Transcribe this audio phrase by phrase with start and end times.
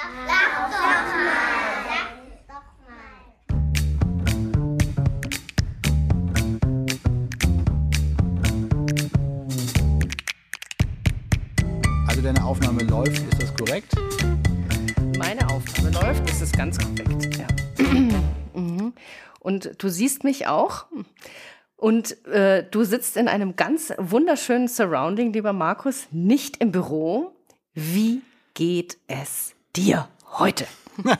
[0.00, 1.04] Sag doch mal.
[2.48, 3.10] Sag doch mal.
[12.08, 13.92] Also deine Aufnahme läuft, ist das korrekt?
[15.18, 17.36] Meine Aufnahme läuft, das ist ganz korrekt.
[17.36, 17.46] Ja.
[18.52, 18.94] Mhm.
[19.38, 20.86] Und du siehst mich auch.
[21.76, 27.32] Und äh, du sitzt in einem ganz wunderschönen Surrounding, lieber Markus, nicht im Büro.
[27.74, 28.22] Wie
[28.54, 30.08] geht es dir
[30.38, 30.66] heute?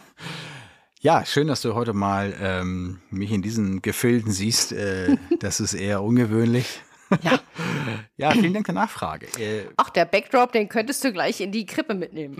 [1.02, 4.72] Ja, schön, dass du heute mal ähm, mich in diesen Gefilden siehst.
[4.72, 6.82] Äh, das ist eher ungewöhnlich.
[7.22, 7.38] Ja.
[8.18, 9.26] Ja, vielen Dank der Nachfrage.
[9.38, 12.36] Äh, Ach, der Backdrop, den könntest du gleich in die Krippe mitnehmen.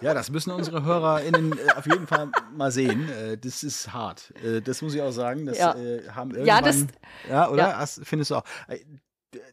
[0.00, 3.08] ja, das müssen unsere HörerInnen äh, auf jeden Fall mal sehen.
[3.08, 4.32] Äh, das ist hart.
[4.44, 5.46] Äh, das muss ich auch sagen.
[5.46, 5.74] Das Ja.
[5.76, 6.46] äh, haben irgendwann.
[6.48, 6.86] Ja, das-
[7.28, 7.68] Ja, oder?
[7.68, 7.78] ja.
[7.78, 8.44] Hast, findest du auch?
[8.66, 8.80] Äh,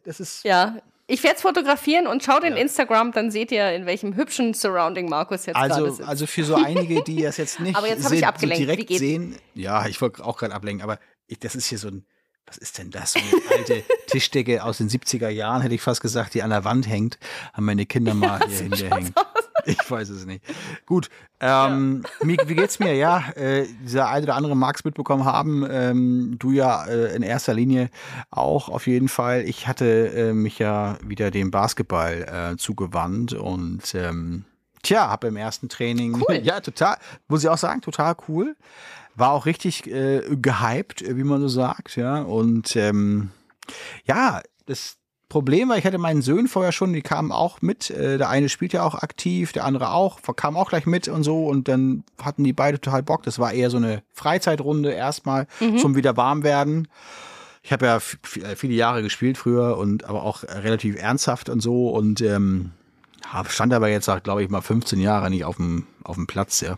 [0.03, 0.43] Das ist.
[0.43, 0.77] Ja.
[1.09, 2.59] Ich werde es fotografieren und schaut in Ja.
[2.61, 6.07] Instagram, dann seht ihr, in welchem hübschen Surrounding Markus jetzt gerade Also, sitzt.
[6.07, 8.59] also für so einige, die das jetzt nicht Aber jetzt hab ich abgelenkt.
[8.61, 9.37] so direkt sehen.
[9.53, 12.05] Ja, ich wollte auch gerade ablenken, aber ich, das ist hier so ein,
[12.45, 13.13] was ist denn das?
[13.13, 16.65] So eine alte Tischdecke aus den 70er Jahren, hätte ich fast gesagt, die an der
[16.65, 17.17] Wand hängt,
[17.53, 19.13] haben meine Kinder mal hier hingehängt.
[19.67, 20.43] Ich weiß es nicht.
[20.85, 21.09] Gut,
[21.41, 22.95] ähm, wie, wie geht's mir?
[22.95, 25.67] Ja, äh, dieser eine oder andere mag es mitbekommen haben.
[25.69, 27.89] Ähm, du ja äh, in erster Linie
[28.31, 29.41] auch auf jeden Fall.
[29.41, 34.45] Ich hatte äh, mich ja wieder dem Basketball äh, zugewandt und ähm,
[34.83, 36.35] tja, habe im ersten Training, Cool.
[36.43, 36.95] ja total,
[37.27, 38.55] muss ich auch sagen, total cool.
[39.15, 42.21] War auch richtig äh, gehypt, wie man so sagt, ja.
[42.21, 43.31] Und ähm,
[44.05, 44.97] ja, das
[45.29, 47.89] Problem war, ich hatte meinen Söhnen vorher schon, die kamen auch mit.
[47.89, 51.23] Äh, der eine spielt ja auch aktiv, der andere auch, kam auch gleich mit und
[51.23, 51.45] so.
[51.47, 53.23] Und dann hatten die beide total Bock.
[53.23, 55.47] Das war eher so eine Freizeitrunde erstmal
[55.79, 56.87] zum wieder warm werden.
[57.63, 61.89] Ich habe ja äh, viele Jahre gespielt früher und aber auch relativ ernsthaft und so
[61.89, 62.71] und ähm,
[63.49, 66.77] stand aber jetzt, glaube ich, mal 15 Jahre nicht auf dem auf dem Platz, ja.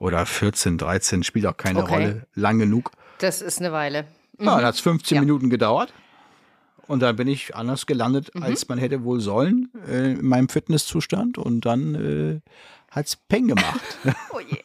[0.00, 1.92] Oder 14, 13, spielt auch keine Okay.
[1.94, 2.90] Rolle, lang genug.
[3.18, 4.06] das ist eine Weile.
[4.40, 5.20] Ja, dann hat es 15 Ja.
[5.20, 5.94] Minuten gedauert.
[6.86, 8.42] Und dann bin ich anders gelandet, Mhm.
[8.42, 11.38] als man hätte wohl sollen, äh, in meinem Fitnesszustand.
[11.38, 12.40] Und dann äh,
[12.90, 13.80] hat's Peng gemacht.
[14.32, 14.58] Oh je.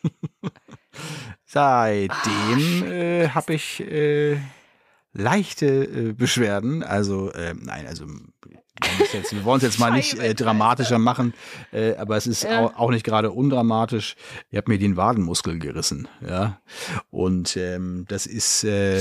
[1.45, 4.37] Seitdem äh, habe ich äh,
[5.13, 5.65] leichte
[6.09, 6.83] äh, Beschwerden.
[6.83, 8.05] Also, äh, nein, also
[9.13, 11.33] jetzt- wir wollen es jetzt mal nicht äh, dramatischer machen,
[11.71, 12.59] äh, aber es ist Ja.
[12.59, 14.15] auch, auch nicht gerade undramatisch.
[14.51, 16.59] Ich habe mir den Wadenmuskel gerissen, ja.
[17.09, 18.99] Und ähm, das ist äh,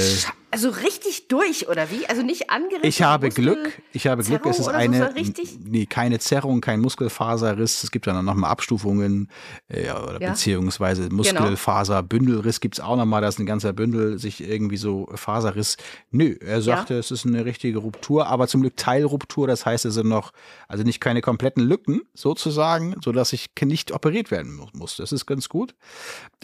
[0.51, 2.07] Also richtig durch, oder wie?
[2.07, 2.89] Also nicht angerissen?
[2.89, 3.83] ich habe Muskel- Glück.
[3.93, 4.47] Ich habe Glück.
[4.47, 5.59] Es ist Zerrung eine, so richtig?
[5.63, 7.85] nee, keine Zerrung, kein Muskelfaserriss.
[7.85, 9.29] Es gibt dann noch mal Abstufungen
[9.69, 10.19] äh, oder Ja.
[10.19, 10.31] Genau.
[10.33, 13.21] beziehungsweise Muskelfaserbündelriss gibt es auch noch mal.
[13.21, 15.77] Da ist ein ganzer Bündel sich irgendwie so Faserriss.
[16.11, 19.47] Nö, er sagte, es ist eine richtige Ruptur, aber zum Glück Teilruptur.
[19.47, 20.33] Das heißt, es sind noch,
[20.67, 24.97] also nicht keine kompletten Lücken sozusagen, so dass ich nicht operiert werden mu- muss.
[24.97, 25.75] Das ist ganz gut.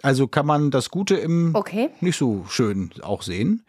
[0.03, 1.89] Also kann man das Gute im Okay.
[2.01, 3.65] nicht so schön auch sehen.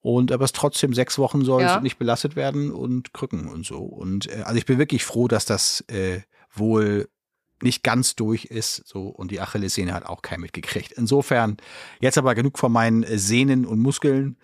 [0.00, 1.76] Und aber es trotzdem sechs Wochen soll Ja.
[1.76, 3.78] es nicht belastet werden und Krücken und so.
[3.78, 6.20] Und äh, also ich bin wirklich froh, dass das äh,
[6.54, 7.08] wohl
[7.62, 8.82] nicht ganz durch ist.
[8.86, 10.92] So und die Achillessehne hat auch kein mitgekriegt.
[10.92, 11.56] Insofern
[12.00, 14.36] jetzt aber genug von meinen äh, Sehnen und Muskeln.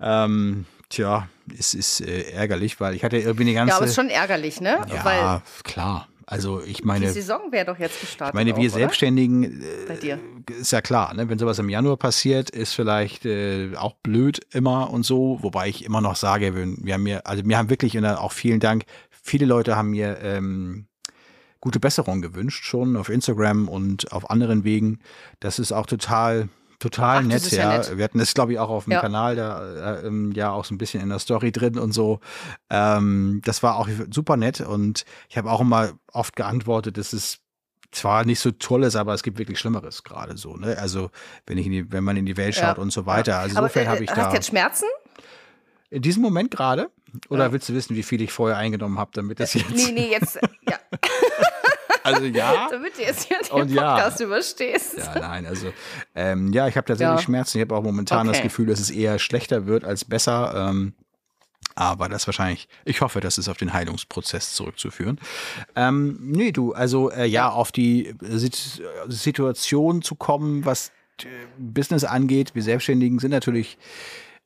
[0.00, 1.28] Ähm, tja,
[1.58, 3.70] es ist äh, ärgerlich, weil ich hatte irgendwie eine ganze.
[3.70, 4.78] Ja, aber ist schon ärgerlich, ne?
[4.88, 6.06] ja Weil klar.
[6.30, 8.32] Also ich die meine, Saison wäre doch jetzt gestartet.
[8.32, 8.74] ich meine, wir auch?
[8.74, 10.20] Selbstständigen, Bei dir.
[10.48, 11.28] äh, ist ja klar, ne?
[11.28, 15.84] wenn sowas im Januar passiert, ist vielleicht äh, auch blöd immer und so, wobei ich
[15.84, 18.84] immer noch sage, wir, wir haben mir, also wir haben wirklich, und auch vielen Dank,
[19.10, 20.86] viele Leute haben mir ähm,
[21.60, 25.00] gute Besserung gewünscht, schon auf Instagram und auf anderen Wegen.
[25.40, 26.48] Das ist auch total,
[26.80, 27.78] total Ach, nett, ja ja.
[27.78, 27.96] nett.
[27.96, 29.00] Wir hatten das, glaube ich, auch auf dem Ja.
[29.00, 32.18] Kanal da äh, ähm, ja auch so ein bisschen in der Story drin und so.
[32.70, 37.38] Ähm, das war auch super nett und ich habe auch immer oft geantwortet, dass es
[37.92, 40.56] zwar nicht so toll ist, aber es gibt wirklich Schlimmeres gerade so.
[40.56, 40.76] Ne?
[40.78, 41.10] Also
[41.46, 42.68] wenn ich in die, wenn man in die Welt Ja.
[42.68, 43.38] schaut und so weiter.
[43.38, 44.86] Also aber insofern äh, habe ich hast da du jetzt Schmerzen?
[45.90, 46.90] in diesem Moment gerade.
[47.28, 47.52] Oder Ja.
[47.52, 49.70] willst du wissen, wie viel ich vorher eingenommen habe, damit das jetzt?
[49.74, 50.36] Nee, nee, jetzt,
[50.68, 50.76] ja,
[52.14, 52.68] Also ja.
[52.70, 53.94] damit du jetzt hier den Und ja.
[53.94, 54.98] Podcast überstehst.
[54.98, 55.72] Ja, nein, also
[56.14, 57.22] ähm, ja, ich habe tatsächlich Ja.
[57.22, 57.58] Schmerzen.
[57.58, 58.48] Ich habe auch momentan das Okay.
[58.48, 60.68] Gefühl, dass es eher schlechter wird als besser.
[60.70, 60.94] Ähm,
[61.74, 65.18] aber das wahrscheinlich, ich hoffe, das ist auf den Heilungsprozess zurückzuführen.
[65.76, 70.90] Ähm, nee, du, also äh, ja, auf die Sit Situation zu kommen, was
[71.22, 71.26] äh,
[71.58, 72.54] Business angeht.
[72.54, 73.78] Wir Selbstständigen sind natürlich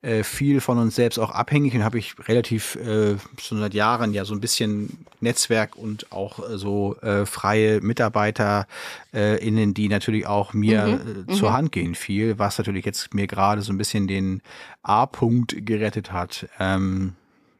[0.04, 4.12] äh, viel von uns selbst auch abhängig und habe ich relativ äh, schon seit Jahren
[4.12, 8.66] ja so ein bisschen Netzwerk und auch äh, so äh, freie Mitarbeiter
[9.14, 13.26] äh, innen, die natürlich auch mir äh, zur Hand gehen viel, was natürlich jetzt mir
[13.26, 14.42] gerade so ein bisschen den
[14.82, 16.48] A-Punkt gerettet hat.
[16.60, 17.14] Ähm,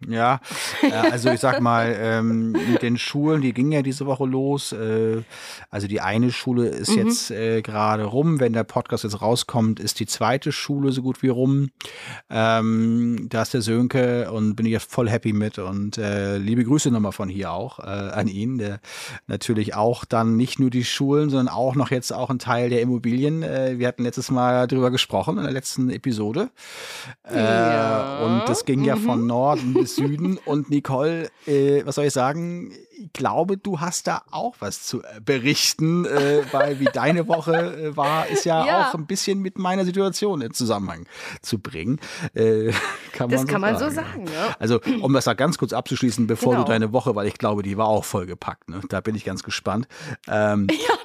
[0.08, 0.40] Ja,
[0.82, 4.72] äh, also ich sag mal, ähm, mit den Schulen, die gingen ja diese Woche los.
[4.72, 5.22] Äh,
[5.70, 7.06] also die eine Schule ist Mhm.
[7.06, 8.40] jetzt äh, gerade rum.
[8.40, 11.70] Wenn der Podcast jetzt rauskommt, ist die zweite Schule so gut wie rum.
[12.30, 15.58] Ähm, da ist der Sönke und bin ich ja voll happy mit.
[15.58, 18.58] Und äh, liebe Grüße nochmal von hier auch äh, an ihn.
[18.58, 18.80] Der
[19.26, 22.80] natürlich auch dann nicht nur die Schulen, sondern auch noch jetzt auch ein Teil der
[22.82, 23.42] Immobilien.
[23.42, 26.50] Äh, wir hatten letztes Mal drüber gesprochen in der letzten Episode.
[27.34, 28.18] Ja.
[28.24, 30.38] Und das ging ja von Norden bis Süden.
[30.44, 32.73] Und Nicole, äh, was soll ich sagen?
[33.04, 37.54] Ich glaube, du hast da auch was zu äh, berichten, äh, weil wie deine Woche
[37.54, 38.88] äh, war, ist ja, Ja.
[38.88, 41.06] auch ein bisschen mit meiner Situation in Zusammenhang
[41.42, 42.00] zu bringen.
[42.34, 42.72] Äh,
[43.12, 43.94] kann Das man kann man so sagen.
[43.94, 44.56] sagen, ja.
[44.58, 46.64] Also, um das da ganz kurz abzuschließen, bevor Genau.
[46.64, 48.68] du deine Woche, weil ich glaube, die war auch vollgepackt.
[48.70, 48.80] Ne?
[48.88, 49.86] Da bin ich ganz gespannt.
[50.28, 50.66] Ähm,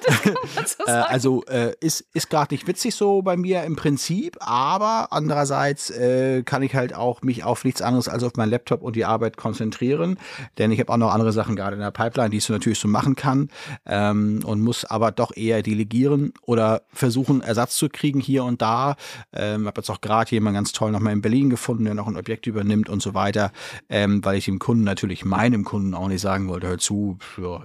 [0.66, 1.06] So äh, sagen.
[1.08, 6.42] also äh, ist, ist gerade nicht witzig so bei mir im Prinzip, aber andererseits äh,
[6.44, 9.36] kann ich halt auch mich auf nichts anderes als auf meinen Laptop und die Arbeit
[9.36, 10.18] konzentrieren,
[10.58, 12.88] denn ich habe auch noch andere Sachen gerade in der Pipeline, die so natürlich so
[12.88, 13.48] machen kann
[13.86, 18.96] ähm, und muss aber doch eher delegieren oder versuchen Ersatz zu kriegen hier und da.
[19.32, 22.16] Ähm, habe jetzt auch gerade jemanden ganz toll nochmal in Berlin gefunden, der noch ein
[22.16, 23.52] Objekt übernimmt und so weiter,
[23.88, 27.18] ähm, weil ich dem Kunden natürlich meinem Kunden auch nicht sagen wollte, hör zu,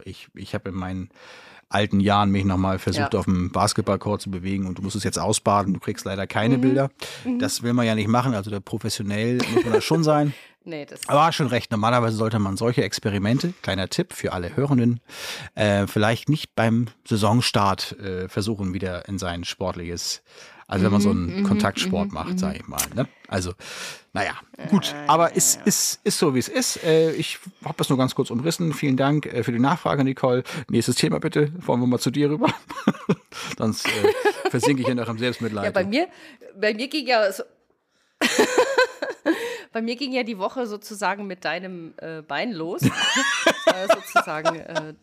[0.06, 1.10] ich, ich habe in meinen
[1.68, 3.20] alten Jahren mich nochmal versucht, Ja.
[3.20, 6.28] auf dem Basketballcourt zu bewegen und du musst es jetzt ausbaden, du kriegst leider Mhm.
[6.28, 6.90] keine Bilder.
[7.40, 10.34] Das will man ja nicht machen, also der professionell muss man das schon sein.
[10.66, 15.00] Nee, das Aber schon recht, normalerweise sollte man solche Experimente, kleiner Tipp für alle Hörenden,
[15.54, 20.24] äh, vielleicht nicht beim Saisonstart äh, versuchen, wieder in sein sportliches,
[20.68, 22.82] also wenn man so einen Kontaktsport macht, sage ich mal.
[22.96, 23.08] Ne?
[23.28, 23.54] Also,
[24.14, 24.34] naja,
[24.72, 26.84] gut, aber ist, ist, ist so, wie es ist.
[26.84, 28.74] Äh, ich habe das nur ganz kurz umrissen.
[28.74, 30.44] Vielen Dank äh, für die Nachfrage, Nicole.
[30.68, 31.52] Nächstes Thema bitte.
[31.60, 32.52] Wollen wir mal zu dir rüber?
[33.58, 35.66] Sonst äh, versinke ich hier noch im Selbstmitleid.
[35.66, 36.08] Ja, bei mir,
[36.60, 37.44] bei mir ging ja so,
[39.76, 42.82] bei mir ging ja die Woche sozusagen mit deinem äh, Bein los.
[43.66, 44.56] Ja sozusagen.
[44.56, 44.94] Äh,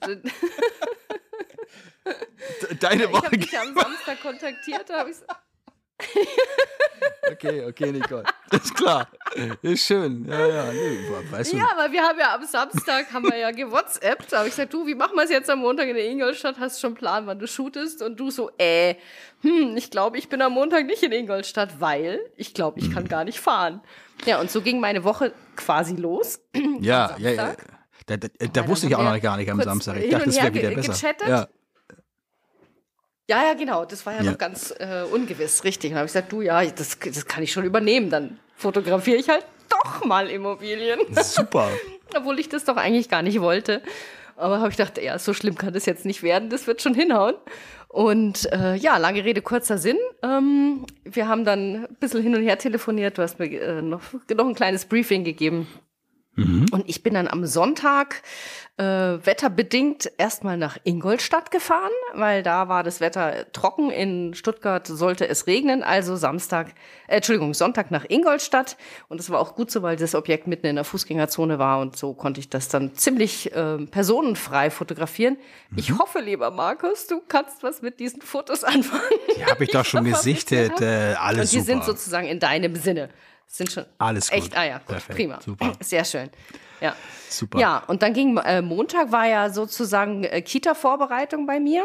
[2.80, 3.26] Deine ich Woche.
[3.26, 5.16] habe dich am Samstag kontaktiert, da habe ich
[7.30, 8.24] Okay, okay, Nicole.
[8.50, 9.08] Ist klar.
[9.62, 10.26] Ist schön.
[10.28, 10.72] Ja, ja.
[10.72, 10.98] Nee,
[11.30, 14.32] weißt du, Ja, aber wir haben ja am Samstag haben wir ja gewhatsappt.
[14.32, 16.56] Da habe ich gesagt, du, wie machen wir es jetzt am Montag in der Ingolstadt?
[16.58, 18.02] Hast du schon einen Plan, wann du shootest?
[18.02, 18.96] Und du so, äh,
[19.40, 23.08] hm, ich glaube, ich bin am Montag nicht in Ingolstadt, weil ich glaube, ich kann
[23.08, 23.80] gar nicht fahren.
[24.26, 26.40] Ja, und so ging meine Woche quasi los.
[26.80, 27.54] Ja, ja, ja.
[28.06, 29.96] Da, da, da dann wusste ich auch noch gar nicht am Samstag.
[29.98, 30.92] Ich dachte, das wäre wieder besser.
[30.92, 31.28] gechattet.
[31.28, 31.48] Ja.
[33.32, 33.84] Ja, ja, genau.
[33.84, 34.30] Das war ja, Ja.
[34.32, 35.90] noch ganz äh, ungewiss, richtig.
[35.90, 38.10] Und dann habe ich gesagt, du, ja, das, das kann ich schon übernehmen.
[38.10, 41.00] Dann fotografiere ich halt doch mal Immobilien.
[41.22, 41.68] Super.
[42.16, 43.80] Obwohl ich das doch eigentlich gar nicht wollte.
[44.36, 46.94] Aber habe ich gedacht, ja, so schlimm kann das jetzt nicht werden, das wird schon
[46.94, 47.34] hinhauen.
[47.88, 49.98] Und äh, ja, lange Rede, kurzer Sinn.
[50.22, 53.18] Ähm, wir haben dann ein bisschen hin und her telefoniert.
[53.18, 54.00] Du hast mir äh, noch,
[54.34, 55.66] noch ein kleines Briefing gegeben.
[56.34, 58.22] Und ich bin dann am Sonntag
[58.78, 63.90] äh, wetterbedingt erstmal nach Ingolstadt gefahren, weil da war das Wetter trocken.
[63.90, 66.68] In Stuttgart sollte es regnen, also Samstag,
[67.06, 68.78] äh, Entschuldigung, Sonntag nach Ingolstadt.
[69.08, 71.98] Und es war auch gut so, weil das Objekt mitten in der Fußgängerzone war und
[71.98, 75.36] so konnte ich das dann ziemlich äh, personenfrei fotografieren.
[75.76, 79.02] Ich hoffe, lieber Markus, du kannst was mit diesen Fotos anfangen.
[79.36, 80.80] Die habe ich doch schon Ich gesichtet.
[80.80, 81.64] Äh, alles und die super.
[81.64, 83.10] sind sozusagen in deinem Sinne.
[83.52, 84.38] Sind schon Alles gut.
[84.38, 85.38] echt, ah ja, gut, Perfekt, prima.
[85.42, 85.72] super.
[85.80, 86.30] Sehr schön.
[86.80, 86.96] Ja.
[87.28, 87.58] Super.
[87.58, 91.84] Ja, und dann ging äh, Montag war ja sozusagen äh, Kita-Vorbereitung bei mir.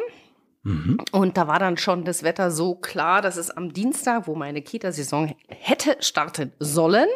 [0.64, 0.98] Mhm.
[1.12, 4.62] Und da war dann schon das Wetter so klar, dass es am Dienstag, wo meine
[4.62, 7.10] Kita-Saison hätte starten sollen,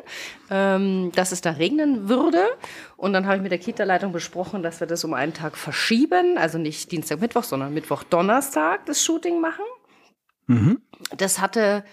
[0.50, 2.44] ähm, dass es da regnen würde.
[2.98, 6.38] Und dann habe ich mit der Kita-Leitung besprochen, dass wir das um einen Tag verschieben.
[6.38, 9.64] Also nicht Dienstag, Mittwoch, sondern Mittwoch, Donnerstag das Shooting machen.
[11.16, 11.86] Das hatte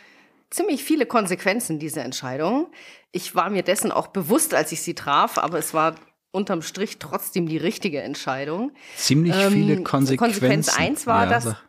[0.50, 2.68] ziemlich viele Konsequenzen, diese Entscheidung.
[3.12, 5.94] Ich war mir dessen auch bewusst, als ich sie traf, aber es war
[6.30, 8.72] unterm Strich trotzdem die richtige Entscheidung.
[8.96, 10.18] Ziemlich Ähm, viele Konsequenzen.
[10.18, 11.62] Konsequenz eins war, ja, sag-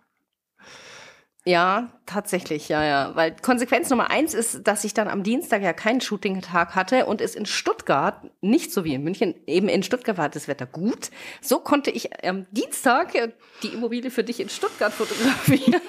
[1.46, 3.16] Ja, tatsächlich, ja, ja.
[3.16, 7.22] Weil Konsequenz Nummer eins ist, dass ich dann am Dienstag ja keinen Shooting-Tag hatte und
[7.22, 11.10] es in Stuttgart, nicht so wie in München, eben in Stuttgart war das Wetter gut.
[11.42, 13.32] So konnte ich am Dienstag äh,
[13.64, 15.82] die Immobilie für dich in Stuttgart fotografieren.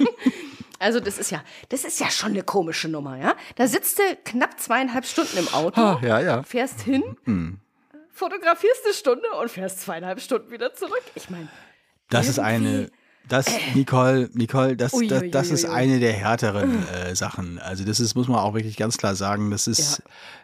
[0.81, 3.35] Also das ist ja, das ist ja schon eine komische Nummer, ja.
[3.55, 6.43] Da sitzt du knapp zweieinhalb Stunden im Auto, Ah, ja, ja.
[6.43, 7.05] fährst hin,
[8.13, 11.03] fotografierst eine Stunde und fährst zweieinhalb Stunden wieder zurück.
[11.15, 11.49] Ich meine,
[12.09, 12.91] Das ist eine.
[13.29, 17.61] Das, Nicole, Nicole, das, Ui, das, das ist eine der härteren äh, Sachen.
[17.61, 20.03] Also das ist, muss man auch wirklich ganz klar sagen, das ist,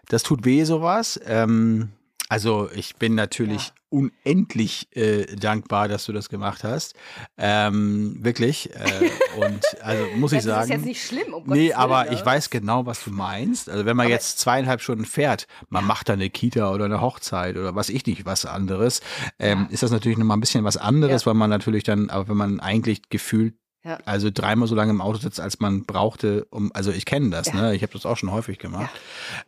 [0.09, 1.19] das tut weh sowas.
[1.25, 1.89] Ähm,
[2.29, 3.73] Also ich bin natürlich Ja.
[3.89, 6.95] unendlich äh, dankbar, dass du das gemacht hast.
[7.39, 8.71] Ähm, wirklich.
[8.75, 10.63] Äh, und also muss ich Ja, das sagen.
[10.65, 12.27] ist jetzt nicht schlimm, um Nee, Gottes aber Willen, ich ja.
[12.27, 13.69] weiß genau, was du meinst.
[13.71, 17.57] Also wenn man jetzt zweieinhalb Stunden fährt, man macht da eine Kita oder eine Hochzeit
[17.57, 19.01] oder was ich nicht, was anderes,
[19.39, 21.27] ähm, ist das natürlich nochmal ein bisschen was anderes, Ja.
[21.27, 23.55] weil man natürlich dann, aber wenn man eigentlich gefühlt
[23.87, 23.99] Ja.
[24.05, 27.47] also dreimal so lange im Auto sitzt, als man brauchte, um, also ich kenne das,
[27.49, 27.55] Ja.
[27.55, 27.75] ne?
[27.77, 28.91] Ich habe das auch schon häufig gemacht.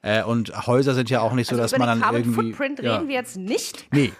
[0.02, 2.52] Äh, und Häuser sind ja auch nicht so, Also dass man dann Carbon irgendwie.
[2.52, 2.96] Footprint ja.
[2.96, 3.86] reden wir jetzt nicht.
[3.92, 4.12] Nee.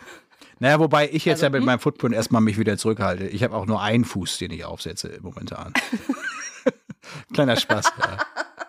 [0.59, 1.67] Naja, wobei ich jetzt Also, ja mit hm?
[1.67, 3.29] meinem Footprint erstmal mich wieder zurückhalte.
[3.29, 5.73] Ich habe auch nur einen Fuß, den ich aufsetze momentan.
[7.33, 7.93] kleiner Spaß.
[8.01, 8.19] Ja.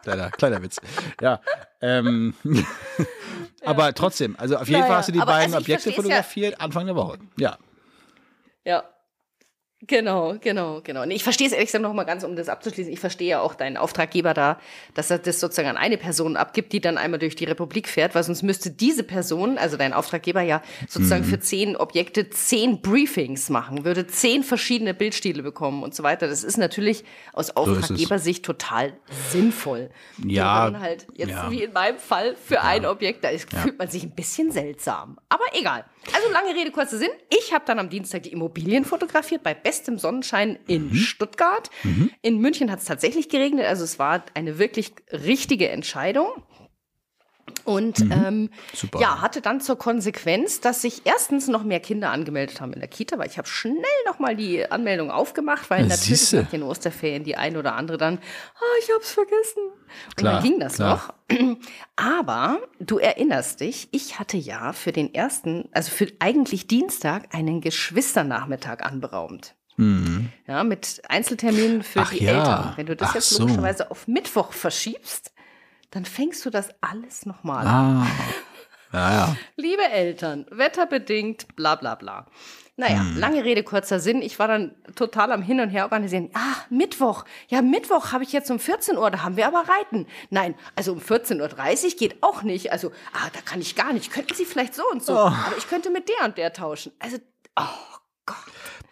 [0.03, 0.79] Kleiner, kleiner Witz.
[1.19, 1.41] Ja.
[1.81, 2.35] Ähm,
[3.65, 5.95] aber trotzdem, also auf jeden Naja, Fall hast du die beiden also Objekte ja.
[5.95, 7.17] fotografiert Anfang der Woche.
[7.37, 7.57] Ja.
[8.65, 8.83] Ja.
[9.87, 11.05] Genau, genau, genau.
[11.05, 12.91] Nee, ich verstehe es ehrlich gesagt noch mal ganz, um das abzuschließen.
[12.91, 14.59] Ich verstehe ja auch deinen Auftraggeber da,
[14.93, 18.13] dass er das sozusagen an eine Person abgibt, die dann einmal durch die Republik fährt,
[18.13, 21.29] weil sonst müsste diese Person, also dein Auftraggeber ja sozusagen Mhm.
[21.29, 26.27] für zehn Objekte zehn Briefings machen, würde zehn verschiedene Bildstile bekommen und so weiter.
[26.27, 27.51] Das ist natürlich aus.
[27.55, 28.93] Auftraggebersicht total
[29.31, 29.89] sinnvoll.
[30.25, 31.49] Ja, wenn halt jetzt ja.
[31.51, 35.17] wie in meinem Fall für ein Objekt, da ist, fühlt man sich ein bisschen seltsam.
[35.29, 35.85] Aber egal.
[36.13, 37.09] Also lange Rede, kurzer Sinn.
[37.29, 40.95] Ich habe dann am Dienstag die Immobilien fotografiert bei bestem Sonnenschein in Mhm.
[40.95, 41.69] Stuttgart.
[42.21, 46.29] In München hat es tatsächlich geregnet, also es war eine wirklich richtige Entscheidung.
[47.65, 48.09] Und ähm,
[48.41, 48.49] Mhm.
[48.73, 48.99] Super.
[49.01, 52.89] ja, hatte dann zur Konsequenz, dass sich erstens noch mehr Kinder angemeldet haben in der
[52.89, 53.75] Kita, weil ich habe schnell
[54.05, 58.17] nochmal die Anmeldung aufgemacht, weil Na, natürlich nach den Osterferien die ein oder andere dann,
[58.55, 59.63] ah, ich hab's vergessen.
[60.07, 61.13] Und Klar, dann ging das klar.
[61.29, 61.37] noch.
[61.95, 67.61] Aber du erinnerst dich, ich hatte ja für den ersten, also für eigentlich Dienstag, einen
[67.61, 69.55] Geschwisternachmittag anberaumt.
[69.77, 70.29] Mhm.
[70.47, 72.31] Ja, mit Einzelterminen für Ach die ja.
[72.37, 72.73] Eltern.
[72.75, 73.41] Wenn du das Ach jetzt so.
[73.43, 75.31] logischerweise auf Mittwoch verschiebst,
[75.91, 78.03] dann fängst du das alles nochmal an.
[78.03, 78.07] Ah.
[78.91, 79.35] Ja, ja.
[79.55, 82.25] Liebe Eltern, wetterbedingt, bla bla bla.
[82.75, 83.17] Naja, Hm.
[83.17, 84.21] lange Rede, kurzer Sinn.
[84.21, 86.29] Ich war dann total am Hin und Her organisieren.
[86.33, 87.25] Ah, Mittwoch.
[87.49, 90.07] Ja, Mittwoch habe ich jetzt um 14 Uhr, da haben wir aber Reiten.
[90.29, 92.71] Nein, also um 14.30 Uhr geht auch nicht.
[92.71, 94.11] Also, ah, da kann ich gar nicht.
[94.11, 95.13] Könnten Sie vielleicht so und so.
[95.13, 95.17] Oh.
[95.27, 96.93] Aber ich könnte mit der und der tauschen.
[96.99, 97.17] Also,
[97.57, 98.37] oh Gott.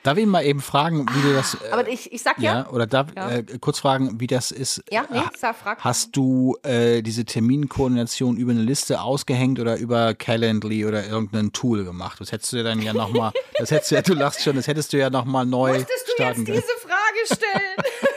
[0.08, 1.56] Darf ich mal eben fragen, wie du das.
[1.56, 2.60] Äh, Aber ich, ich sag ja.
[2.60, 3.30] ja, oder darf Ja.
[3.30, 4.82] Äh, kurz fragen, wie das ist.
[4.90, 5.80] Ja, nee, sag, frag.
[5.84, 11.84] Hast du äh, diese Terminkoordination über eine Liste ausgehängt oder über Calendly oder irgendein Tool
[11.84, 12.22] gemacht?
[12.22, 14.94] Das hättest du dann ja nochmal, das hättest du ja, du lachst schon, das hättest
[14.94, 17.76] du ja nochmal neu Musstest du starten jetzt diese Frage stellen?
[17.76, 18.14] können.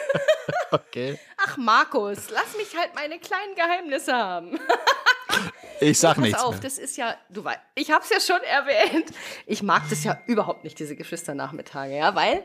[0.73, 1.18] Okay.
[1.37, 4.50] Ach, Markus, lass mich halt meine kleinen Geheimnisse haben.
[5.80, 6.60] Ich sag Pass nichts auf, mehr.
[6.60, 9.10] das ist ja, du weißt, ich habe es ja schon erwähnt.
[9.46, 12.42] Ich mag das ja überhaupt nicht, diese Geschwisternachmittage, ja, weil,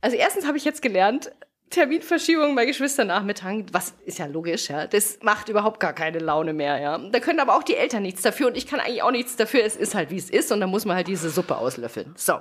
[0.00, 1.32] also erstens habe ich jetzt gelernt,
[1.70, 6.78] Terminverschiebung bei Geschwisternachmittagen, was ist ja logisch, ja, das macht überhaupt gar keine Laune mehr,
[6.78, 6.98] ja.
[6.98, 9.64] Da können aber auch die Eltern nichts dafür und ich kann eigentlich auch nichts dafür.
[9.64, 12.14] Es ist halt, wie es ist und dann muss man halt diese Suppe auslöffeln.
[12.16, 12.40] So.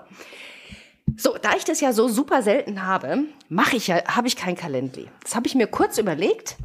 [1.16, 4.56] So, da ich das ja so super selten habe, mache ich ja, habe ich kein
[4.56, 5.08] Calendly.
[5.24, 6.58] Das habe ich mir kurz überlegt.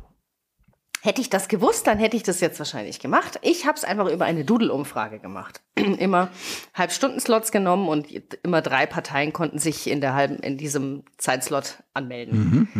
[1.05, 3.41] Hätte ich das gewusst, dann hätte ich das jetzt wahrscheinlich gemacht.
[3.43, 5.61] Ich habe es einfach über eine Doodle-Umfrage gemacht.
[5.75, 6.29] immer
[6.75, 8.07] Halbstunden-Slots genommen und
[8.45, 12.71] immer drei Parteien konnten sich in der halben, in diesem Zeitslot anmelden.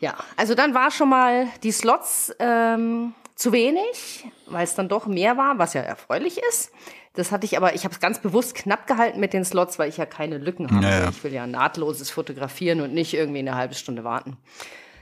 [0.00, 5.06] Ja, also dann war schon mal die Slots ähm, zu wenig, weil es dann doch
[5.06, 6.72] mehr war, was ja erfreulich ist.
[7.14, 9.88] Das hatte ich aber, ich habe es ganz bewusst knapp gehalten mit den Slots, weil
[9.88, 10.84] ich ja keine Lücken habe.
[10.84, 11.08] Ja, ja.
[11.08, 14.36] Ich will ja nahtloses fotografieren und nicht irgendwie eine halbe Stunde warten.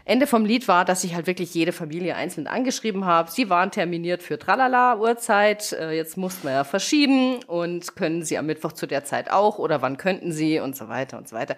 [0.08, 3.28] Ende vom Lied war, dass ich halt wirklich jede Familie einzeln angeschrieben habe.
[3.28, 5.72] Sie waren terminiert für Tralala Uhrzeit.
[5.72, 9.58] Äh, Jetzt mussten wir ja verschieben und können Sie am Mittwoch zu der Zeit auch
[9.58, 11.56] oder wann könnten Sie und so weiter und so weiter.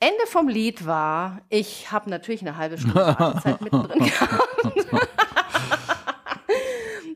[0.00, 4.42] Ende vom Lied war, ich habe natürlich eine halbe Stunde Wartezeit mittendrin gehabt.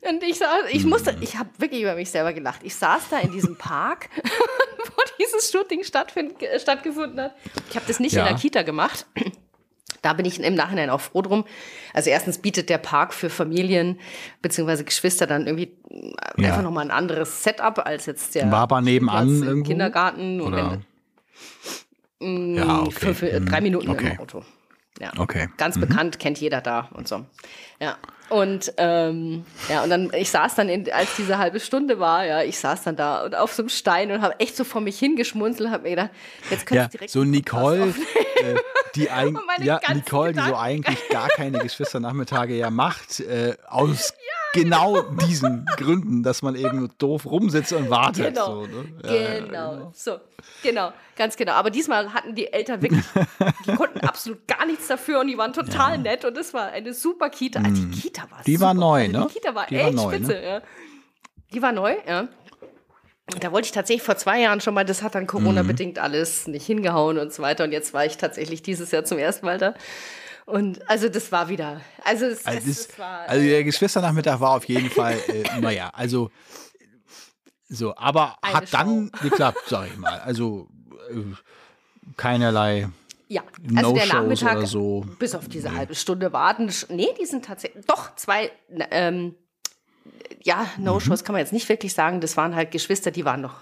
[0.08, 2.60] Und ich saß, ich musste, ich habe wirklich über mich selber gelacht.
[2.62, 7.34] Ich saß da in diesem Park, wo dieses Shooting stattgefunden hat.
[7.68, 8.22] Ich habe das nicht Ja.
[8.22, 9.06] in der Kita gemacht.
[10.08, 11.44] Da bin ich im Nachhinein auch froh drum.
[11.92, 14.00] Also erstens bietet der Park für Familien
[14.40, 16.12] beziehungsweise Geschwister dann irgendwie äh,
[16.42, 16.48] Ja.
[16.48, 19.62] einfach nochmal ein anderes Setup als jetzt der War aber nebenan im?
[19.64, 20.40] Kindergarten.
[20.40, 20.78] Und Oder?
[22.20, 22.90] wenn, Ja, okay.
[22.92, 24.12] fünf, äh, drei Minuten okay.
[24.14, 24.42] im Auto.
[24.98, 25.12] Ja.
[25.18, 25.48] Okay.
[25.58, 27.24] Ganz bekannt, kennt jeder da und so.
[27.80, 27.96] Ja.
[28.30, 32.42] Und ähm, ja, und dann, ich saß dann, in, als diese halbe Stunde war, ja,
[32.42, 34.98] ich saß dann da und auf so einem Stein und habe echt so vor mich
[34.98, 36.10] hingeschmunzelt, habe mir gedacht,
[36.50, 37.94] jetzt könntest Ja, du direkt so Nicole,
[38.42, 38.54] äh,
[38.94, 40.54] die ein, ja, Nicole, die so Gedanken.
[40.60, 44.14] eigentlich gar keine Geschwisternachmittage ja macht, äh, aus
[44.54, 48.34] genau diesen Gründen, dass man eben doof rumsitzt und wartet.
[48.34, 48.46] Genau.
[48.46, 48.84] So, ne?
[49.04, 50.18] Ja, ja, Genau, so,
[50.62, 51.52] genau, ganz genau.
[51.52, 53.04] Aber diesmal hatten die Eltern wirklich,
[53.66, 56.94] die konnten absolut gar nichts dafür und die waren total nett und es war eine
[56.94, 57.60] super Kita.
[57.60, 58.66] Also die Kita war Die super.
[58.66, 59.26] war neu, also ne?
[59.28, 60.16] Die Kita war Die war echt neu, ne?
[60.16, 60.62] spitze, ja.
[61.52, 62.28] Die war neu, ja.
[63.40, 66.64] Da wollte ich tatsächlich vor zwei Jahren schon mal, das hat dann Corona-bedingt alles nicht
[66.66, 67.64] hingehauen und so weiter.
[67.64, 69.74] Und jetzt war ich tatsächlich dieses Jahr zum ersten Mal da.
[70.46, 74.40] Und also das war wieder, also es, Also, es, das, es war, also der Geschwisternachmittag
[74.40, 76.30] war auf jeden Fall, äh, naja, also
[77.68, 80.18] so, aber hat dann geklappt, sag ich mal.
[80.20, 80.68] Also
[81.10, 81.20] äh,
[82.16, 82.88] keinerlei
[83.28, 83.42] ja,
[83.76, 85.06] also der No-Shows Nachmittag, so.
[85.18, 88.50] bis auf diese halbe Stunde warten, nee, die sind tatsächlich, doch, zwei,
[88.90, 89.34] ähm,
[90.44, 92.20] ja, No-Shows kann man jetzt nicht wirklich sagen.
[92.20, 93.54] Das waren halt Geschwister, die waren noch,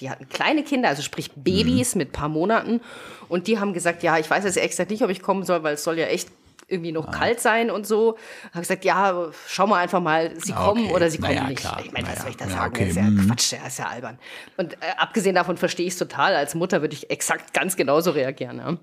[0.00, 2.80] die hatten kleine Kinder, also sprich Babys mit paar Monaten.
[3.28, 5.74] Und die haben gesagt, ja, ich weiß jetzt extra nicht, ob ich kommen soll, weil
[5.74, 6.28] es soll ja echt
[6.66, 8.16] irgendwie noch kalt sein und so.
[8.50, 10.94] Habe gesagt, ja, schau mal einfach mal, sie Ah, kommen okay.
[10.94, 11.58] oder sie kommen Naja, nicht.
[11.60, 11.80] klar.
[11.84, 12.74] Ich meine, was soll ich da Ja, sagen?
[12.74, 12.80] okay.
[12.84, 13.26] Das ist ja Mhm.
[13.28, 14.18] Quatsch, das ist ja albern.
[14.56, 16.34] Und äh, abgesehen davon verstehe ich es total.
[16.34, 18.58] Als Mutter würde ich exakt ganz genauso reagieren.
[18.58, 18.76] Ja.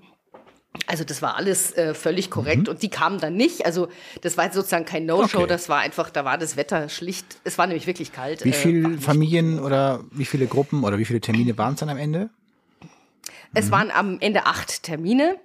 [0.86, 3.66] Also das war alles äh, völlig korrekt und die kamen dann nicht.
[3.66, 3.88] Also
[4.22, 5.46] das war sozusagen kein No-Show, Okay.
[5.46, 8.44] das war einfach, da war das Wetter schlicht, es war nämlich wirklich kalt.
[8.44, 11.80] Wie äh, viele nicht- Familien oder wie viele Gruppen oder wie viele Termine waren es
[11.80, 12.30] dann am Ende?
[13.54, 15.36] Es waren am Ende acht Termine.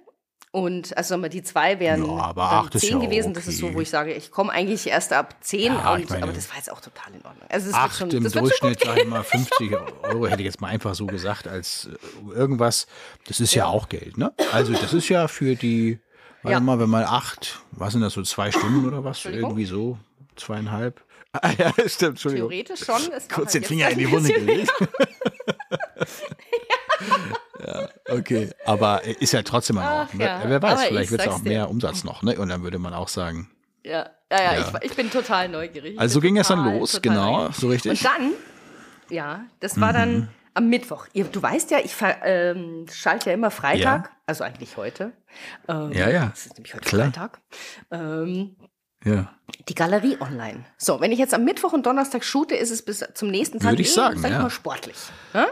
[0.50, 3.34] Und also wir, die zwei wären Ja, aber ist zehn ja gewesen.
[3.34, 3.74] Das ist so, okay.
[3.74, 5.74] wo ich sage, ich komme eigentlich erst ab zehn.
[5.74, 7.46] Ja, und, meine- aber das war jetzt auch total in Ordnung.
[7.50, 9.72] Also es Acht schon, im Durchschnitt, sag ich mal, 50
[10.04, 12.86] Euro hätte ich jetzt mal einfach so gesagt, als äh, irgendwas.
[13.26, 14.32] Das ist ja, auch Geld, ne?
[14.52, 15.98] Also das ist ja für die,
[16.42, 16.60] warte Ja.
[16.60, 19.24] mal, wenn man acht, was sind das so, zwei Stunden oder was?
[19.26, 19.98] Irgendwie so,
[20.36, 21.02] zweieinhalb.
[21.30, 22.48] Ah, ja, stimmt, Entschuldigung.
[22.48, 22.96] theoretisch schon.
[23.30, 24.72] Kurz halt den Finger in die Wunde gelegt.
[24.80, 26.06] ja,
[28.08, 28.50] okay.
[28.64, 30.14] Aber äh, ist ja trotzdem mal Ach auch.
[30.14, 30.24] Ne?
[30.24, 31.48] ja, Wer weiß, aber vielleicht ich wird es auch dir.
[31.48, 32.38] mehr Umsatz noch, ne?
[32.38, 33.50] Und dann würde man auch sagen.
[33.84, 34.68] Ja, ja, ja, Ja.
[34.82, 35.94] Ich, ich bin total neugierig.
[35.94, 37.56] Ich Also so ging es dann total, los, total genau, neugierig.
[37.56, 37.90] so richtig.
[37.92, 38.30] Und dann,
[39.10, 39.96] ja, das war Mhm.
[39.96, 41.06] dann am Mittwoch.
[41.14, 44.10] Du weißt ja, ich ähm, schalte ja immer Freitag, Ja.
[44.26, 45.12] also eigentlich heute.
[45.68, 46.26] Ähm, Ja, ja.
[46.26, 47.06] Das ist nämlich heute Klar.
[47.06, 47.40] Freitag.
[47.92, 48.56] Ähm,
[49.04, 49.32] Ja.
[49.68, 50.64] die Galerie online.
[50.76, 53.70] So, wenn ich jetzt am Mittwoch und Donnerstag shoote, ist es bis zum nächsten Tag
[53.72, 54.42] Würde ich eh, sagen, sag ich ja.
[54.42, 54.96] mal, sportlich.
[55.32, 55.46] Ja?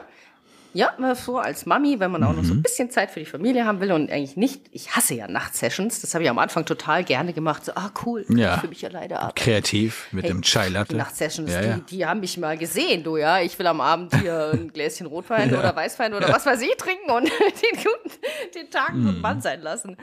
[0.76, 2.46] Ja, so als Mami, wenn man auch noch Mhm.
[2.46, 5.26] so ein bisschen Zeit für die Familie haben will und eigentlich nicht, ich hasse ja
[5.26, 8.54] Nachtsessions, das habe ich am Anfang total gerne gemacht, so, ah cool, Ja.
[8.54, 9.34] ich fühle mich ja leider ab.
[9.36, 10.96] Kreativ mit Hey, dem Chai Die Latte.
[10.96, 11.74] Nachtsessions, Ja, ja.
[11.76, 13.40] Die, die haben mich mal gesehen, du, ja.
[13.40, 17.10] Ich will am Abend hier ein Gläschen Rotwein oder Weißwein oder was weiß ich trinken
[17.10, 17.24] und
[17.62, 18.18] den, guten,
[18.54, 19.04] den Tag Mhm.
[19.06, 19.96] guten Mann sein lassen.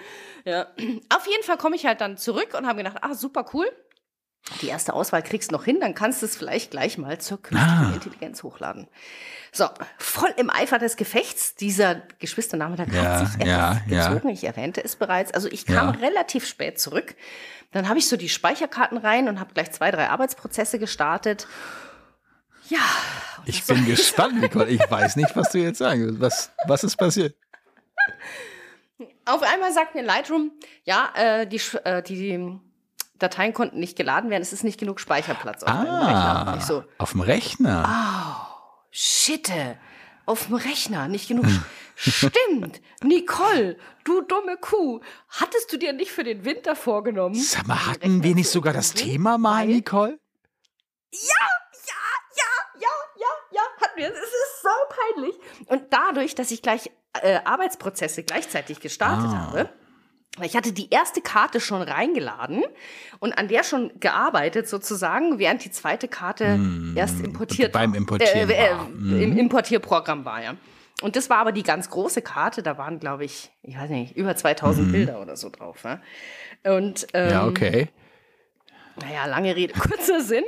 [0.46, 0.68] Ja.
[1.16, 3.68] Auf jeden Fall komme ich halt dann zurück und habe gedacht, ah, super cool.
[4.62, 7.42] Die erste Auswahl kriegst du noch hin, dann kannst du es vielleicht gleich mal zur
[7.42, 7.94] künstlichen Ah.
[7.94, 8.88] Intelligenz hochladen.
[9.54, 11.56] So, voll im Eifer des Gefechts.
[11.56, 14.10] Dieser Geschwisternachmittag Ja, hat sich etwas ja, ja.
[14.10, 14.30] gezogen.
[14.30, 15.34] Ich erwähnte es bereits.
[15.34, 16.00] Also ich kam Ja.
[16.02, 17.16] relativ spät zurück.
[17.72, 21.48] Dann habe ich so die Speicherkarten rein und habe gleich zwei, drei Arbeitsprozesse gestartet.
[22.68, 22.80] Ja.
[23.46, 24.68] Ich bin gespannt, Nicole.
[24.70, 26.20] Ich weiß nicht, was du jetzt sagen willst.
[26.20, 27.36] Was, was ist passiert?
[29.26, 30.52] Auf einmal sagt mir Lightroom,
[30.84, 32.60] ja, äh, die, äh, die
[33.24, 34.44] Dateien konnten nicht geladen werden.
[34.44, 36.48] Es ist nicht genug Speicherplatz auf meinem Rechner.
[36.48, 38.48] Ah, Ich so, auf dem Rechner.
[38.92, 39.78] Shitte,
[40.26, 41.46] auf dem Rechner, nicht genug.
[41.96, 47.36] Stimmt, Nicole, du dumme Kuh, hattest du dir nicht für den Winter vorgenommen?
[47.36, 48.94] Sag mal, hatten wir nicht sogar das?
[48.94, 50.20] Thema mal, Nicole?
[51.12, 51.20] Ja,
[52.80, 54.08] ja, ja, hatten wir.
[54.08, 54.70] Es ist so
[55.16, 55.36] peinlich.
[55.68, 56.90] Und dadurch, dass ich gleich
[57.22, 59.38] äh, Arbeitsprozesse gleichzeitig gestartet Ah.
[59.48, 59.70] habe,
[60.42, 62.64] ich hatte die erste Karte schon reingeladen
[63.20, 66.60] und an der schon gearbeitet sozusagen, während die zweite Karte
[66.96, 67.94] erst importiert Hm, beim.
[67.94, 68.74] Importieren äh, äh.
[68.74, 69.22] Mhm.
[69.22, 70.56] Im Importierprogramm war, ja.
[71.02, 74.16] Und das war aber die ganz große Karte, da waren, glaube ich, ich weiß nicht,
[74.16, 75.84] über 2000 Bilder oder so drauf.
[75.84, 76.00] Ja?
[76.76, 77.30] Und ähm.
[77.30, 77.90] Ja, okay.
[79.00, 80.46] naja, lange Rede, kurzer Sinn.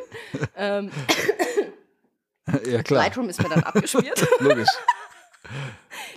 [0.57, 0.89] ähm,
[2.67, 3.03] Ja, klar.
[3.03, 4.25] Lightroom ist mir dann abgeschmiert.
[4.39, 4.69] Logisch.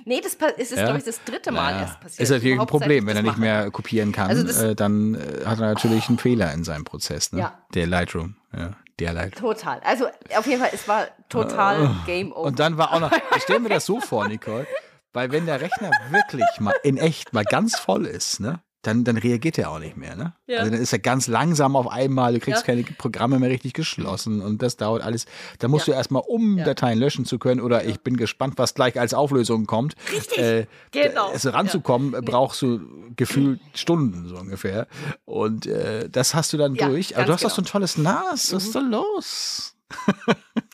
[0.04, 0.84] Nee, das ist, Ja.
[0.84, 1.80] glaube ich, das dritte Mal Ja.
[1.82, 2.20] erst passiert.
[2.20, 5.44] Ist natürlich ein Überhaupt, Problem, wenn er nicht mehr kopieren kann, Also äh, dann äh,
[5.44, 7.32] hat er natürlich einen Fehler in seinem Prozess.
[7.32, 7.40] Ne?
[7.40, 7.58] Ja.
[7.74, 8.36] Der Lightroom.
[8.56, 9.52] Ja, der Lightroom.
[9.54, 9.80] Total.
[9.84, 12.42] Also auf jeden Fall, es war total Game Over.
[12.42, 14.66] Und dann war auch noch, ich stelle mir das so vor, Nicole,
[15.12, 18.60] weil wenn der Rechner wirklich mal in echt mal ganz voll ist, ne?
[18.82, 20.34] Dann, dann reagiert er auch nicht mehr, ne?
[20.46, 20.60] Ja.
[20.60, 22.66] Also dann ist er ganz langsam auf einmal, du kriegst Ja.
[22.66, 25.26] keine Programme mehr richtig geschlossen und das dauert alles.
[25.58, 25.94] Da musst Ja.
[25.94, 26.58] du erstmal, um.
[26.58, 29.94] Dateien löschen zu können, oder ich bin gespannt, was gleich als Auflösung kommt.
[30.12, 31.32] Richtig, Äh, genau.
[31.34, 32.80] Es ranzukommen, brauchst du
[33.16, 34.86] gefühlt Stunden so ungefähr.
[35.24, 37.16] Und äh, das hast du dann durch.
[37.16, 37.72] Aber du hast doch so ein genau.
[37.72, 38.52] tolles NAS.
[38.54, 39.74] Was ist da los?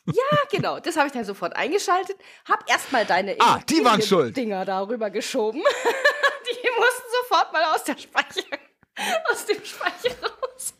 [0.06, 0.78] ja, genau.
[0.80, 2.16] Das habe ich dann sofort eingeschaltet.
[2.48, 4.36] Hab erstmal deine Ah, die waren schuld.
[4.36, 5.62] Dinger darüber geschoben.
[6.46, 6.93] die mussten
[7.28, 8.58] sofort mal aus der Speicher,
[9.32, 10.74] aus dem Speicher raus.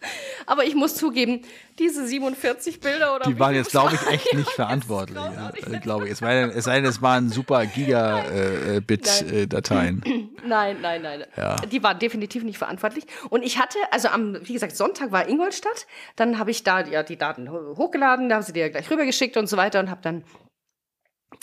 [0.47, 1.43] Aber ich muss zugeben,
[1.79, 5.17] diese 47 Bilder oder Die waren jetzt, glaube ich, echt nicht verantwortlich.
[5.19, 6.09] jetzt Ja, äh, glaube.
[6.09, 10.03] Es, war, es sei denn, es waren super äh, Giga-Bit-Dateien.
[10.47, 11.25] Nein, nein, nein.
[11.37, 11.57] Ja.
[11.57, 13.05] Die waren definitiv nicht verantwortlich.
[13.31, 15.87] Und ich hatte, also am, wie gesagt, Sonntag war Ingolstadt.
[16.17, 19.39] Dann habe ich da ja die Daten ho- hochgeladen, da haben sie ja gleich rübergeschickt
[19.39, 20.23] und so weiter und habe dann äh,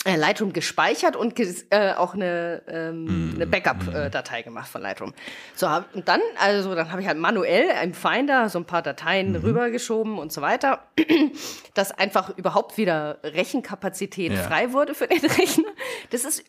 [0.04, 5.14] Lightroom gespeichert und ges äh, auch eine, ähm, eine Backup-Datei gemacht von Lightroom.
[5.54, 8.82] So, hab, und dann, also dann habe ich halt manuell im Finder so ein paar
[8.82, 10.82] Dateien rübergeschoben und so weiter,
[11.74, 14.42] dass einfach überhaupt wieder Rechenkapazität Ja.
[14.42, 15.68] frei wurde für den Rechner.
[16.10, 16.44] Das ist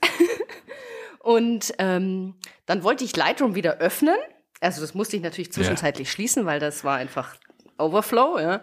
[1.20, 4.16] und ähm, dann wollte ich Lightroom wieder öffnen.
[4.62, 7.36] Also das musste ich natürlich zwischenzeitlich schließen, weil das war einfach
[7.78, 8.40] Overflow.
[8.40, 8.62] Ja.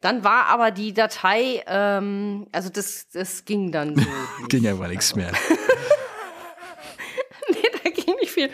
[0.00, 4.06] Dann war aber die Datei, ähm, also das, das ging dann so.
[4.48, 5.30] Ging ja aber nichts mehr.
[7.50, 8.50] nee, da ging nicht viel.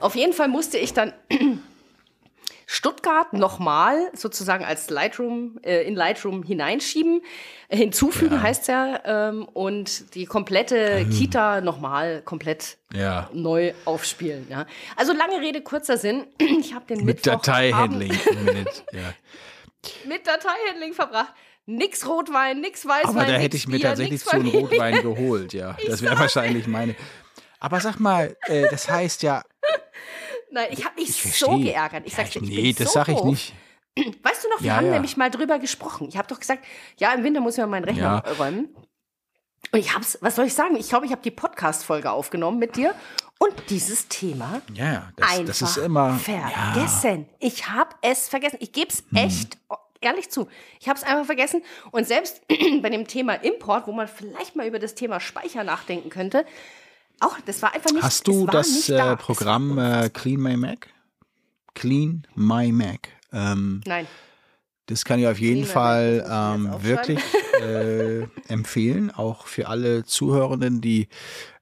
[0.00, 1.12] Auf jeden Fall musste ich dann
[2.66, 7.22] Stuttgart nochmal sozusagen als Lightroom, äh, in Lightroom hineinschieben.
[7.70, 8.42] Hinzufügen Ja.
[8.42, 9.00] heißt ja.
[9.04, 13.30] Ähm, und die komplette Kita nochmal komplett Ja.
[13.32, 14.46] neu aufspielen.
[14.50, 14.66] Ja.
[14.96, 16.26] Also lange Rede, kurzer Sinn.
[16.60, 18.12] Ich habe den Mit Dateihandling.
[18.92, 19.00] Ja.
[20.06, 21.32] mit Dateihandling verbracht.
[21.66, 24.60] Nix Rotwein, nix Weißwein, Aber da hätte ich mir Bier, tatsächlich einem Familie.
[24.68, 25.76] Rotwein geholt, ja.
[25.86, 26.94] Das wäre wahrscheinlich meine.
[27.60, 29.42] Aber sag mal, äh, das heißt ja.
[30.50, 32.04] Nein, ich habe mich Ich so geärgert.
[32.06, 33.54] Ich ja, sag's dir, ich nee, bin das so sag ich nicht.
[34.22, 34.92] Weißt du noch, wir Ja, haben ja.
[34.92, 36.08] nämlich mal drüber gesprochen.
[36.08, 36.64] Ich habe doch gesagt,
[36.98, 38.74] ja, im Winter muss ich mal meinen Rechner räumen.
[39.72, 40.76] Und ich hab's, was soll ich sagen?
[40.76, 42.94] Ich glaube, ich habe die Podcast-Folge aufgenommen mit dir
[43.38, 46.18] und dieses Thema Ja, ja, das, einfach das ist immer.
[46.26, 46.74] Ja, Hm.
[46.74, 47.28] vergessen.
[47.38, 48.58] Ich habe es vergessen.
[48.60, 49.58] Ich gebe es echt
[50.00, 50.48] ehrlich zu.
[50.80, 51.62] Ich habe es einfach vergessen.
[51.90, 52.40] Und selbst
[52.82, 56.44] bei dem Thema Import, wo man vielleicht mal über das Thema Speicher nachdenken könnte,
[57.20, 58.02] auch das war einfach nicht.
[58.02, 59.16] hast du das äh, da.
[59.16, 60.88] Programm äh, Clean My Mac?
[61.74, 63.08] Clean My Mac.
[63.32, 64.06] Ähm, Nein.
[64.88, 67.20] Das kann ich auf jeden Clean My Fall ähm, wirklich
[67.60, 71.08] äh, empfehlen, auch für alle Zuhörenden, die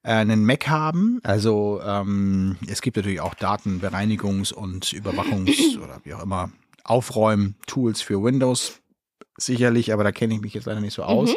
[0.04, 1.20] äh, einen Mac haben.
[1.24, 6.50] Also ähm, es gibt natürlich auch Datenbereinigungs- und Überwachungs- oder wie auch immer
[6.84, 8.80] Aufräum-Tools für Windows
[9.36, 11.30] sicherlich, aber da kenne ich mich jetzt leider nicht so aus.
[11.30, 11.36] Mhm.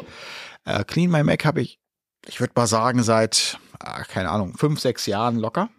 [0.65, 1.79] Äh, Clean My Mac habe ich,
[2.27, 5.69] ich würde mal sagen, seit, äh, keine Ahnung, fünf, sechs Jahren locker.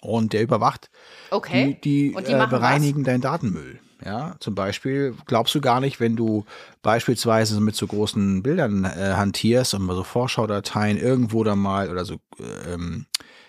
[0.00, 0.90] Und der überwacht
[1.30, 1.78] Okay.
[1.84, 2.60] die, die, Und die äh, machen was?
[2.60, 3.78] bereinigen deinen Datenmüll.
[4.04, 6.44] Ja, zum Beispiel glaubst du gar nicht, wenn du
[6.82, 12.04] beispielsweise mit so großen Bildern äh, hantierst und mal so Vorschaudateien irgendwo da mal oder
[12.04, 13.06] so äh, ähm,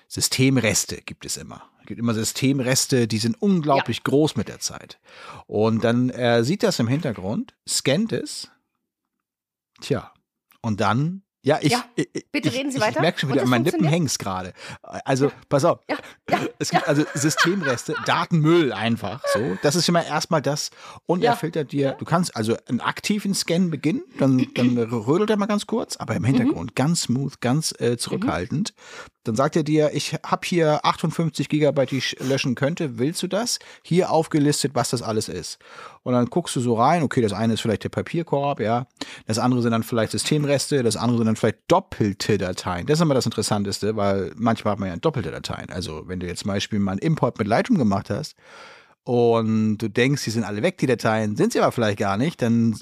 [0.08, 1.64] Systemreste gibt es immer.
[1.82, 5.00] Es gibt immer Systemreste, die sind unglaublich groß mit der Zeit.
[5.48, 8.50] Und dann äh, sieht das im Hintergrund, scannt es.
[9.82, 10.12] Tja,
[10.62, 12.98] und dann ja, ich, Ja, ich, bitte reden Sie ich, weiter.
[12.98, 14.54] Ich merke schon wieder, an meinen Lippen hängt's gerade.
[14.82, 15.80] Also, pass auf.
[15.90, 15.98] Ja,
[16.30, 19.58] ja, Es gibt also Systemreste, Datenmüll einfach so.
[19.62, 20.72] Das ist mal erstmal das.
[21.06, 21.32] Und Ja.
[21.32, 25.46] er filtert dir, du kannst also einen aktiven Scan beginnen, dann, dann rödelt er mal
[25.46, 28.74] ganz kurz, aber im Hintergrund ganz smooth, ganz äh, zurückhaltend.
[29.24, 32.98] Dann sagt er dir, ich habe hier 58 Gigabyte, die ich löschen könnte.
[32.98, 33.60] Willst du das?
[33.84, 35.60] Hier aufgelistet, was das alles ist.
[36.08, 38.88] Und dann guckst du so rein, okay, das eine ist vielleicht der Papierkorb, ja.
[39.26, 42.86] Das andere sind dann vielleicht Systemreste, das andere sind dann vielleicht doppelte Dateien.
[42.88, 45.70] Das ist immer das Interessanteste, weil manchmal hat man ja doppelte Dateien.
[45.70, 48.36] Also wenn du jetzt zum Beispiel mal einen Import mit Lightroom gemacht hast
[49.04, 52.42] und du denkst, die sind alle weg, die Dateien, sind sie aber vielleicht gar nicht,
[52.42, 52.78] dann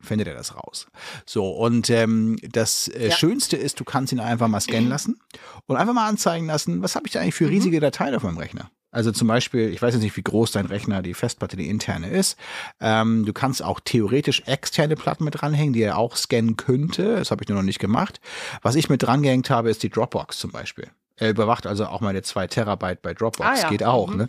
[0.00, 0.88] findet er das raus.
[1.26, 3.14] So, und ähm, das äh, Ja.
[3.14, 5.20] Schönste ist, du kannst ihn einfach mal scannen lassen
[5.66, 7.50] und einfach mal anzeigen lassen, was habe ich da eigentlich für Mhm.
[7.50, 8.68] riesige Dateien auf meinem Rechner.
[8.90, 12.08] Also zum Beispiel, ich weiß jetzt nicht, wie groß dein Rechner, die Festplatte, die interne
[12.08, 12.38] ist.
[12.80, 17.16] Ähm, du kannst auch theoretisch externe Platten mit dranhängen, die er auch scannen könnte.
[17.16, 18.20] Das habe ich nur noch nicht gemacht.
[18.62, 20.88] Was ich mit drangehängt habe, ist die Dropbox zum Beispiel.
[21.16, 23.46] Er überwacht also auch meine zwei Terabyte bei Dropbox.
[23.48, 23.68] Ah, ja.
[23.68, 24.16] Geht auch, Mhm.
[24.16, 24.28] ne?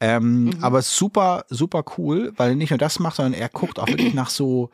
[0.00, 3.88] Ähm, Aber super, super cool, weil er nicht nur das macht, sondern er guckt auch
[3.88, 4.70] wirklich nach so,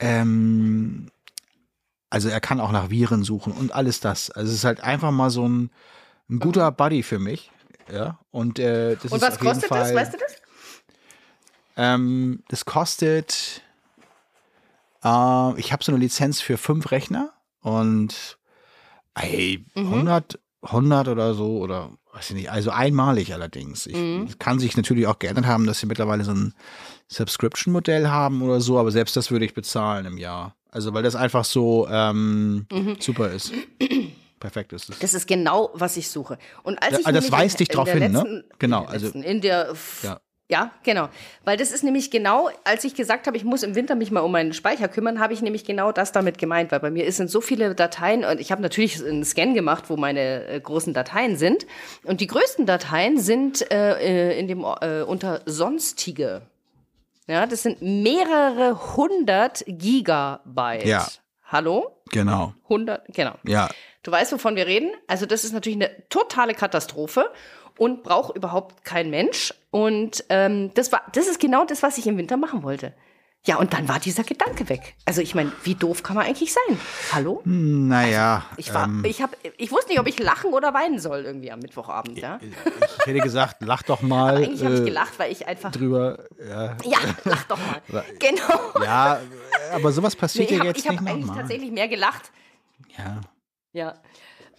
[0.00, 1.08] ähm,
[2.10, 4.30] also er kann auch nach Viren suchen und alles das.
[4.30, 5.70] Also es ist halt einfach mal so ein,
[6.28, 7.50] ein guter Buddy für mich.
[7.90, 9.94] Ja, und äh, das Und ist was auf jeden kostet Fall, das?
[9.94, 10.36] Weißt du das?
[11.76, 13.62] ähm, das kostet,
[15.04, 18.38] äh, ich habe so eine Lizenz für fünf Rechner und
[19.14, 19.86] ey, Mhm.
[19.92, 23.86] 100, 100 oder so oder weiß ich nicht, also einmalig allerdings.
[23.86, 24.26] Ich, Mhm.
[24.28, 26.54] es kann sich natürlich auch geändert haben, dass sie mittlerweile so ein
[27.08, 30.54] Subscription-Modell haben oder so, aber selbst das würde ich bezahlen im Jahr.
[30.70, 32.66] Also weil das einfach so ähm,
[33.00, 33.52] super ist.
[34.42, 34.98] Perfekt ist es.
[34.98, 36.36] Das ist genau, was ich suche.
[36.64, 38.08] Und als Ja, ich das weist dich der hin, ne?
[38.08, 40.20] letzten- Genau, in der also- letzten- in der Ja.
[40.48, 41.08] ja, genau.
[41.44, 44.18] Weil das ist nämlich genau, als ich gesagt habe, ich muss im Winter mich mal
[44.20, 47.30] um meinen Speicher kümmern, habe ich nämlich genau das damit gemeint, weil bei mir sind
[47.30, 51.36] so viele Dateien und ich habe natürlich einen Scan gemacht, wo meine äh, großen Dateien
[51.36, 51.64] sind.
[52.02, 56.42] Und die größten Dateien sind äh, äh, in dem äh, unter sonstige.
[57.28, 60.84] Ja, das sind mehrere hundert Gigabyte.
[60.84, 61.06] Ja.
[61.44, 61.96] Hallo?
[62.10, 62.54] Genau.
[62.68, 63.34] 100, genau.
[63.46, 63.68] Ja.
[64.02, 64.90] Du weißt, wovon wir reden?
[65.06, 67.30] Also das ist natürlich eine totale Katastrophe
[67.78, 69.54] und braucht überhaupt kein Mensch.
[69.70, 72.92] Und ähm, das war, das ist genau das, was ich im Winter machen wollte.
[73.44, 74.94] Ja, und dann war dieser Gedanke weg.
[75.04, 76.78] Also ich meine, wie doof kann man eigentlich sein?
[77.10, 77.40] Hallo?
[77.44, 78.44] Naja.
[78.56, 81.50] Ich war, ähm, ich habe, ich wusste nicht, ob ich lachen oder weinen soll irgendwie
[81.50, 82.18] am Mittwochabend.
[82.18, 82.38] Ja.
[83.00, 85.72] ich hätte gesagt, lach doch mal Eigentlich habe ich äh, gelacht, weil ich einfach.
[85.72, 86.20] drüber.
[86.48, 88.04] Ja, Ja, lach doch mal.
[88.20, 88.84] Genau.
[88.84, 89.20] ja,
[89.72, 91.38] aber sowas Nee, passiert ich ja habe jetzt hab nicht eigentlich nochmal.
[91.40, 92.30] tatsächlich mehr gelacht.
[92.96, 93.20] Ja.
[93.72, 93.94] Ja.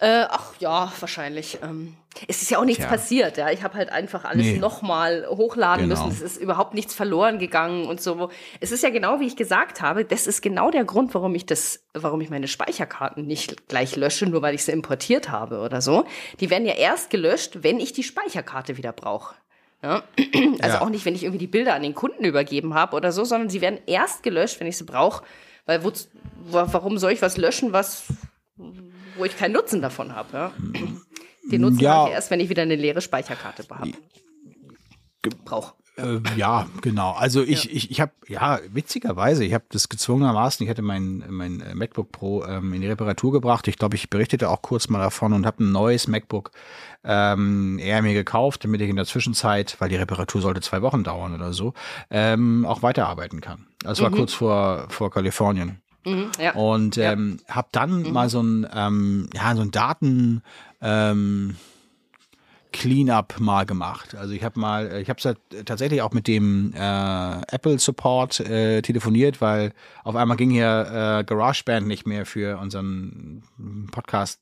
[0.00, 1.58] Äh, ach ja, wahrscheinlich.
[1.62, 1.96] Ähm,
[2.26, 2.90] es ist ja auch nichts Tja.
[2.90, 3.36] passiert.
[3.36, 4.58] Ja, ich habe halt einfach alles Nee.
[4.58, 6.04] nochmal hochladen Genau.
[6.06, 6.12] müssen.
[6.16, 8.28] Es ist überhaupt nichts verloren gegangen und so.
[8.60, 10.04] Es ist ja genau wie ich gesagt habe.
[10.04, 14.26] Das ist genau der Grund, warum ich das, warum ich meine Speicherkarten nicht gleich lösche,
[14.26, 16.04] nur weil ich sie importiert habe oder so.
[16.40, 19.36] Die werden ja erst gelöscht, wenn ich die Speicherkarte wieder brauche.
[19.82, 20.02] Ja?
[20.60, 20.80] Also Ja.
[20.82, 23.48] auch nicht, wenn ich irgendwie die Bilder an den Kunden übergeben habe oder so, sondern
[23.48, 25.24] sie werden erst gelöscht, wenn ich sie brauche.
[25.66, 25.92] Weil wa-
[26.72, 28.04] warum soll ich was löschen, was
[29.16, 30.28] wo ich keinen Nutzen davon habe.
[30.36, 30.52] Ja?
[31.50, 31.94] Den Nutzen Ja.
[31.94, 33.92] habe ich erst, wenn ich wieder eine leere Speicherkarte habe.
[35.44, 35.74] Brauch.
[35.96, 37.12] Äh, ja, genau.
[37.12, 41.60] Also ich, ich, ich habe, ja, witzigerweise, ich habe das gezwungenermaßen, ich hatte mein, mein
[41.60, 43.68] äh, MacBook Pro ähm, in die Reparatur gebracht.
[43.68, 46.50] Ich glaube, ich berichtete auch kurz mal davon und habe ein neues MacBook
[47.04, 51.04] ähm, Air mir gekauft, damit ich in der Zwischenzeit, weil die Reparatur sollte zwei Wochen
[51.04, 51.74] dauern oder so,
[52.10, 53.66] ähm, auch weiterarbeiten kann.
[53.84, 55.80] Das war kurz vor, vor Kalifornien.
[56.04, 56.54] Mhm, ja.
[56.54, 60.42] Und ähm, habe dann mal so ein, ähm, ja, so ein Daten
[60.80, 61.56] ähm,
[62.74, 64.14] Cleanup mal gemacht.
[64.16, 68.40] Also ich habe mal, äh, ich habe es tatsächlich auch mit dem äh, Apple Support
[68.40, 73.44] äh, telefoniert, weil auf einmal ging hier äh, GarageBand nicht mehr für unseren
[73.92, 74.40] Podcast.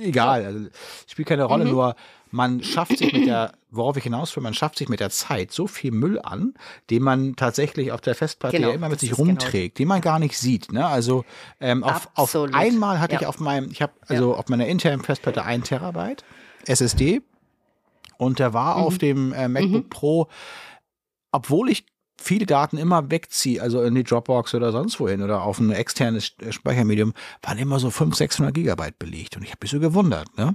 [0.00, 0.66] Egal, also,
[1.08, 1.48] spielt keine Mhm.
[1.48, 1.64] Rolle.
[1.66, 1.96] Nur
[2.30, 5.52] man schafft sich mit der, worauf ich hinaus will, man schafft sich mit der Zeit
[5.52, 6.54] so viel Müll an,
[6.88, 10.00] den man tatsächlich auf der Festplatte Genau, ja immer mit sich genau rumträgt, den man
[10.00, 10.72] gar nicht sieht.
[10.72, 10.86] Ne?
[10.86, 11.24] Also
[11.60, 13.28] ähm, auf, auf einmal hatte ich Ja.
[13.28, 16.24] auf meinem, ich habe also auf meiner internen Festplatte ein Terabyte
[16.66, 17.20] SSD
[18.22, 18.82] und der war Mhm.
[18.84, 20.28] auf dem äh, MacBook Pro,
[21.32, 21.86] obwohl ich
[22.20, 26.34] viele Daten immer wegziehe, also in die Dropbox oder sonst wohin oder auf ein externes
[26.40, 30.28] äh, Speichermedium, waren immer so 500, 600 Gigabyte belegt und ich habe mich so gewundert.
[30.38, 30.54] Ne?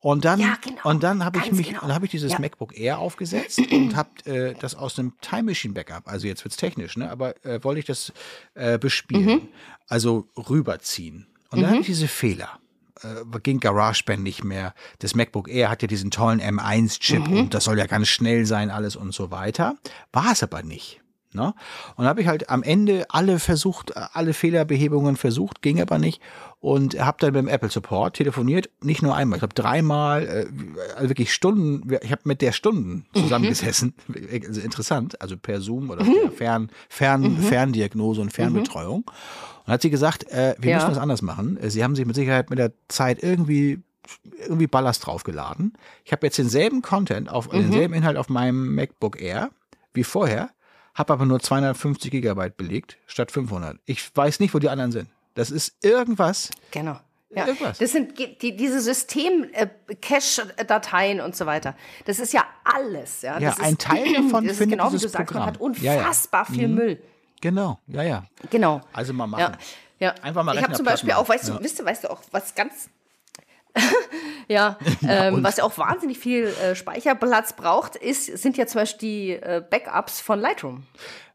[0.00, 0.80] Und dann, Ja, genau.
[0.90, 1.80] und dann habe ich mich, genau.
[1.82, 2.38] dann habe ich dieses Ja.
[2.40, 6.56] MacBook Air aufgesetzt und habe äh, das aus einem Time Machine Backup, also jetzt wird's
[6.58, 7.10] technisch, ne?
[7.10, 8.12] aber äh, wollte ich das
[8.54, 9.48] äh, bespielen, Mhm.
[9.88, 11.28] also rüberziehen.
[11.50, 12.58] Und dann hatte ich diese Fehler
[13.02, 14.74] äh, ging GarageBand nicht mehr.
[14.98, 17.36] Das MacBook Air hat ja diesen tollen M1-Chip Mhm.
[17.38, 19.76] und das soll ja ganz schnell sein, alles und so weiter.
[20.12, 20.99] War es aber nicht.
[21.32, 21.54] Ne?
[21.96, 26.20] Und habe ich halt am Ende alle versucht, alle Fehlerbehebungen versucht, ging aber nicht.
[26.58, 30.46] Und habe dann beim Apple Support telefoniert, nicht nur einmal, ich glaube dreimal, äh,
[30.96, 33.94] also wirklich Stunden, ich habe mit der Stunden zusammengesessen,
[34.46, 39.04] also interessant, also per Zoom oder per Fern, Fern, Ferndiagnose und Fernbetreuung.
[39.66, 40.76] Und hat sie gesagt, äh, wir Ja.
[40.78, 41.56] müssen das anders machen.
[41.58, 43.78] Äh, Sie haben sich mit Sicherheit mit der Zeit irgendwie
[44.40, 45.74] irgendwie Ballast draufgeladen.
[46.04, 49.50] Ich habe jetzt denselben Content auf denselben Inhalt auf meinem MacBook Air
[49.94, 50.50] wie vorher,
[50.94, 53.78] habe aber nur 250 Gigabyte belegt statt 500.
[53.86, 55.08] Ich weiß nicht, wo die anderen sind.
[55.34, 56.50] Das ist irgendwas.
[56.70, 56.98] Genau.
[57.32, 57.78] Ja, Irgendwas.
[57.78, 61.76] das sind die, diese System-Cache-Dateien und so weiter.
[62.04, 63.22] Das ist ja alles.
[63.22, 65.44] Ja, Ja, ein ist, Teil davon das ist findet genau wie dieses du sagst, man
[65.44, 65.72] Programm.
[65.72, 65.98] hat Ja, ja.
[66.00, 66.74] unfassbar viel Mhm.
[66.74, 67.02] Müll.
[67.40, 68.24] Genau, ja, ja.
[68.50, 68.80] Genau.
[68.92, 69.40] Also mal machen.
[69.40, 69.52] Ja,
[69.98, 70.14] ja.
[70.22, 72.54] Einfach mal Ich habe zum Beispiel auch, weißt du, wisst du, weißt du auch, was
[72.54, 72.88] ganz
[74.48, 78.98] ja, ähm, was ja auch wahnsinnig viel äh, Speicherplatz braucht, ist, sind ja zum Beispiel
[79.00, 80.84] die äh, Backups von Lightroom.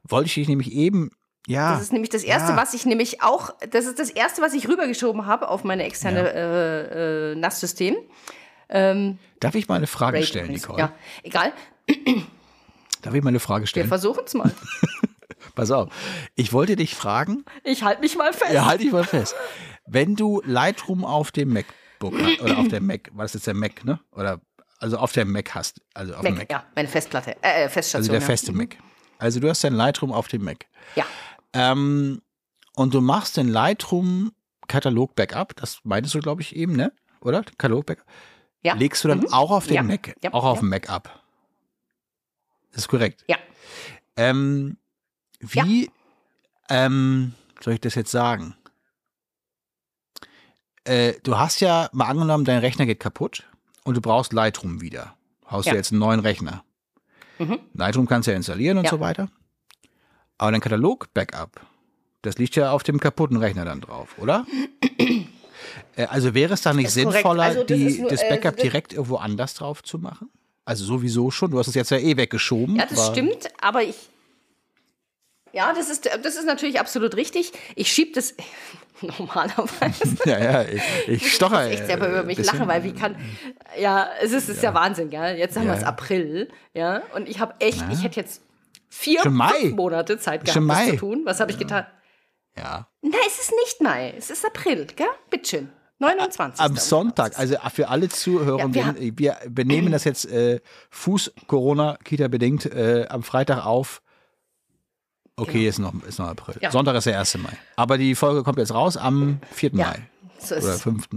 [0.04, 1.12] Wollte ich nämlich eben,
[1.48, 1.74] ja.
[1.74, 2.58] Das ist nämlich das erste, ja.
[2.58, 6.20] was ich nämlich auch, das ist das erste, was ich rübergeschoben habe auf meine externe
[6.20, 6.26] Ja.
[6.28, 7.96] äh, äh, NAS-System.
[8.70, 10.52] Ähm, Darf ich mal eine Frage Raid stellen.
[10.52, 10.80] Nicole?
[10.80, 10.92] Ja,
[11.24, 11.54] egal.
[13.02, 13.88] Darf ich mal eine Frage Wir stellen?
[13.88, 14.52] versuchen es mal.
[15.56, 15.90] Pass auf.
[16.36, 18.52] Ich wollte dich fragen, Ich halte mich mal fest.
[18.52, 19.36] ja, halt dich mal fest.
[19.86, 21.54] Wenn du Lightroom auf dem
[22.12, 24.00] MacBook oder auf der Mac, war das jetzt der Mac, ne?
[24.12, 24.42] Oder
[24.80, 26.52] also auf der Mac hast, also auf dem Mac, Mac.
[26.52, 28.12] ja, meine Festplatte, äh, äh, Also Feststation.
[28.12, 28.26] der ja.
[28.26, 28.78] feste Mac.
[29.18, 30.66] Also du hast dein Lightroom auf dem Mac.
[30.96, 31.06] Ja,
[31.54, 32.22] Ähm,
[32.76, 34.32] und du machst den Lightroom
[34.68, 36.92] Katalog Backup, das meintest du, glaube ich, eben, ne?
[37.22, 37.44] Oder?
[37.58, 38.06] Katalog Backup.
[38.64, 38.74] ja.
[38.76, 39.32] Legst du dann Mhm.
[39.34, 39.84] auch auf den Ja.
[39.84, 40.34] Mac, Ja.
[40.34, 41.22] auch auf dem Mac ab.
[42.72, 43.24] Das ist korrekt.
[43.28, 43.38] Ja.
[44.18, 44.78] Ähm,
[45.40, 45.90] wie
[46.70, 48.56] ähm, soll ich das jetzt sagen?
[50.86, 53.44] Äh, du hast ja mal angenommen, dein Rechner geht kaputt
[53.84, 55.16] und du brauchst Lightroom wieder.
[55.50, 55.74] Haust Ja.
[55.74, 56.64] du jetzt einen neuen Rechner.
[57.40, 57.60] Mhm.
[57.74, 58.92] Lightroom kannst du ja installieren und Ja.
[58.92, 59.30] so weiter.
[60.38, 61.62] Aber dein Katalog-Backup,
[62.22, 64.46] das liegt ja auf dem kaputten Rechner dann drauf, oder?
[65.98, 68.64] Äh, also wäre es da nicht sinnvoller, Also das die, nur, das äh, Backup das-
[68.64, 70.30] direkt irgendwo anders drauf zu machen?
[70.66, 71.52] Also sowieso schon.
[71.52, 72.76] Du hast es jetzt ja eh weggeschoben.
[72.76, 73.96] ja, das stimmt, aber ich.
[75.54, 77.54] Ja, das ist, das ist natürlich absolut richtig.
[77.76, 78.36] Ich schiebe das
[79.20, 80.18] normalerweise.
[80.26, 81.70] Ja, ja, ich, ich stocher.
[81.70, 83.16] Ich selber äh, über mich lachen, weil wie kann,
[83.80, 84.74] ja, es ist, es ist ja.
[84.74, 85.38] Wahnsinn, gell?
[85.38, 85.88] Jetzt haben Ja, wir es ja.
[85.88, 88.42] April, ja, und ich habe echt, ich hätte jetzt
[88.90, 91.22] vier, Monate Zeit gehabt, das zu tun.
[91.26, 91.86] Was habe ich getan?
[92.58, 92.88] Ja.
[93.02, 95.08] Nein, es ist nicht Mai, es ist April, gell?
[95.30, 95.70] Bitteschön.
[96.00, 96.60] 29.
[96.60, 102.28] Am Sonntag, also für alle Zuhörer, Ja, wir wir, wir, nehmen das jetzt äh, Fuß-Corona-Kita
[102.28, 104.02] bedingt äh, am Freitag auf.
[105.38, 106.54] Okay, ist, noch, ist noch April.
[106.56, 106.64] Genau.
[106.66, 106.72] Ja.
[106.72, 107.38] Sonntag ist der 1.
[107.40, 107.50] Mai.
[107.76, 109.72] Aber die Folge kommt jetzt raus am 4.
[109.74, 110.00] Ja, Mai.
[110.40, 110.82] so ist Oder es.
[110.84, 111.08] 5.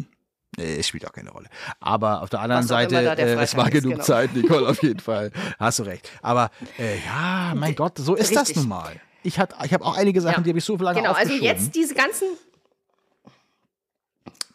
[0.57, 1.47] Nee, es spielt auch keine Rolle.
[1.79, 4.05] Aber auf der anderen Seite, der äh, es war ist, genug genau.
[4.05, 5.31] Zeit, Nicole, auf jeden Fall.
[5.59, 6.11] Hast du recht.
[6.23, 8.57] Aber äh, ja, mein Gott, so ist das Richtig.
[8.57, 8.93] nun mal.
[9.23, 10.43] Ich, hat- ich habe auch einige Sachen, Ja.
[10.43, 12.27] die habe ich so lange Genau, also jetzt diese ganzen,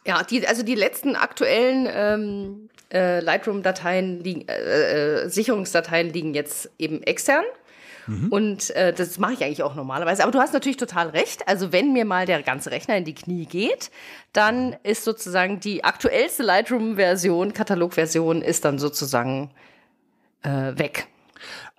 [0.05, 6.69] ja, die, also die letzten aktuellen ähm, äh, Lightroom-Dateien liegen, äh, äh, Sicherungsdateien liegen jetzt
[6.77, 7.43] eben extern.
[8.07, 8.27] Mhm.
[8.29, 10.23] Und äh, das mache ich eigentlich auch normalerweise.
[10.23, 11.47] Aber du hast natürlich total recht.
[11.47, 13.91] Also wenn mir mal der ganze Rechner in die Knie geht,
[14.33, 19.51] dann ist sozusagen die aktuellste Lightroom-Version, Katalog-Version, ist dann sozusagen
[20.43, 21.07] äh, weg.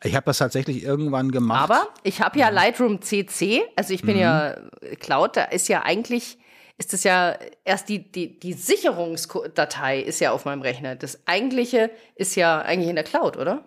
[0.03, 1.63] Ich habe das tatsächlich irgendwann gemacht.
[1.63, 4.99] Aber ich habe ja Lightroom CC, also ich bin ja Mhm.
[5.01, 6.39] Cloud, da ist ja eigentlich,
[6.77, 10.97] ist es ja erst die, die, die Sicherungsdatei ist ja auf meinem Rechner.
[10.97, 13.65] Das eigentliche ist ja eigentlich in der Cloud, oder?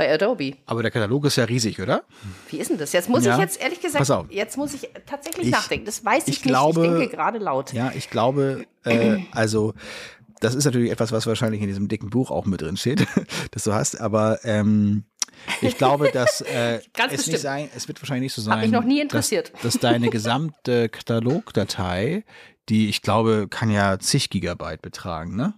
[0.00, 0.54] Bei Adobe.
[0.64, 2.04] aber der Katalog ist ja riesig, oder?
[2.48, 2.92] Wie ist denn das?
[2.94, 3.34] Jetzt muss Ja.
[3.34, 5.84] ich jetzt ehrlich gesagt, jetzt muss ich tatsächlich Ich- nachdenken.
[5.84, 6.48] Das weiß ich, ich nicht.
[6.48, 7.74] glaube- ich denke gerade laut.
[7.74, 9.74] Ja, ich glaube, äh, also
[10.40, 13.06] das ist natürlich etwas, was wahrscheinlich in diesem dicken Buch auch mit drin steht,
[13.50, 15.04] das du hast, aber ähm,
[15.60, 17.32] ich glaube, dass äh, Ganz es bestimmt.
[17.34, 18.54] nicht sein, es wird wahrscheinlich nicht so sein.
[18.54, 19.52] Hat mich noch nie interessiert.
[19.52, 22.24] Dass, dass deine gesamte Katalogdatei,
[22.70, 25.52] die ich glaube, kann ja zig Gigabyte betragen, ne?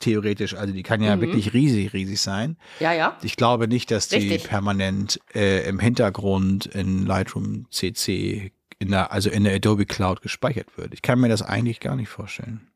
[0.00, 1.20] Theoretisch, also die kann ja Mhm.
[1.20, 2.56] wirklich riesig, riesig sein.
[2.80, 3.18] Ja, ja.
[3.22, 4.44] Ich glaube nicht, dass die Richtig.
[4.44, 10.76] permanent äh, im Hintergrund in Lightroom CC, in der, also in der Adobe Cloud gespeichert
[10.76, 10.94] wird.
[10.94, 12.66] Ich kann mir das eigentlich gar nicht vorstellen.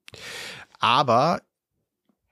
[0.78, 1.40] Aber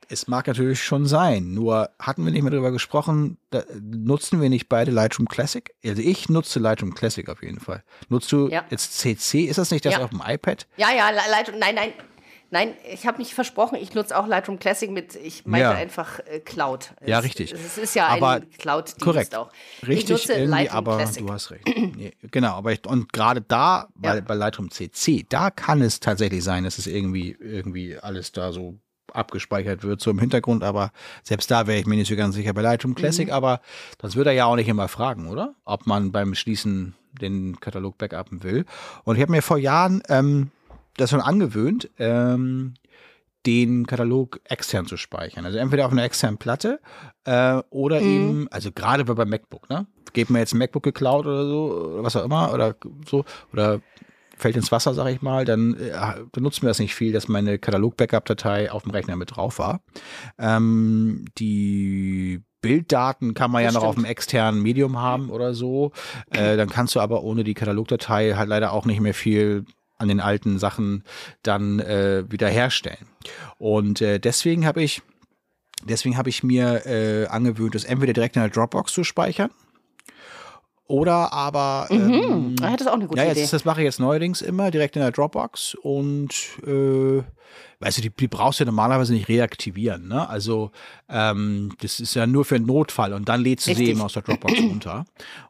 [0.09, 1.53] es mag natürlich schon sein.
[1.53, 3.39] Nur hatten wir nicht mehr darüber gesprochen,
[3.81, 5.75] nutzen wir nicht beide Lightroom Classic?
[5.85, 7.83] Also ich nutze Lightroom Classic auf jeden Fall.
[8.09, 8.65] Nutzt du Ja.
[8.71, 9.45] jetzt CC?
[9.47, 10.05] Ist das nicht das Ja.
[10.05, 10.69] auf dem iPad?
[10.77, 11.93] Ja, ja, Lightroom, nein, nein.
[12.51, 15.71] Nein, ich habe nicht versprochen, ich nutze auch Lightroom Classic mit, ich meinte Ja.
[15.73, 16.93] einfach äh, Cloud.
[17.05, 17.53] Ja, Es- richtig.
[17.53, 19.35] Es ist ja Aber ein Cloud-Dienst Korrekt.
[19.35, 19.51] auch.
[19.87, 21.27] Richtig, ich Lightroom aber Classic.
[21.27, 21.67] du hast recht.
[21.97, 24.21] Nee, genau, aber ich, und gerade da, bei, Ja.
[24.21, 28.79] bei Lightroom CC, da kann es tatsächlich sein, dass es irgendwie, irgendwie alles da so
[29.13, 32.53] abgespeichert wird, so im Hintergrund, aber selbst da wäre ich mir nicht so ganz sicher
[32.53, 32.97] bei Lightroom Mhm.
[32.97, 33.61] Classic, aber
[33.99, 35.55] das würde er ja auch nicht immer fragen, oder?
[35.65, 38.67] Ob man beim Schließen den Katalog backuppen will.
[39.05, 40.51] Und ich habe mir vor Jahren ähm,
[40.97, 42.75] das schon angewöhnt, ähm,
[43.47, 45.45] den Katalog extern zu speichern.
[45.47, 46.81] Also entweder auf einer externen Platte
[47.25, 48.07] äh, oder Mhm.
[48.07, 49.87] eben, also gerade bei MacBook, ne?
[50.13, 52.75] Geht mir jetzt ein MacBook geklaut oder so, oder was auch immer, oder
[53.09, 53.81] so, oder
[54.39, 55.93] fällt ins Wasser, sag ich mal, dann äh,
[56.33, 59.81] benutzt mir das nicht viel, dass meine Katalog-Backup-Datei auf dem Rechner mit drauf war.
[60.39, 64.07] Ähm, die Bilddaten kann man Das ja noch auf stimmt.
[64.07, 65.93] einem externen Medium haben oder so.
[66.31, 69.65] Äh, dann kannst du aber ohne die Katalogdatei halt leider auch nicht mehr viel
[69.99, 71.05] an den alten Sachen
[71.43, 73.07] dann äh, wieder herstellen.
[73.59, 75.03] Und äh, deswegen habe ich
[75.85, 79.51] deswegen habe ich mir äh, angewöhnt, das entweder direkt in der Dropbox zu speichern
[80.89, 82.57] oder aber ähm, Mhm.
[82.63, 83.41] Ah, das ist auch eine gute ja, Idee.
[83.41, 86.31] jetzt, das mache ich jetzt neuerdings immer direkt in der Dropbox und
[86.67, 87.23] äh,
[87.81, 90.09] weißt du, die, die brauchst du ja normalerweise nicht reaktivieren.
[90.09, 90.29] Ne?
[90.29, 90.71] Also
[91.09, 93.89] ähm, das ist ja nur für einen Notfall und dann lädst du sie Richtig.
[93.91, 95.05] eben aus der Dropbox runter.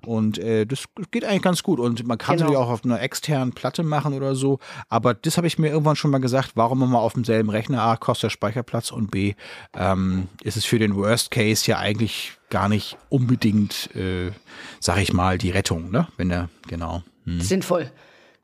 [0.04, 1.78] Und äh, das geht eigentlich ganz gut.
[1.80, 2.50] Und man kann Genau.
[2.50, 4.58] sie auch auf einer externen Platte machen oder so.
[4.88, 7.82] Aber das habe ich mir irgendwann schon mal gesagt, warum immer auf demselben Rechner?
[7.82, 9.34] A, kostet der Speicherplatz und B,
[9.74, 14.32] ähm, ist es für den Worst Case ja eigentlich gar nicht unbedingt, äh,
[14.80, 16.08] sag ich mal, die Rettung, ne?
[16.16, 17.02] Wenn der, genau.
[17.24, 17.40] Hm.
[17.40, 17.90] Sinnvoll.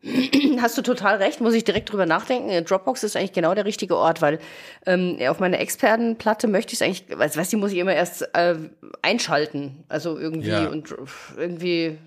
[0.61, 2.49] Hast du total recht, muss ich direkt drüber nachdenken.
[2.51, 4.39] Äh, Dropbox ist eigentlich genau der richtige Ort, weil
[4.87, 8.23] ähm, auf meiner Expertenplatte möchte ich es eigentlich, weißt du, die muss ich immer erst
[8.35, 8.57] äh,
[9.03, 9.85] einschalten.
[9.89, 10.67] Also irgendwie Ja.
[10.69, 10.93] und
[11.37, 11.99] irgendwie,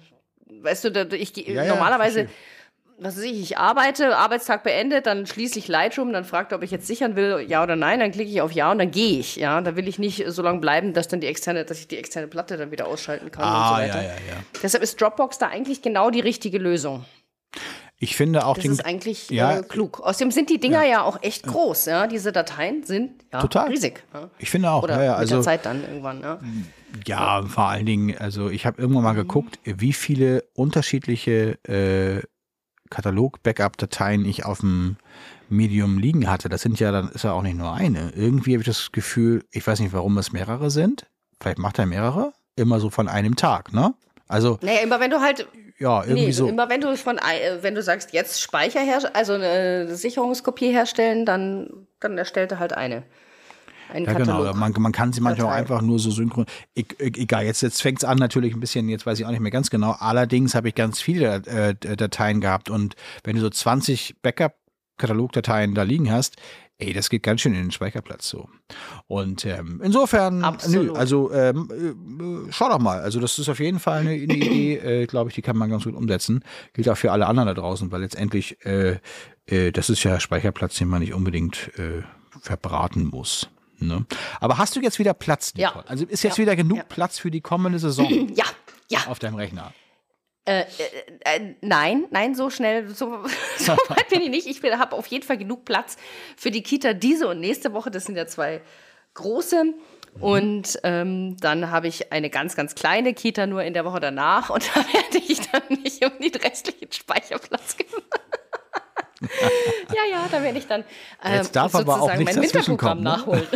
[0.62, 2.36] weißt du, ich Ja, ja, normalerweise, verstehe.
[2.98, 6.64] was weiß ich, ich arbeite, Arbeitstag beendet, dann schließe ich Lightroom, dann fragt er, ob
[6.64, 9.20] ich jetzt sichern will, ja oder nein, dann klicke ich auf Ja und dann gehe
[9.20, 9.38] ich.
[9.38, 11.98] Ja, da will ich nicht so lange bleiben, dass dann die externe, dass ich die
[11.98, 14.02] externe Platte dann wieder ausschalten kann und so Ah, weiter.
[14.02, 14.44] ja, ja, ja.
[14.62, 17.06] Deshalb ist Dropbox da eigentlich genau die richtige Lösung.
[17.98, 20.02] Ich finde auch Das den, ist eigentlich ja, äh, klug.
[20.02, 21.86] Außerdem sind die Dinger ja, auch echt groß.
[21.86, 22.08] Ja?
[22.08, 23.70] Diese Dateien sind ja Total.
[23.70, 24.04] riesig.
[24.14, 24.30] Ja?
[24.38, 26.22] ich finde auch, Oder ja, ja, mit also der Zeit dann irgendwann.
[26.22, 26.40] Ja?
[27.06, 32.22] ja, vor allen Dingen, also ich habe irgendwann mal geguckt, wie viele unterschiedliche äh,
[32.90, 34.98] Katalog-Backup-Dateien ich auf dem
[35.50, 36.50] Medium liegen hatte.
[36.50, 38.12] Das sind ja dann ist ja auch nicht nur eine.
[38.16, 41.08] Irgendwie habe ich das Gefühl, ich weiß nicht, warum es mehrere sind.
[41.40, 42.34] Vielleicht macht er mehrere.
[42.56, 43.94] Immer so von einem Tag, ne?
[44.28, 45.48] Also, Naja, immer wenn du halt,
[45.78, 46.48] ja, irgendwie nee, so.
[46.48, 51.26] immer wenn du von, äh, wenn du sagst, jetzt Speicher her, also eine Sicherungskopie herstellen,
[51.26, 53.04] dann, dann erstellt er halt eine.
[53.94, 54.46] Einen Ja, Katalog.
[54.48, 54.54] genau.
[54.58, 56.48] Man, man kann sie manchmal auch einfach nur so synchron.
[56.76, 59.42] E egal, jetzt, jetzt fängt es an natürlich ein bisschen, jetzt weiß ich auch nicht
[59.42, 59.92] mehr ganz genau.
[60.00, 65.84] Allerdings habe ich ganz viele äh, Dateien gehabt und wenn du so 20 Backup-Katalogdateien da
[65.84, 66.38] liegen hast,
[66.78, 68.50] ey, das geht ganz schön in den Speicherplatz so.
[69.08, 70.88] Und ähm, insofern, Absolut.
[70.88, 73.00] nö, also ähm, äh, schau doch mal.
[73.00, 75.70] Also das ist auf jeden Fall eine, eine Idee, äh, glaube ich, die kann man
[75.70, 76.44] ganz gut umsetzen.
[76.74, 79.00] Gilt auch für alle anderen da draußen, weil letztendlich, äh,
[79.46, 82.02] äh, das ist ja Speicherplatz, den man nicht unbedingt äh,
[82.42, 83.50] verbraten muss.
[83.78, 84.06] Ne?
[84.40, 85.70] Aber hast du jetzt wieder Platz, Ja.
[85.70, 85.90] Nicole?
[85.90, 86.42] Also ist jetzt Ja.
[86.44, 86.84] wieder genug Ja.
[86.84, 88.46] Platz für die kommende Saison Ja,
[88.90, 89.00] ja.
[89.08, 89.74] auf deinem Rechner?
[90.46, 90.66] Äh,
[91.62, 93.20] nein, nein, so schnell, so,
[93.58, 94.48] so weit bin ich nicht.
[94.48, 95.98] Ich habe auf jeden Fall genug Platz
[96.38, 97.90] für die Kita diese und nächste Woche.
[97.90, 98.62] Das sind ja zwei
[99.16, 99.74] große.
[100.20, 104.50] Und ähm, dann habe ich eine ganz, ganz kleine Kita nur in der Woche danach.
[104.50, 108.04] Und da werde ich dann nicht um den restlichen Speicherplatz kümmern.
[109.90, 110.84] ja, ja, da werde ich dann
[111.24, 113.10] ähm, Jetzt darf aber auch sozusagen nichts mein Winterprogramm kommen, ne?
[113.10, 113.48] nachholen.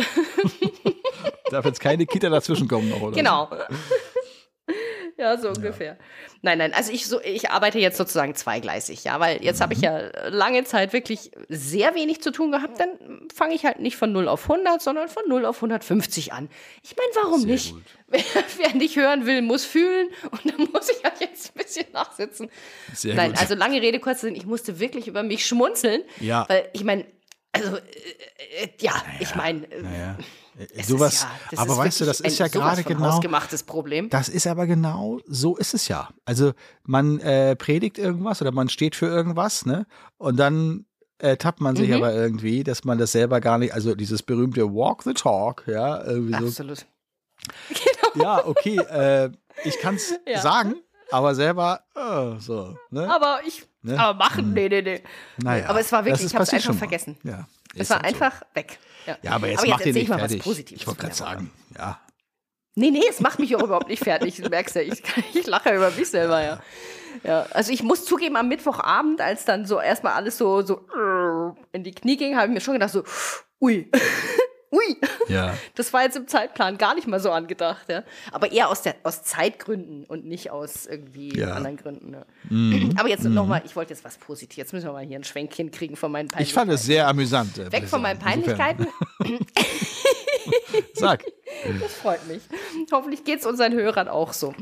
[1.50, 3.16] Darf jetzt keine Kita dazwischen kommen noch, oder?
[3.16, 3.48] Genau.
[5.20, 5.98] Ja, so ungefähr.
[6.40, 9.62] Nein, nein, also ich, so, ich arbeite jetzt sozusagen zweigleisig, ja, weil jetzt Mhm.
[9.64, 13.80] habe ich ja lange Zeit wirklich sehr wenig zu tun gehabt, dann fange ich halt
[13.80, 16.48] nicht von 0 auf 100, sondern von 0 auf 150 an.
[16.82, 17.74] Ich meine, warum Sehr nicht?
[18.08, 18.22] Wer,
[18.56, 22.50] wer nicht hören will, muss fühlen und dann muss ich halt jetzt ein bisschen nachsitzen.
[22.94, 23.40] Sehr Nein, gut.
[23.40, 26.44] also lange Rede, kurzer Sinn, ich musste wirklich über mich schmunzeln, Ja.
[26.48, 27.04] weil ich meine,
[27.52, 30.18] also, äh, äh, ja, ich meine, äh, Naja.
[30.74, 33.20] Es Sowas, ist ja, das aber ist weißt du, das ist ja gerade genau.
[34.10, 36.08] Das ist aber genau, so ist es ja.
[36.24, 36.52] Also
[36.84, 39.86] man äh, predigt irgendwas oder man steht für irgendwas, ne?
[40.18, 40.84] Und dann
[41.18, 41.94] äh, tappt man sich Mhm.
[41.96, 46.02] aber irgendwie, dass man das selber gar nicht, also dieses berühmte Walk the Talk, ja,
[46.04, 46.46] irgendwie so.
[46.46, 46.86] Absolut.
[48.16, 49.30] Ja, okay, äh,
[49.64, 50.40] ich kann es Ja.
[50.40, 50.74] sagen,
[51.12, 53.08] aber selber, äh, so, ne?
[53.12, 53.98] Aber ich, Ne?
[53.98, 55.00] aber machen, nee, nee, nee.
[55.38, 57.16] naja, aber es war wirklich, ich habe es einfach schon vergessen.
[57.22, 58.22] Ja, Es war halt so.
[58.24, 58.78] einfach weg.
[59.06, 60.38] Ja, Ja, aber jetzt aber macht ihr erzähl nicht fertig.
[60.38, 60.80] was Positives.
[60.80, 62.00] ich wollte gerade sagen, ja.
[62.76, 64.36] Nee, nee, es macht mich auch überhaupt nicht fertig.
[64.36, 65.02] Du merkst ja, ich,
[65.34, 66.60] ich lache über mich selber, ja.
[67.24, 70.86] Ja, also ich muss zugeben, am Mittwochabend, als dann so erstmal alles so, so
[71.72, 73.02] in die Knie ging, habe ich mir schon gedacht, so,
[73.60, 73.90] ui,
[74.72, 74.96] ui.
[75.28, 75.54] Ja.
[75.74, 78.02] Das war jetzt im Zeitplan gar nicht mal so angedacht, ja.
[78.32, 81.54] Aber eher aus, der, aus Zeitgründen und nicht aus irgendwie Ja.
[81.54, 82.10] anderen Gründen.
[82.10, 82.26] Ne?
[82.48, 82.94] Mhm.
[82.98, 84.56] Aber jetzt nochmal, ich wollte jetzt was Positives.
[84.56, 86.68] Jetzt müssen wir mal hier ein Schwenkchen kriegen von meinen Ich Peinlichkeiten.
[86.68, 87.58] fand es sehr amüsant.
[87.58, 88.86] äh, Weg ich von meinen Peinlichkeiten.
[90.94, 91.24] Sag.
[91.80, 92.42] Das freut mich.
[92.92, 94.54] Hoffentlich geht es unseren Hörern auch so.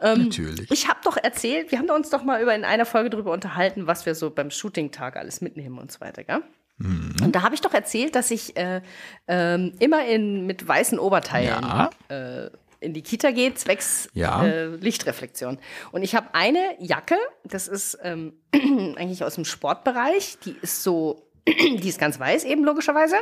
[0.00, 0.70] Ähm, Natürlich.
[0.70, 3.86] Ich habe doch erzählt, wir haben uns doch mal über in einer Folge darüber unterhalten,
[3.86, 6.42] was wir so beim Shooting-Tag alles mitnehmen und so weiter, gell?
[6.78, 7.16] Mhm.
[7.22, 8.80] Und da habe ich doch erzählt, dass ich äh,
[9.26, 11.90] ähm, immer in, mit weißen Oberteilen Ja.
[12.08, 12.50] äh,
[12.80, 14.44] in die Kita gehe, zwecks Ja.
[14.44, 15.58] äh, Lichtreflexion.
[15.90, 21.26] Und ich habe eine Jacke, das ist ähm, eigentlich aus dem Sportbereich, die ist so,
[21.48, 23.16] die ist ganz weiß eben logischerweise.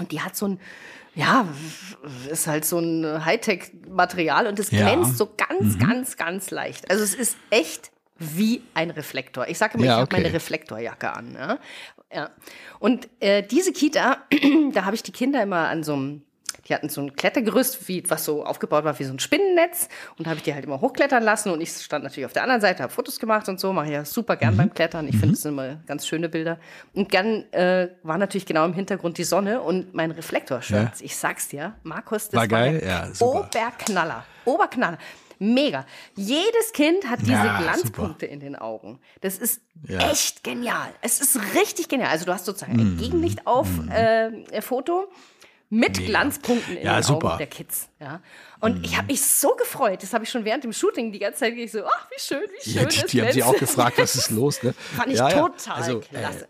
[0.00, 0.60] Und die hat so ein,
[1.14, 1.46] ja,
[2.28, 4.80] ist halt so ein Hightech-Material und es Ja.
[4.80, 6.90] glänzt so ganz, ganz, ganz leicht.
[6.90, 9.46] Also es ist echt wie ein Reflektor.
[9.46, 10.22] Ich sage immer, Ja, ich habe okay.
[10.22, 11.34] meine Reflektorjacke an.
[11.34, 11.58] Ja.
[12.12, 12.30] Ja.
[12.78, 14.18] Und äh, diese Kita,
[14.72, 16.22] da habe ich die Kinder immer an so einem,
[16.68, 19.88] die hatten so ein Klettergerüst, wie, was so aufgebaut war wie so ein Spinnennetz.
[20.18, 21.50] Und da habe ich die halt immer hochklettern lassen.
[21.50, 23.72] Und ich stand natürlich auf der anderen Seite, habe Fotos gemacht und so.
[23.72, 24.38] Mache ich ja super Mhm.
[24.38, 25.06] gern beim Klettern.
[25.08, 26.58] Ich finde, das sind immer ganz schöne Bilder.
[26.94, 30.98] Und dann äh, war natürlich genau im Hintergrund die Sonne und mein Reflektorshirt.
[30.98, 31.04] Ja.
[31.04, 32.82] Ich sag's dir, Markus, das War war, geil?
[32.84, 33.40] Ja, super.
[33.48, 34.24] Oberknaller.
[34.44, 34.98] Oberknaller.
[35.38, 35.86] Mega.
[36.14, 39.00] Jedes Kind hat diese Ja, Glanzpunkte in den Augen.
[39.20, 40.10] Das ist Ja.
[40.10, 40.90] Echt genial.
[41.02, 42.10] Es ist richtig genial.
[42.10, 45.08] Also du hast sozusagen ein Gegenlicht auf äh, Foto
[45.68, 46.08] mit Mega.
[46.10, 47.28] Glanzpunkten in Ja, den super.
[47.30, 47.88] Augen der Kids.
[48.00, 48.20] Ja.
[48.60, 50.02] Und ich habe mich so gefreut.
[50.02, 52.40] Das habe ich schon während dem Shooting die ganze Zeit ich so, ach, wie schön,
[52.58, 54.72] wie schön Ja, die, die haben sich auch gefragt, was ist los, ne?
[54.96, 56.44] Fand ich total Also, klasse.
[56.44, 56.48] Äh,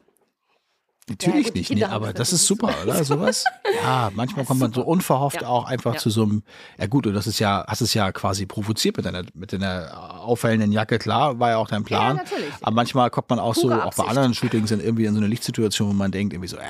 [1.09, 3.05] natürlich die nicht, nee, aber das das ist super, oder?
[3.05, 3.45] Sowas?
[3.83, 5.49] Ja, manchmal kommt man so unverhofft Ja.
[5.49, 6.01] auch einfach Ja.
[6.01, 6.43] zu so einem,
[6.79, 10.21] ja gut, und das ist ja, hast es ja quasi provoziert mit deiner, mit deiner
[10.23, 12.17] auffällenden Jacke, klar, war ja auch dein Plan.
[12.17, 12.53] natürlich.
[12.61, 14.09] Aber manchmal kommt man auch so, Pure auch bei Absicht.
[14.09, 16.63] anderen Shootings in irgendwie in so eine Lichtsituation, wo man denkt irgendwie so, ja,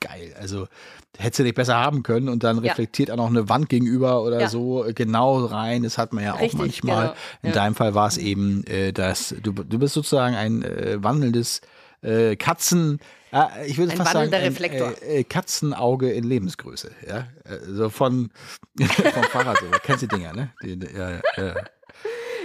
[0.00, 0.66] geil, also
[1.18, 2.70] hättest du nicht besser haben können und dann Ja.
[2.70, 4.48] reflektiert auch noch eine Wand gegenüber oder Ja.
[4.48, 5.82] so äh, genau rein.
[5.82, 7.06] Das hat man ja auch Richtig, manchmal.
[7.08, 7.16] genau.
[7.42, 7.54] In Ja.
[7.54, 11.60] deinem Fall war es eben, äh, dass du, du bist sozusagen ein äh, wandelndes
[12.02, 13.00] äh, Katzen,
[13.32, 16.90] äh, ich würde Ein fast sagen, ein äh, äh, Katzenauge in Lebensgröße.
[17.06, 17.28] Ja?
[17.66, 18.30] So von
[18.80, 19.66] vom Fahrrad, so.
[19.82, 20.52] kennst du die Dinger, ne?
[20.62, 21.54] Die, ja, ja, ja.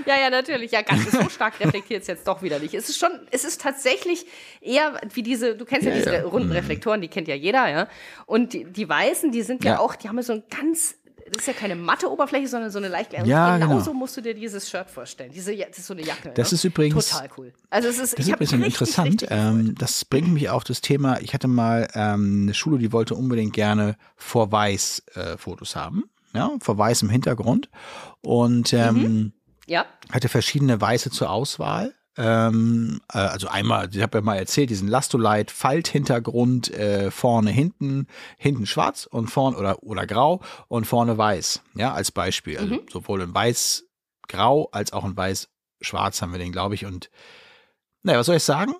[0.05, 0.71] Ja, natürlich.
[0.71, 2.73] Ja, ganz so stark reflektiert es jetzt doch wieder nicht.
[2.73, 4.25] Es ist schon, es ist tatsächlich
[4.61, 6.23] eher wie diese, du kennst ja, Ja, diese ja.
[6.23, 7.87] runden Reflektoren, die kennt ja jeder, ja.
[8.25, 9.79] Und die, die weißen, die sind ja, Ja.
[9.79, 10.95] auch, die haben ja so ein ganz
[11.31, 13.31] das ist ja keine matte Oberfläche, sondern so eine leicht glänzende.
[13.31, 15.31] Ja, genau so musst du dir dieses Shirt vorstellen.
[15.31, 16.31] Diese, das ist so eine Jacke.
[16.35, 16.55] Das ne?
[16.55, 17.53] ist übrigens- total cool.
[17.69, 19.07] Also es ist, Das ich ist bisschen richtig, interessant.
[19.23, 22.91] richtig ähm, das bringt mich auf das Thema, ich hatte mal ähm, eine Schule, die
[22.91, 26.03] wollte unbedingt gerne vor weiß äh, Fotos haben.
[26.33, 27.69] Ja, vor weißem Hintergrund.
[28.21, 29.31] Und ähm,
[29.67, 31.93] ja, hatte verschiedene Weiße zur Auswahl.
[32.17, 38.07] Ähm, äh, also einmal, ich habe ja mal erzählt, diesen Lastolite Falthintergrund äh, vorne hinten,
[38.37, 41.61] hinten schwarz und vorne oder oder grau und vorne weiß.
[41.75, 42.57] Ja, als Beispiel.
[42.57, 43.85] Also sowohl in weiß
[44.27, 45.49] grau als auch in weiß
[45.81, 46.85] schwarz haben wir den, glaube ich.
[46.85, 47.09] Und
[48.03, 48.75] naja, was soll ich sagen?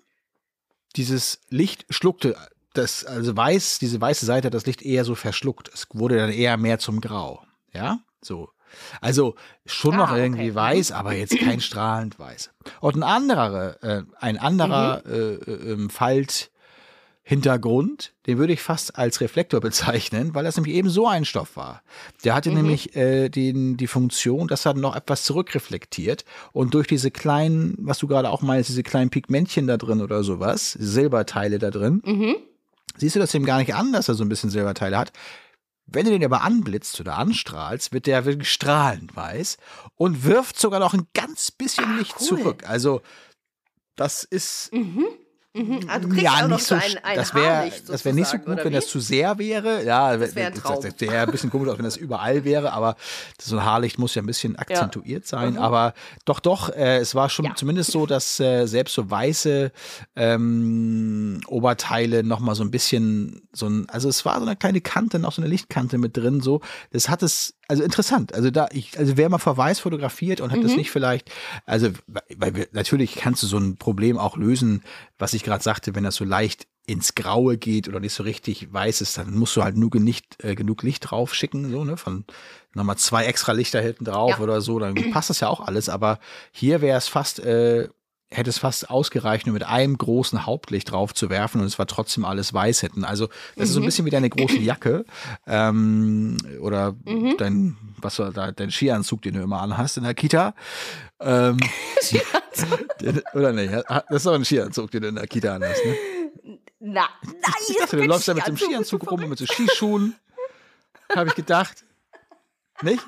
[0.96, 2.36] Dieses Licht schluckte
[2.74, 5.70] das, also weiß, diese weiße Seite hat das Licht eher so verschluckt.
[5.74, 7.44] Es wurde dann eher mehr zum Grau.
[7.74, 8.50] Ja, so.
[9.02, 10.24] Also schon Ah, noch okay.
[10.24, 10.56] irgendwie Mhm.
[10.56, 12.52] weiß, aber jetzt kein strahlend weiß.
[12.82, 15.12] Und ein anderer, äh, ein anderer Mhm.
[15.14, 20.90] äh, äh, ähm, Falthintergrund, den würde ich fast als Reflektor bezeichnen, weil das nämlich eben
[20.90, 21.82] so ein Stoff war.
[22.24, 27.12] Der hatte nämlich äh, den, die Funktion, dass er noch etwas zurückreflektiert und durch diese
[27.12, 31.72] kleinen, was du gerade auch meinst, diese kleinen Pigmentchen da drin oder sowas, Silberteile da
[31.72, 32.02] drin,
[32.98, 35.12] siehst du das eben gar nicht an, dass er so ein bisschen Silberteile hat.
[35.88, 39.58] Wenn du den aber anblitzt oder anstrahlst, wird der wirklich strahlend weiß
[39.96, 42.28] und wirft sogar noch ein ganz bisschen Licht cool.
[42.40, 42.70] zurück.
[42.70, 43.02] Also
[43.96, 45.06] das ist Mhm.
[45.88, 46.82] Ah, du kriegst ja auch nicht so so.
[46.82, 48.76] ein, ein das wäre das wäre nicht so gut, wenn wie?
[48.76, 49.84] das zu sehr wäre.
[49.86, 50.56] Ja, das wär ein
[51.00, 52.74] wäre bisschen komisch, aus, wenn das überall wäre.
[52.74, 52.96] Aber
[53.42, 55.58] so ein Haarlicht muss ja ein bisschen akzentuiert sein.
[55.58, 55.94] Aber
[56.26, 56.70] doch, doch.
[56.70, 57.52] Äh, es war schon Mhm.
[57.52, 57.56] Ja.
[57.56, 59.72] zumindest so, dass äh, selbst so weiße
[60.16, 64.82] ähm, Oberteile noch mal so ein bisschen so ein, also es war so eine kleine
[64.82, 66.42] Kante, noch so eine Lichtkante mit drin.
[66.42, 68.34] So, das hat es also interessant.
[68.34, 70.64] Also da, ich, also wer mal vor weiß fotografiert und hat Mhm.
[70.64, 71.32] das nicht vielleicht,
[71.66, 71.90] also
[72.38, 74.84] weil wir, natürlich kannst du so ein Problem auch lösen,
[75.18, 78.72] was ich gerade sagte, wenn das so leicht ins Graue geht oder nicht so richtig
[78.72, 81.98] weiß ist, dann musst du halt nur nicht, äh, genug Licht drauf schicken, so, ne,
[81.98, 82.26] von
[82.76, 84.40] nochmal zwei extra Lichter hinten drauf Ja.
[84.44, 86.20] oder so, dann passt das ja auch alles, aber
[86.52, 87.90] hier wäre es fast, äh,
[88.32, 91.88] hätte es fast ausgereicht, nur mit einem großen Hauptlicht drauf zu werfen und es war
[91.88, 93.04] trotzdem alles weiß hätten.
[93.04, 95.06] Also das ist so ein bisschen wie deine große Jacke
[95.48, 96.96] ähm, oder
[97.38, 100.56] dein, was war da, dein Skianzug, den du immer anhast in der Kita.
[101.20, 101.58] Ähm,
[103.34, 103.74] oder nicht?
[103.74, 105.96] Das ist doch ein Skianzug, den du in der Kita anhast, ne?
[106.80, 110.16] Na, nein, Ich dachte, du läufst da mit Skianzug, Skianzug rum und mit so Skischuhen.
[111.16, 111.86] Habe ich gedacht.
[112.82, 113.04] Nicht?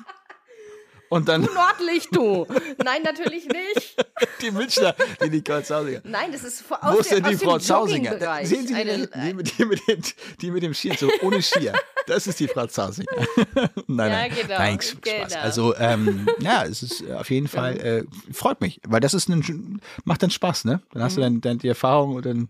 [1.10, 2.46] Und dann Du Nordlicht, du.
[2.84, 3.96] Nein, natürlich nicht.
[4.42, 6.00] die Münchner, die Nicole Zausiger.
[6.04, 8.14] Nein, das ist vor- Wo aus, ist denn die aus Frau Zausinger?
[8.16, 8.44] Da-.
[8.44, 10.02] Sehen Sie die, Eine, die, mit, die, mit dem,
[10.40, 11.72] die mit dem Skianzug, ohne Skier.
[12.06, 13.08] Das ist die Frau Zausinger.
[13.86, 15.00] nein, Ja, nein, genau, nein, Spaß.
[15.00, 15.40] genau.
[15.42, 19.80] Also, ähm, ja, es ist auf jeden Fall, äh, freut mich, weil das ist ein,
[20.04, 20.82] macht dann Spaß, ne?
[20.92, 22.48] Dann hast du dann, dann die Erfahrung und dann,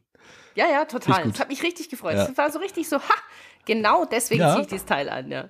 [0.54, 1.22] ja, ja, total.
[1.30, 2.14] Das hat mich richtig gefreut.
[2.16, 2.26] Ja.
[2.26, 3.14] Das war so richtig so, ha,
[3.68, 4.50] genau deswegen Ja.
[4.54, 5.48] ziehe ich dieses Teil an, ja.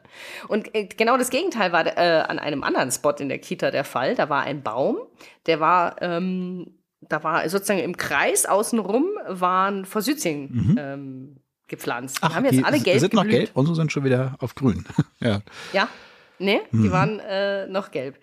[0.48, 3.84] Und äh, genau das Gegenteil war äh, an einem anderen Spot in der Kita der
[3.84, 4.14] Fall.
[4.14, 4.98] Da war ein Baum,
[5.46, 11.36] der war, ähm, da war sozusagen im Kreis außenrum waren Forsythien ähm,
[11.68, 12.18] gepflanzt.
[12.22, 12.58] Die haben jetzt Mhm.
[12.58, 14.84] die alle gelb sind noch gelb, unsere sind schon wieder auf grün.
[15.20, 15.40] ja.
[15.72, 15.88] Ja,
[16.38, 16.82] nee, Mhm.
[16.82, 18.18] die waren äh, noch gelb.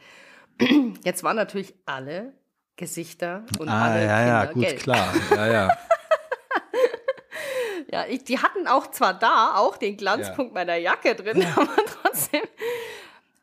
[1.04, 2.34] Jetzt waren natürlich alle
[2.78, 4.80] Gesichter und Ah, alle ja, ja, Kinder gut, gelb.
[4.80, 5.08] klar.
[5.36, 5.70] Ja, ja.
[7.92, 12.42] Ja, ich, die hatten auch zwar da auch den Glanzpunkt meiner Jacke drin, aber trotzdem.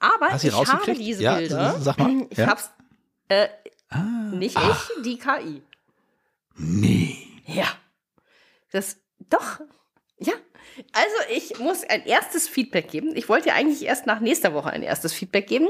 [0.01, 1.76] Aber ich habe diese Ja, Bilder.
[1.80, 2.47] sag mal, Ich ja?
[2.49, 2.70] hab's.
[3.28, 3.49] Äh,
[3.95, 3.99] Ah,
[4.32, 5.62] nicht ich, die KI.
[6.57, 7.18] nee.
[7.47, 7.66] Ja.
[8.70, 8.97] Das.
[9.28, 9.61] Doch.
[10.18, 10.32] Ja.
[10.93, 13.14] Also, ich muss ein erstes Feedback geben.
[13.14, 15.68] Ich wollte ja eigentlich erst nach nächster Woche ein erstes Feedback geben.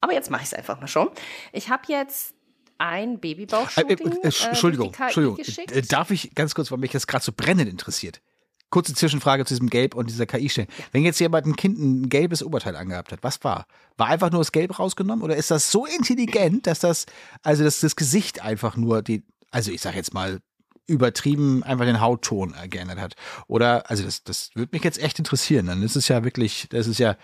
[0.00, 1.10] Aber jetzt mache ich es einfach mal schon.
[1.52, 2.34] Ich habe jetzt
[2.80, 3.88] ein Äh, Babybauch-Shooting.
[3.88, 5.36] äh, äh, äh, Entschuldigung, durch die KI Entschuldigung.
[5.36, 5.72] geschickt.
[5.72, 8.20] Äh, Darf ich ganz kurz, weil mich das gerade so brennend interessiert.
[8.70, 10.68] Kurze Zwischenfrage zu diesem Gelb und dieser KI stellen.
[10.92, 13.66] Wenn jetzt jemand ein Kind ein gelbes Oberteil angehabt hat, was war?
[13.96, 17.06] War einfach nur das Gelb rausgenommen oder ist das so intelligent, dass das,
[17.42, 20.38] also dass das Gesicht einfach nur die, also ich sag jetzt mal,
[20.86, 23.14] übertrieben einfach den Hautton äh, geändert hat?
[23.48, 25.66] Oder, also das, das würde mich jetzt echt interessieren.
[25.66, 27.16] Dann ist es ja wirklich, das ist ja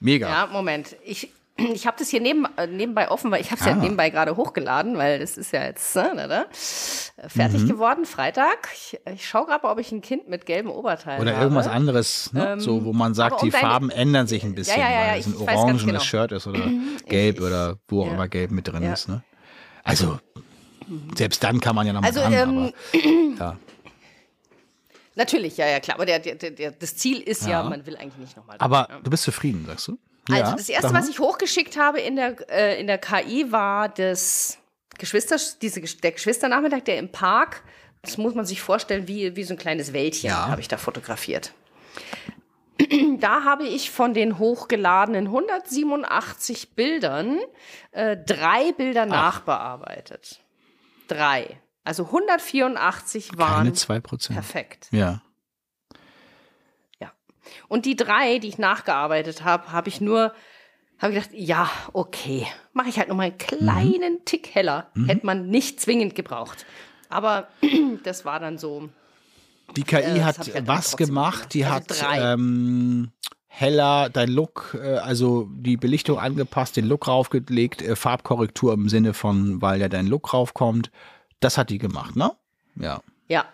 [0.00, 0.28] mega.
[0.28, 0.96] Ja, Moment.
[1.04, 3.76] Ich, ich habe das hier neben, äh, nebenbei offen, weil ich habe es ja Ah.
[3.76, 6.46] nebenbei gerade hochgeladen, weil das ist ja jetzt äh, da, da,
[7.28, 7.68] fertig Mhm.
[7.68, 8.68] geworden, Freitag.
[8.74, 11.42] Ich, ich schaue gerade, ob ich ein Kind mit gelbem Oberteil Oder habe.
[11.44, 12.58] irgendwas anderes, ne?
[12.60, 15.26] so, wo man sagt, Ähm, die Farben ändern sich ein bisschen, ja, ja, weil es
[15.26, 16.00] ein orangenes genau.
[16.00, 16.60] Shirt ist oder
[17.06, 18.14] gelb ich- oder wo auch ja.
[18.14, 18.92] immer gelb mit drin Ja.
[18.92, 19.08] ist.
[19.08, 19.22] Ne?
[19.84, 20.18] Also,
[21.16, 22.72] selbst dann kann man ja noch mal Also, dran, ähm,
[23.38, 23.56] aber ja.
[25.16, 25.96] Natürlich, ja, ja, klar.
[25.96, 27.68] Aber der, der, der, das Ziel ist ja, Ja.
[27.68, 28.56] man will eigentlich nicht nochmal.
[28.58, 29.98] aber du bist zufrieden, sagst du?
[30.30, 31.00] Also ja, das erste, mal.
[31.00, 34.58] was ich hochgeschickt habe in der, äh, in der KI, war das
[34.98, 37.62] Geschwister, diese, der Geschwisternachmittag, der im Park,
[38.02, 40.48] das muss man sich vorstellen, wie, wie so ein kleines Wäldchen Ja.
[40.48, 41.52] habe ich da fotografiert.
[43.20, 47.38] da habe ich von den hochgeladenen 187 Bildern
[47.92, 50.40] äh, drei Bilder nachbearbeitet.
[51.08, 51.60] Drei.
[51.84, 54.32] Also 184 waren Keine 2%.
[54.32, 54.88] perfekt.
[54.90, 55.20] Ja.
[57.68, 60.32] Und die drei, die ich nachgearbeitet habe, habe ich nur,
[60.98, 64.88] habe ich gedacht, ja, okay, mache ich halt noch mal einen kleinen Tick heller.
[65.06, 66.66] Hätte man nicht zwingend gebraucht.
[67.08, 67.48] Aber
[68.04, 68.88] das war dann so.
[69.76, 71.54] Die KI Äh, hat halt was gemacht?
[71.54, 72.32] Die hat Also drei.
[72.32, 73.10] ähm,
[73.46, 79.14] heller dein Look, äh, also die Belichtung angepasst, den Look raufgelegt, äh, Farbkorrektur im Sinne
[79.14, 80.90] von, weil ja dein Look raufkommt.
[81.40, 82.32] Das hat die gemacht, ne?
[82.76, 83.00] Ja.
[83.28, 83.44] Ja.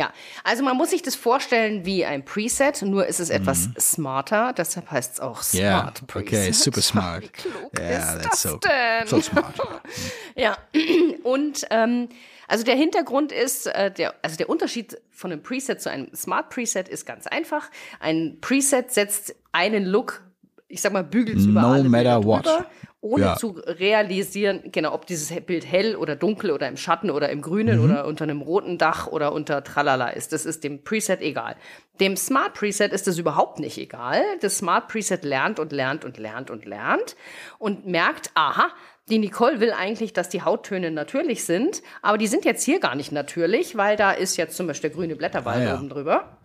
[0.00, 4.54] Ja, also man muss sich das vorstellen wie ein Preset, nur ist es etwas smarter,
[4.54, 6.26] deshalb heißt es auch Smart Ja, Preset.
[6.32, 7.22] okay, super smart.
[7.24, 9.06] Wie klug Ja, ist das so, denn?
[9.06, 9.54] so smart.
[10.36, 10.56] Ja,
[11.22, 12.08] und ähm,
[12.48, 16.48] also der Hintergrund ist, äh, der, also der Unterschied von einem Preset zu einem Smart
[16.48, 17.70] Preset ist ganz einfach.
[18.00, 20.22] Ein Preset setzt einen Look,
[20.66, 22.46] ich sag mal, bügelt über No matter Bilder what.
[22.46, 22.66] drüber,
[23.02, 23.36] ohne Ja.
[23.36, 27.78] zu realisieren, genau, ob dieses Bild hell oder dunkel oder im Schatten oder im Grünen
[27.78, 27.84] Mhm.
[27.84, 30.32] oder unter einem roten Dach oder unter Tralala ist.
[30.32, 31.56] Das ist dem Preset egal.
[31.98, 34.22] Dem Smart Preset ist das überhaupt nicht egal.
[34.40, 37.16] Das Smart Preset lernt und lernt und lernt und lernt
[37.58, 38.68] und merkt, aha,
[39.08, 42.94] die Nicole will eigentlich, dass die Hauttöne natürlich sind, aber die sind jetzt hier gar
[42.94, 45.74] nicht natürlich, weil da ist jetzt zum Beispiel der grüne Blätterwald Ah, ja.
[45.74, 46.38] oben drüber.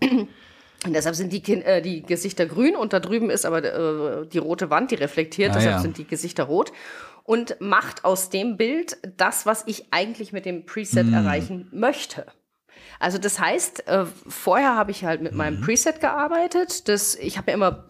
[0.85, 4.37] Und deshalb sind die, äh, die Gesichter grün und da drüben ist aber äh, die
[4.37, 5.79] rote Wand, die reflektiert, Ah, deshalb ja.
[5.81, 6.71] sind die Gesichter rot.
[7.23, 11.13] Und macht aus dem Bild das, was ich eigentlich mit dem Preset Hm.
[11.13, 12.27] erreichen möchte.
[12.99, 15.37] Also das heißt, äh, vorher habe ich halt mit Mhm.
[15.39, 16.87] meinem Preset gearbeitet.
[16.87, 17.85] Das, ich habe ja immer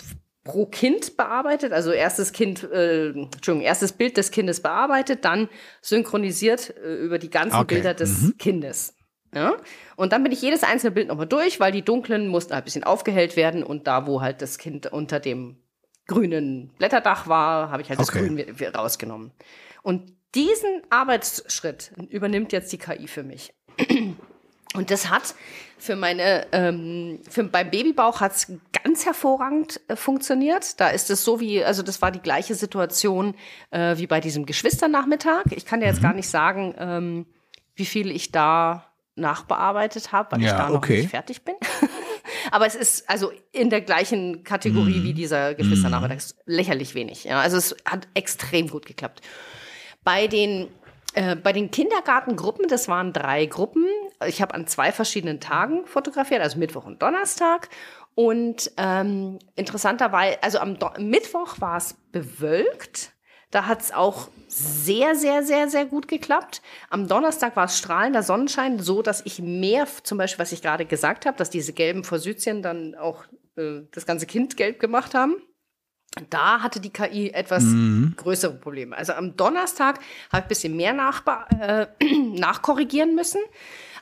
[0.46, 5.50] pro Kind bearbeitet, also erstes Kind, äh, Entschuldigung, erstes Bild des Kindes bearbeitet, dann
[5.82, 8.94] synchronisiert äh, über die ganzen Okay, Bilder des Kindes.
[9.36, 9.54] Ja?
[9.96, 12.66] Und dann bin ich jedes einzelne Bild nochmal durch, weil die dunklen mussten halt ein
[12.66, 15.58] bisschen aufgehellt werden und da, wo halt das Kind unter dem
[16.08, 18.20] grünen Blätterdach war, habe ich halt das Okay.
[18.22, 19.32] Grün wi- wi- rausgenommen.
[19.84, 23.54] Und diesen Arbeitsschritt übernimmt jetzt die KI für mich.
[24.76, 25.36] Und das hat
[25.78, 28.52] für meine, ähm, für, beim Babybauch hat es
[28.84, 30.82] ganz hervorragend äh, funktioniert.
[30.82, 33.36] Da ist es so wie, also das war die gleiche Situation
[33.72, 35.44] äh, wie bei diesem Geschwisternachmittag.
[35.52, 35.92] Ich kann dir Mhm.
[35.94, 37.26] jetzt gar nicht sagen, ähm,
[37.76, 40.97] wie viel ich da nachbearbeitet habe, weil ich Ja, da noch okay.
[40.99, 41.55] nicht fertig bin.
[42.51, 45.03] Aber es ist also in der gleichen Kategorie Mhm.
[45.03, 46.18] wie dieser Geschwisternachmittag.
[46.18, 47.24] Es ist lächerlich wenig.
[47.24, 47.39] Ja.
[47.39, 49.22] Also es hat extrem gut geklappt.
[50.03, 50.68] Bei den,
[51.13, 53.86] äh, bei den Kindergartengruppen, das waren drei Gruppen.
[54.28, 57.70] Ich habe an zwei verschiedenen Tagen fotografiert, also Mittwoch und Donnerstag.
[58.13, 63.11] Und ähm, interessanterweise, also am Do Mittwoch war es bewölkt.
[63.56, 66.62] Da hat es auch sehr, sehr, sehr, sehr gut geklappt.
[66.89, 70.84] Am Donnerstag war es strahlender Sonnenschein, so dass ich mehr, zum Beispiel, was ich gerade
[70.84, 73.24] gesagt habe, dass diese gelben Forsythien dann auch
[73.56, 75.36] äh, das ganze Kind gelb gemacht haben.
[76.30, 77.64] Da hatte die KI etwas
[78.18, 78.97] größere Probleme.
[78.97, 79.99] Also am Donnerstag
[80.34, 80.93] habe ich ein bisschen mehr
[81.62, 81.88] äh,
[82.38, 83.39] nachkorrigieren müssen.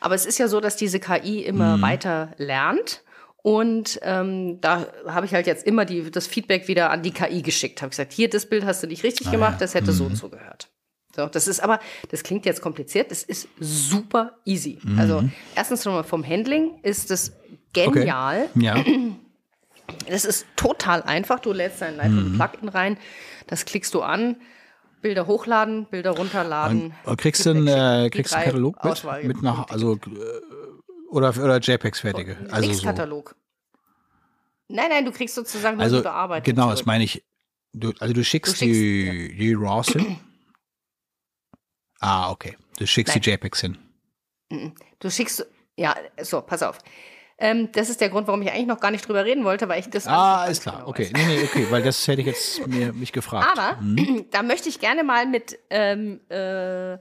[0.01, 3.04] Aber es ist ja so, dass diese KI immer weiter lernt.
[3.44, 7.41] Und ähm, da habe ich halt jetzt immer die, das Feedback wieder an die KI
[7.41, 7.82] geschickt.
[7.82, 10.30] Habe gesagt, hier, das Bild hast du nicht richtig gemacht, das hätte so und so
[10.30, 10.70] gehört.
[11.16, 11.80] So, das ist aber,
[12.10, 14.80] das klingt jetzt kompliziert, das ist super easy.
[14.98, 15.24] Also
[15.56, 17.34] erstens schon mal vom Handling ist es
[17.74, 18.50] genial.
[18.56, 18.84] Ja.
[20.10, 21.39] Das ist total einfach.
[21.39, 22.98] Du lädst dein Lightroom Plugin rein,
[23.48, 24.38] das klickst du an,
[25.02, 26.94] Bilder hochladen, Bilder runterladen.
[27.04, 30.00] Und kriegst du einen, äh, kriegst einen Katalog mit, mit nach, also äh,
[31.14, 32.38] oder oder JPEGs fertige.
[32.51, 32.88] Also Nix so.
[34.70, 36.53] Nein, nein, du kriegst sozusagen nur Also die Bearbeitung.
[36.53, 36.88] genau, das zurück.
[36.88, 37.24] meine ich.
[37.74, 40.20] Du, also du schickst, Du schickst, die, die RAWs hin.
[41.99, 42.57] Ah, okay.
[42.78, 43.78] Du schickst die JPEGs hin.
[44.99, 45.45] Du schickst,
[45.78, 46.78] ja, so, pass auf.
[47.39, 49.80] Ähm, das ist der Grund, warum ich eigentlich noch gar nicht drüber reden wollte, weil
[49.80, 50.05] ich das.
[50.07, 50.78] Ah, ist klar.
[50.78, 51.05] genau Okay.
[51.05, 51.11] weiß.
[51.14, 53.47] Nee, nee, okay, weil das hätte ich jetzt mir mich gefragt.
[53.57, 53.80] Aber
[54.32, 56.97] da möchte ich gerne mal mit ähm, äh,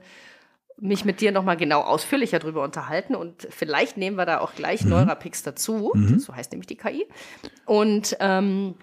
[0.83, 4.53] mich mit dir noch mal genau ausführlicher drüber unterhalten und vielleicht nehmen wir da auch
[4.53, 5.93] gleich Neurapix dazu.
[6.17, 7.07] So heißt nämlich die KI.
[7.65, 8.75] Und ähm,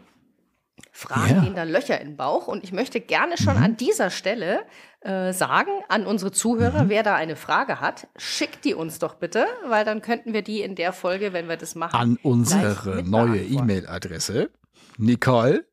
[0.92, 1.40] fragen Ja.
[1.42, 2.46] denen dann Löcher in den Bauch.
[2.48, 4.60] Und ich möchte gerne schon an dieser Stelle
[5.02, 9.46] äh, sagen an unsere Zuhörer, wer da eine Frage hat, schickt die uns doch bitte,
[9.66, 13.42] weil dann könnten wir die in der Folge, wenn wir das machen, An unsere neue.
[13.42, 14.50] E-Mail-Adresse
[14.98, 15.64] Nicole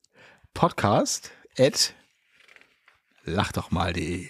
[0.54, 1.94] Podcast at
[3.24, 4.28] lach doch mal.de.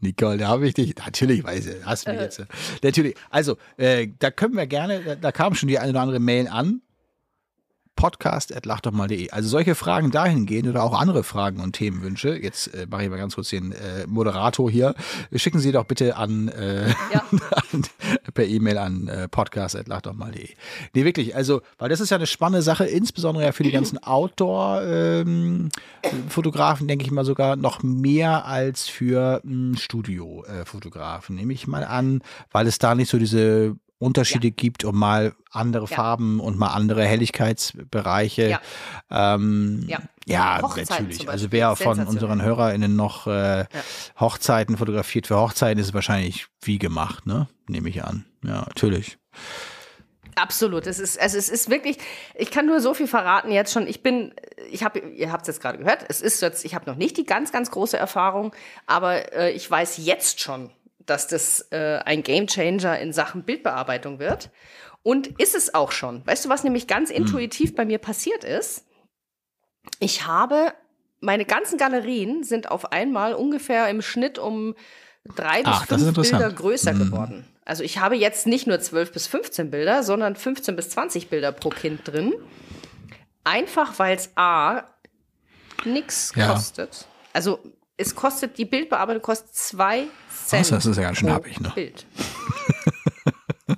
[0.00, 0.94] Nicole, da habe ich dich.
[0.96, 2.38] Natürlich weiß ich, hast du mich jetzt.
[2.40, 2.46] äh,
[2.82, 3.14] Natürlich.
[3.30, 6.48] Also, äh, da können wir gerne, da, da kam schon die eine oder andere Mail
[6.48, 6.80] an.
[7.96, 9.30] podcast.lachdochmal.de.
[9.30, 12.36] Also solche Fragen dahingehend oder auch andere Fragen und Themenwünsche.
[12.36, 14.94] Jetzt äh, mache ich mal ganz kurz den äh, Moderator hier.
[15.34, 17.22] Schicken Sie doch bitte an, äh, Ja.
[17.72, 17.82] an
[18.34, 20.50] per E-Mail an äh, podcast.lachdochmal.de.
[20.94, 23.98] Nee, wirklich, also, weil das ist ja eine spannende Sache, insbesondere ja für die ganzen
[24.02, 32.20] Outdoor-Fotografen, denke ich mal sogar noch mehr als für ähm, Studio-Fotografen, nehme ich mal an,
[32.52, 35.96] weil es da nicht so diese Unterschiede gibt und mal andere Ja.
[35.96, 38.48] Farben und mal andere Helligkeitsbereiche.
[38.50, 38.60] Ja.
[39.10, 40.00] Ähm, Ja.
[40.26, 41.28] ja, natürlich.
[41.28, 43.64] Also wer von unseren HörerInnen noch äh,
[44.20, 47.48] Hochzeiten fotografiert für Hochzeiten, ist es wahrscheinlich wie gemacht, ne?
[47.68, 48.26] Nehme ich an.
[48.44, 49.18] Ja, natürlich.
[50.34, 50.86] Absolut.
[50.86, 51.96] Es ist, also es ist wirklich,
[52.34, 53.86] ich kann nur so viel verraten jetzt schon.
[53.86, 54.34] Ich bin,
[54.70, 57.16] ich habe, ihr habt es jetzt gerade gehört, es ist jetzt, ich habe noch nicht
[57.16, 58.54] die ganz, ganz große Erfahrung,
[58.86, 60.70] aber äh, ich weiß jetzt schon,
[61.06, 64.50] dass das äh, ein Gamechanger in Sachen Bildbearbeitung wird.
[65.02, 66.26] Und ist es auch schon.
[66.26, 68.84] Weißt du, was nämlich ganz intuitiv bei mir passiert ist?
[70.00, 70.72] Ich habe,
[71.20, 74.74] meine ganzen Galerien sind auf einmal ungefähr im Schnitt um
[75.36, 76.98] drei bis Ach, fünf Bilder größer Mhm.
[76.98, 77.46] geworden.
[77.64, 81.52] Also ich habe jetzt nicht nur 12 bis 15 Bilder, sondern 15 bis 20 Bilder
[81.52, 82.32] pro Kind drin.
[83.44, 84.84] Einfach weil es A
[85.84, 86.52] nichts Ja.
[86.52, 87.06] kostet.
[87.32, 87.60] Also
[87.96, 90.04] es kostet, die Bildbearbeitung kostet zwei
[90.48, 90.70] Cent.
[90.72, 91.72] das ist ja ganz schön happig, ne?
[91.74, 92.06] Bild.
[93.68, 93.74] ja.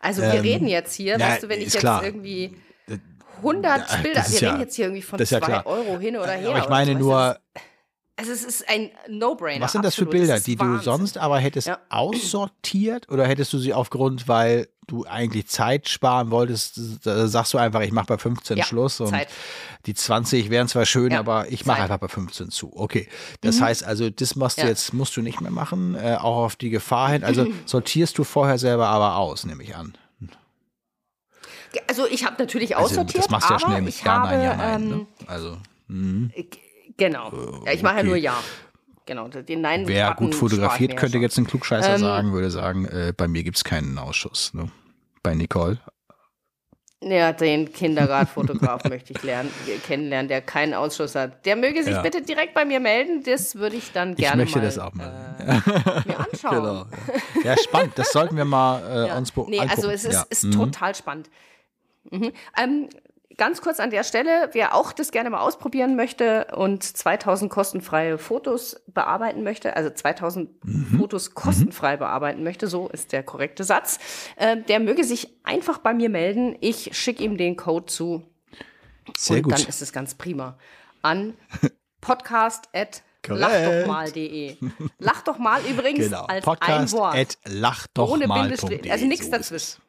[0.00, 2.04] Also wir reden jetzt hier, Ähm, ja, weißt du, wenn ich jetzt klar.
[2.04, 2.56] irgendwie
[3.38, 5.66] 100 Ja, Bilder, wir ja- reden jetzt hier irgendwie von das ist ja 2 klar.
[5.66, 6.50] Euro hin oder her.
[6.50, 7.38] Aber ich meine du, nur,
[8.16, 9.64] Also es ist ein No-Brainer.
[9.64, 10.12] was sind das für absolut.
[10.20, 10.82] Bilder, ist die du Wahnsinn.
[10.84, 11.78] sonst aber hättest Ja.
[11.88, 17.80] aussortiert oder hättest du sie aufgrund, weil du eigentlich Zeit sparen wolltest, sagst du einfach,
[17.80, 19.28] ich mache bei 15 Ja, Schluss und Zeit.
[19.86, 21.78] die 20 wären zwar schön, Ja, aber ich mache.
[21.78, 21.82] Mhm.
[21.84, 22.72] einfach bei 15 zu.
[22.74, 23.08] Okay,
[23.40, 24.68] das heißt also, das machst du Ja.
[24.68, 27.24] jetzt, musst du nicht mehr machen, äh, auch auf die Gefahr hin.
[27.24, 29.96] Also sortierst du vorher selber aber aus, nehme ich an.
[31.88, 34.12] Also ich habe natürlich Also aussortiert, das machst du ja aber schnell mit ich Ja,
[34.12, 34.82] habe, nein, ja, nein.
[34.82, 35.06] ähm, ne?
[35.26, 35.56] Also
[35.88, 36.32] mhm.
[36.34, 36.46] G-
[36.96, 37.62] Genau.
[37.66, 38.06] Ja, ich mache ja okay.
[38.08, 38.34] nur Ja.
[39.06, 39.86] Genau, den Nein.
[39.86, 43.58] wer gut fotografiert, könnte jetzt ein Klugscheißer Ähm, sagen, würde sagen, äh, bei mir gibt
[43.58, 44.54] es keinen Ausschuss.
[44.54, 44.70] Ne?
[45.22, 45.78] Bei Nicole.
[47.02, 49.50] Ja, den Kindergartenfotograf möchte ich lernen,
[49.86, 51.44] kennenlernen, der keinen Ausschuss hat.
[51.44, 52.00] Der möge sich Ja.
[52.00, 53.22] bitte direkt bei mir melden.
[53.22, 55.36] Das würde ich dann gerne ich möchte mal, das auch mal.
[55.38, 56.54] Äh, mir anschauen.
[56.54, 56.86] Genau.
[57.44, 57.92] Ja, spannend.
[57.98, 59.18] Das sollten wir mal äh, Ja.
[59.18, 59.90] uns be- Nee, also angucken.
[59.92, 60.52] es ist, ist Mhm.
[60.52, 61.28] total spannend.
[62.10, 62.32] Mhm.
[62.56, 62.88] Ähm,
[63.36, 68.18] ganz kurz an der Stelle, wer auch das gerne mal ausprobieren möchte und 2000 kostenfreie
[68.18, 70.98] Fotos bearbeiten möchte, also 2000 Mhm.
[70.98, 73.98] Fotos kostenfrei bearbeiten möchte, so ist der korrekte Satz,
[74.36, 76.56] äh, der möge sich einfach bei mir melden.
[76.60, 78.22] Ich schicke ihm den Code zu
[79.16, 79.52] Sehr und gut.
[79.54, 80.56] dann ist es ganz prima.
[81.02, 81.34] An
[82.00, 84.56] podcast at lachdochmal.de.
[84.98, 86.24] Lach doch mal übrigens Genau.
[86.26, 87.16] als ein Podcast Wort.
[87.16, 88.26] at lachdochmal.de.
[88.28, 88.92] Ohne Bindestrich.
[88.92, 89.82] Also nichts So dazwischen.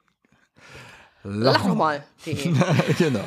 [1.26, 1.36] Es.
[1.36, 2.53] Lach doch mal.de.
[2.97, 3.23] genau.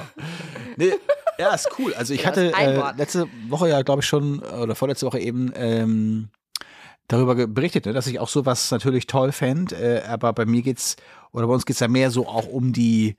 [0.77, 0.93] Nee,
[1.39, 1.95] ja, ist cool.
[1.95, 5.53] Also ich Genau, hatte äh, letzte Woche ja, glaube ich, schon, oder vorletzte Woche eben
[5.55, 6.29] ähm,
[7.07, 9.77] darüber berichtet, ne, dass ich auch sowas natürlich toll fände.
[9.77, 10.97] Äh, aber bei mir geht's,
[11.33, 13.17] oder bei uns geht's ja mehr so auch um die,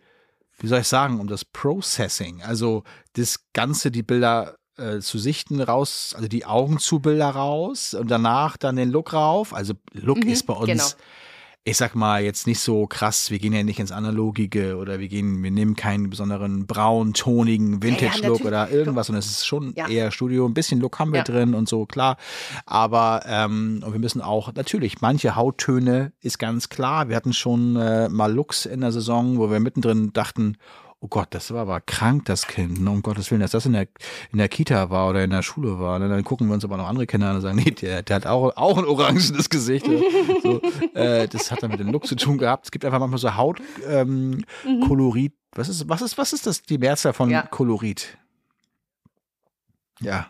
[0.60, 2.42] wie soll ich sagen, um das Processing.
[2.44, 7.94] Also das Ganze, die Bilder äh, zu sichten raus, also die Augen zu Bilder raus
[7.94, 9.54] und danach dann den Look rauf.
[9.54, 10.86] Also Look ist bei uns genau.
[11.66, 15.08] Ich sag mal, jetzt nicht so krass, wir gehen ja nicht ins Analogige oder wir
[15.08, 18.46] gehen, wir nehmen keinen besonderen braun-tonigen Vintage-Look natürlich.
[18.46, 19.88] oder irgendwas, sondern es ist schon Ja.
[19.88, 20.46] eher Studio.
[20.46, 21.24] Ein bisschen Look haben wir Ja.
[21.24, 22.18] drin und so, klar.
[22.66, 27.10] Aber ähm, und wir müssen auch, natürlich, manche Hauttöne ist ganz klar.
[27.10, 30.58] Wir hatten schon äh, mal Looks in der Saison, wo wir mittendrin dachten,
[31.02, 32.82] Oh Gott, das war aber krank, das Kind.
[32.82, 32.90] Ne?
[32.92, 33.88] Um Gottes Willen, dass das in der,
[34.34, 35.98] in der Kita war oder in der Schule war.
[35.98, 36.10] Ne?
[36.10, 38.26] Dann gucken wir uns aber noch andere Kinder an und sagen, nee, der, der hat
[38.26, 39.86] auch, auch ein orangenes Gesicht.
[40.44, 40.62] so,
[40.96, 42.66] äh, das hat dann mit dem Look zu tun gehabt.
[42.66, 43.86] Es gibt einfach manchmal so Hautkolorit.
[43.88, 44.46] Ähm,
[44.86, 45.34] Kolorit.
[45.54, 47.44] was, ist, was, ist, was ist das, die Mehrzahl von Ja.
[47.44, 48.18] Kolorit?
[50.02, 50.28] Ja.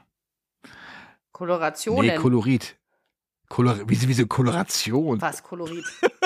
[1.32, 2.06] Kolorationen.
[2.06, 2.76] Nee, Kolorit.
[3.50, 5.20] Kolor, wie, wie so Koloration.
[5.20, 5.84] Was, Kolorit?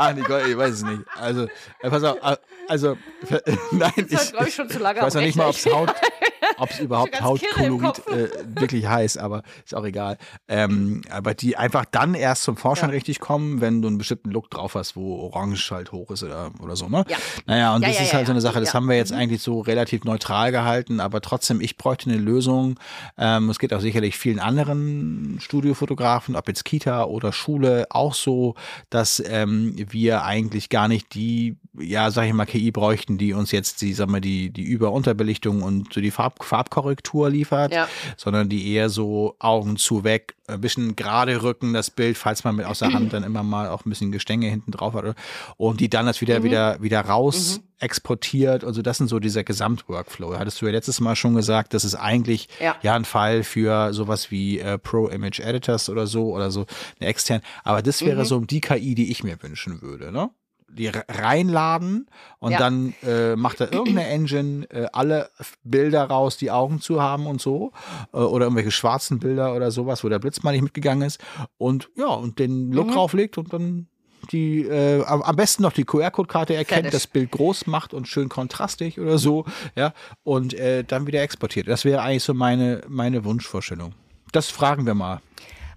[0.00, 1.02] Ah, Nicole, ich weiß es nicht.
[1.14, 1.46] Also,
[1.80, 2.36] äh, pass auf, äh,
[2.68, 2.96] also,
[3.70, 5.66] nein, Das ich, glaube ich, schon zu lange ich weiß noch nicht mal, ob es
[5.66, 5.90] Haut,
[6.58, 8.28] ob es überhaupt Hautkolorit äh,
[8.60, 10.18] wirklich heißt, aber ist auch egal.
[10.48, 12.94] Ähm, aber die einfach dann erst zum Vorschein Ja.
[12.94, 16.50] richtig kommen, wenn du einen bestimmten Look drauf hast, wo Orange halt hoch ist oder,
[16.60, 17.04] oder so, ne?
[17.08, 17.16] Ja.
[17.46, 18.40] Naja, und Ja, das ja, ist halt so eine.
[18.40, 19.18] Sache, das haben wir jetzt Mhm.
[19.18, 22.78] eigentlich so relativ neutral gehalten, aber trotzdem, ich bräuchte eine Lösung.
[23.18, 28.54] Ähm, es geht auch sicherlich vielen anderen Studiofotografen, ob jetzt Kita oder Schule, auch so,
[28.88, 33.52] dass ähm, wir eigentlich gar nicht die, ja, sag ich mal, KI bräuchten, die uns
[33.52, 37.88] jetzt die, sag mal, die, die Über- Unterbelichtung und so die Farb, Farbkorrektur liefert, Ja.
[38.16, 42.56] sondern die eher so Augen zu weg, ein bisschen gerade rücken das Bild, falls man
[42.56, 45.14] mit aus der Hand dann immer mal auch ein bisschen Gestänge hinten drauf hat.
[45.56, 48.64] Und die dann das wieder, wieder, wieder raus exportiert.
[48.64, 50.36] Also das sind so dieser Gesamtworkflow.
[50.38, 52.76] Hattest du ja letztes Mal schon gesagt, das ist eigentlich Ja.
[52.82, 56.66] ja ein Fall für sowas wie äh, Pro Image Editors oder so oder so
[57.00, 57.40] eine extern.
[57.64, 58.06] Aber das Mhm.
[58.06, 60.30] wäre so die KI, die ich mir wünschen würde, ne?
[60.72, 62.06] Die re- reinladen
[62.38, 62.58] und Ja.
[62.58, 65.30] dann äh, macht da irgendeine Engine äh, alle
[65.64, 67.72] Bilder raus, die Augen zu haben und so.
[68.12, 71.20] Äh, oder irgendwelche schwarzen Bilder oder sowas, wo der Blitz mal nicht mitgegangen ist.
[71.58, 72.92] Und ja, und den Look Mhm.
[72.92, 73.88] drauflegt und dann
[74.32, 76.92] die äh, am am besten noch die QR-Code-Karte erkennt, Fertig.
[76.92, 79.46] das Bild groß macht und schön kontrastig oder so,
[79.76, 79.92] ja,
[80.22, 81.66] und äh, dann wieder exportiert.
[81.68, 83.92] Das wäre eigentlich so meine, meine Wunschvorstellung.
[84.32, 85.20] Das fragen wir mal.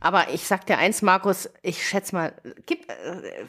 [0.04, 2.34] Aber ich sag dir eins, Markus, ich schätze mal,
[2.66, 2.93] gib, äh,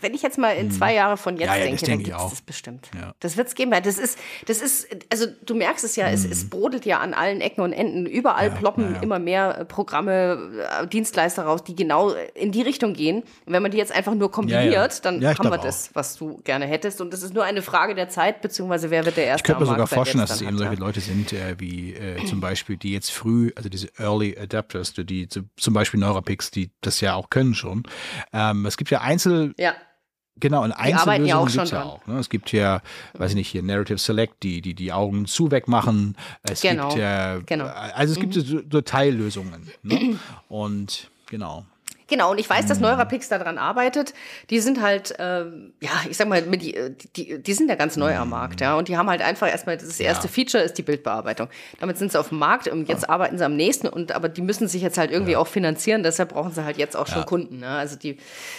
[0.01, 1.55] wenn ich jetzt mal in zwei Jahre von jetzt Hm.
[1.55, 2.31] Ja, ja, denke, das dann denke ich gibt es auch.
[2.31, 2.91] das bestimmt.
[2.95, 3.15] Ja.
[3.19, 6.33] Das wird es geben, das ist, das ist, also du merkst es ja, es, Hm.
[6.33, 8.07] es brodelt ja an allen Ecken und Enden.
[8.07, 13.23] Überall ploppen immer mehr äh, Programme, äh, Dienstleister raus, die genau in die Richtung gehen.
[13.47, 16.67] Und wenn man die jetzt einfach nur kombiniert, dann haben wir das, was du gerne
[16.67, 17.01] hättest.
[17.01, 19.63] Und das ist nur eine Frage der Zeit, beziehungsweise wer wird der Erste Ich könnte
[19.63, 20.75] mir sogar vorstellen, dass es dann eben solche.
[20.75, 25.05] Leute sind, äh, wie äh, zum Beispiel, die jetzt früh, also diese Early Adapters, die,
[25.05, 27.85] die zum Beispiel Neurapix, die das ja auch können schon.
[28.33, 29.75] Ähm, es gibt ja Einzel, Ja,
[30.37, 32.07] Genau, und ja Einzellösungen auch gibt's schon ja auch.
[32.09, 32.19] Ne?
[32.19, 32.81] Es gibt ja,
[33.13, 36.17] weiß ich nicht, hier Narrative Select, die die, die Augen zu weg machen.
[36.43, 37.67] Es Genau, gibt ja, genau.
[37.67, 39.71] also es gibt so, so Teillösungen.
[39.83, 40.19] Ne?
[40.49, 41.67] Und genau.
[42.07, 44.13] Genau, und ich weiß, dass Neurapix daran arbeitet.
[44.51, 46.77] Die sind halt, ähm, ja, ich sag mal, die,
[47.17, 48.77] die, die sind ja ganz neu am Markt, ja.
[48.77, 50.27] Und die haben halt einfach erstmal, das erste.
[50.27, 50.33] Ja.
[50.33, 51.49] Feature ist die Bildbearbeitung.
[51.81, 54.43] Damit sind sie auf dem Markt und jetzt arbeiten sie am nächsten und aber die
[54.43, 57.25] müssen sich jetzt halt irgendwie auch finanzieren, deshalb brauchen sie halt jetzt auch schon Ja.
[57.25, 57.61] Kunden.
[57.61, 57.69] Ne?
[57.69, 58.19] Also die,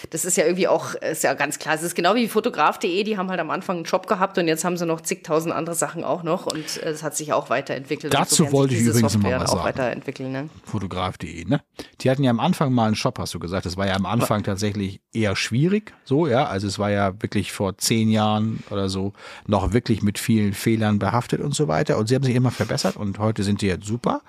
[0.10, 1.76] das ist ja irgendwie auch, ist ja ganz klar.
[1.76, 4.64] Es ist genau wie fotograf.de, die haben halt am Anfang einen Job gehabt und jetzt
[4.66, 8.14] haben sie noch zigtausend andere Sachen auch noch und äh, es hat sich auch weiterentwickelt.
[8.14, 9.66] Dazu so wollte ich übrigens noch mal Software was auch sagen.
[9.68, 10.32] weiterentwickeln.
[10.32, 10.50] Ne?
[10.66, 11.62] Fotograf.de, ne?
[12.02, 13.66] Die hatten ja am Anfang mal einen Shop, hast du gesagt.
[13.66, 16.46] Das war ja am Anfang tatsächlich eher schwierig, so, ja.
[16.46, 19.14] Also es war ja wirklich vor zehn Jahren oder so
[19.48, 21.98] noch wirklich mit vielen Fehlern behaftet und so weiter.
[21.98, 24.22] Und sie haben sich immer verbessert und heute sind die jetzt super.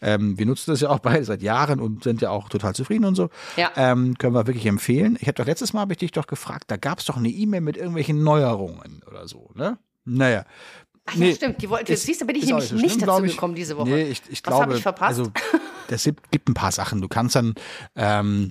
[0.00, 3.04] Ähm, wir nutzen das ja auch beide seit Jahren und sind ja auch total zufrieden
[3.04, 3.30] und so.
[3.56, 3.70] Ja.
[3.76, 5.16] Ähm, können wir wirklich empfehlen.
[5.20, 7.28] Ich habe doch letztes Mal, habe ich dich doch gefragt, da gab es doch eine
[7.28, 9.78] E-Mail mit irgendwelchen Neuerungen oder so, ne?
[10.04, 10.44] Naja.
[11.10, 11.60] Ach ja, stimmt.
[11.62, 13.88] Die wollten, jetzt ist- siehst du, bin ich nämlich nicht schlimm, dazu gekommen diese Woche.
[13.90, 15.18] Nee, ich, ich Was glaube, habe ich verpasst?
[15.18, 15.30] also
[15.88, 17.00] das gibt, ein paar Sachen.
[17.00, 17.54] Du kannst dann
[17.96, 18.48] ähm,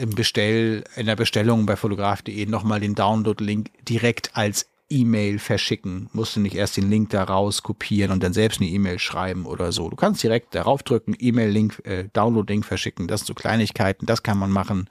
[0.00, 6.08] im Bestell, in der Bestellung bei fotograf.de nochmal den Download-Link direkt als E-Mail verschicken.
[6.12, 9.44] Musst du nicht erst den Link da raus kopieren und dann selbst eine E-Mail schreiben
[9.44, 9.88] oder so.
[9.90, 13.08] Du kannst direkt darauf drücken, E-Mail-Link, äh, Download-Link verschicken.
[13.08, 14.88] Das sind so Kleinigkeiten, das kann man machen.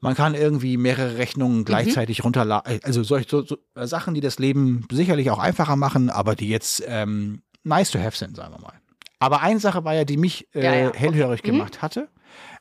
[0.00, 2.80] Man kann irgendwie mehrere Rechnungen gleichzeitig runterladen.
[2.82, 6.48] Also solche so, so äh, Sachen, die das Leben sicherlich auch einfacher machen, aber die
[6.48, 8.74] jetzt ähm, nice to have sind, sagen wir mal.
[9.18, 10.98] Aber eine Sache war ja, die mich äh, Ja, ja, okay.
[10.98, 12.08] hellhörig gemacht hatte,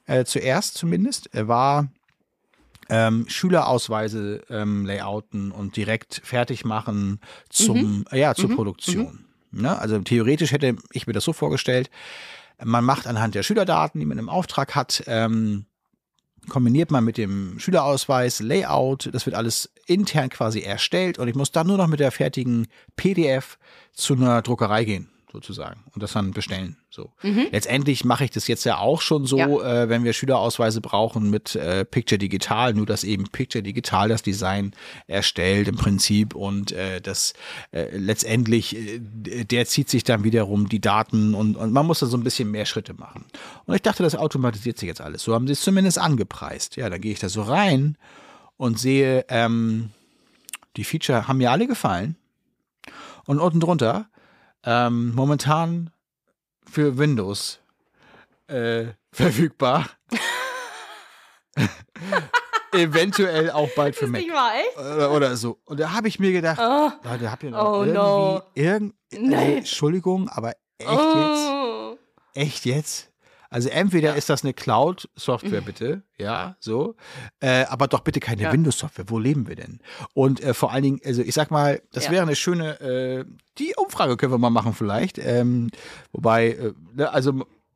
[0.06, 1.90] äh, zuerst zumindest, äh, war
[2.90, 7.20] ähm, Schülerausweise ähm, layouten und direkt fertig machen
[7.50, 9.26] zum, äh, ja, zur Produktion.
[9.52, 9.78] Ne?
[9.78, 11.90] Also theoretisch hätte ich mir das so vorgestellt,
[12.64, 15.66] man macht anhand der Schülerdaten, die man im Auftrag hat, ähm,
[16.48, 21.52] kombiniert man mit dem Schülerausweis, Layout, das wird alles intern quasi erstellt und ich muss
[21.52, 23.58] dann nur noch mit der fertigen PDF
[23.94, 26.78] zu einer Druckerei gehen, sozusagen, und das dann bestellen.
[26.90, 27.12] So.
[27.22, 29.84] Letztendlich mache ich das jetzt ja auch schon so, Ja.
[29.84, 34.22] äh, wenn wir Schülerausweise brauchen mit äh, Picture Digital, nur dass eben Picture Digital das
[34.24, 34.72] Design
[35.08, 37.34] erstellt im Prinzip und äh, das
[37.74, 39.00] äh, letztendlich, äh,
[39.44, 42.50] der zieht sich dann wiederum die Daten und, und man muss da so ein bisschen
[42.50, 43.26] mehr Schritte machen.
[43.66, 45.24] Und ich dachte, das automatisiert sich jetzt alles.
[45.24, 46.78] So haben sie es zumindest angepreist.
[46.78, 47.98] Ja, dann gehe ich da so rein
[48.56, 49.90] und sehe, ähm,
[50.78, 52.16] die Feature haben mir alle gefallen.
[53.26, 54.06] Und unten drunter,
[54.66, 55.92] ähm, momentan
[56.70, 57.60] für Windows
[58.48, 59.88] äh, verfügbar.
[62.74, 64.22] Eventuell auch bald für Mac.
[64.78, 65.60] Oder, oder so.
[65.66, 66.60] Und da habe ich mir gedacht,
[67.04, 68.42] Leute, habt ihr noch Oh, irgendwie no.
[68.54, 69.58] irgend, Nee.
[69.60, 71.48] Entschuldigung, aber echt jetzt?
[71.48, 71.98] Oh.
[72.34, 73.12] Echt jetzt?
[73.50, 76.96] Also entweder ist das eine Cloud-Software bitte, ja, so,
[77.40, 78.52] äh, aber doch bitte keine Ja.
[78.54, 79.06] Windows-Software.
[79.10, 79.80] Wo leben wir denn?
[80.14, 82.12] Und äh, vor allen Dingen, also ich sag mal, das Ja.
[82.12, 83.26] wäre eine schöne, äh,
[83.58, 85.18] die Umfrage können wir mal machen vielleicht.
[85.18, 85.70] Ähm,
[86.12, 87.32] wobei, äh, ne, also,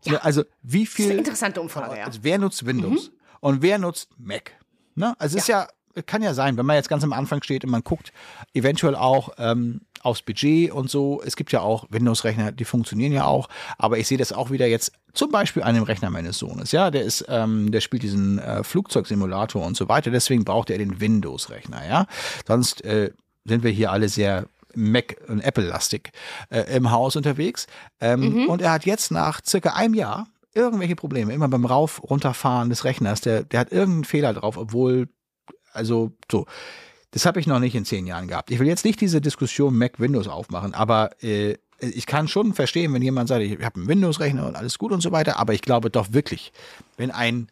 [0.06, 2.06] ne, also wie Das ist eine viel, interessante Umfrage, ja.
[2.06, 4.52] also wer nutzt Windows und wer nutzt Mac?
[4.96, 5.16] Ne?
[5.20, 5.68] Also es ist ja,
[6.06, 8.12] kann ja sein, wenn man jetzt ganz am Anfang steht und man guckt
[8.54, 11.22] eventuell auch ähm, aufs Budget und so.
[11.26, 14.68] Es gibt ja auch Windows-Rechner, die funktionieren ja auch, aber ich sehe das auch wieder
[14.68, 16.72] jetzt zum Beispiel an dem Rechner meines Sohnes.
[16.72, 20.12] Ja, der ist, ähm, der spielt diesen äh, Flugzeugsimulator und so weiter.
[20.12, 21.88] Deswegen braucht er den Windows-Rechner.
[21.88, 22.06] Ja,
[22.48, 23.12] sonst äh,
[23.46, 26.12] sind wir hier alle sehr Mac und Apple-lastig
[26.50, 27.68] äh, im Haus unterwegs.
[28.00, 32.70] Ähm, Und er hat jetzt nach circa einem Jahr irgendwelche Probleme, immer beim Rauf, runterfahren
[32.70, 33.22] des Rechners.
[33.22, 35.08] Der, der hat irgendeinen Fehler drauf, obwohl,
[35.74, 36.46] also so.
[37.12, 38.52] Das habe ich noch nicht in zehn Jahren gehabt.
[38.52, 43.02] Ich will jetzt nicht diese Diskussion Mac-Windows aufmachen, aber äh, ich kann schon verstehen, wenn
[43.02, 45.90] jemand sagt, ich habe einen Windows-Rechner und alles gut und so weiter, aber ich glaube
[45.90, 46.52] doch wirklich,
[46.98, 47.48] wenn ein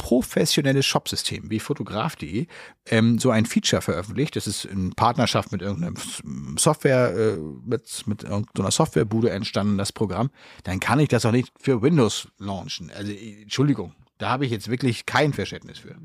[0.00, 2.46] professionelles Shopsystem wie fotograf.de
[2.86, 5.96] ähm, so ein Feature veröffentlicht, das ist in Partnerschaft mit irgendeinem
[6.56, 10.30] Software, äh, mit, mit irgendeiner Softwarebude entstanden, das Programm,
[10.64, 12.90] dann kann ich das auch nicht für Windows launchen.
[12.96, 15.96] Also, Entschuldigung, da habe ich jetzt wirklich kein Verständnis für.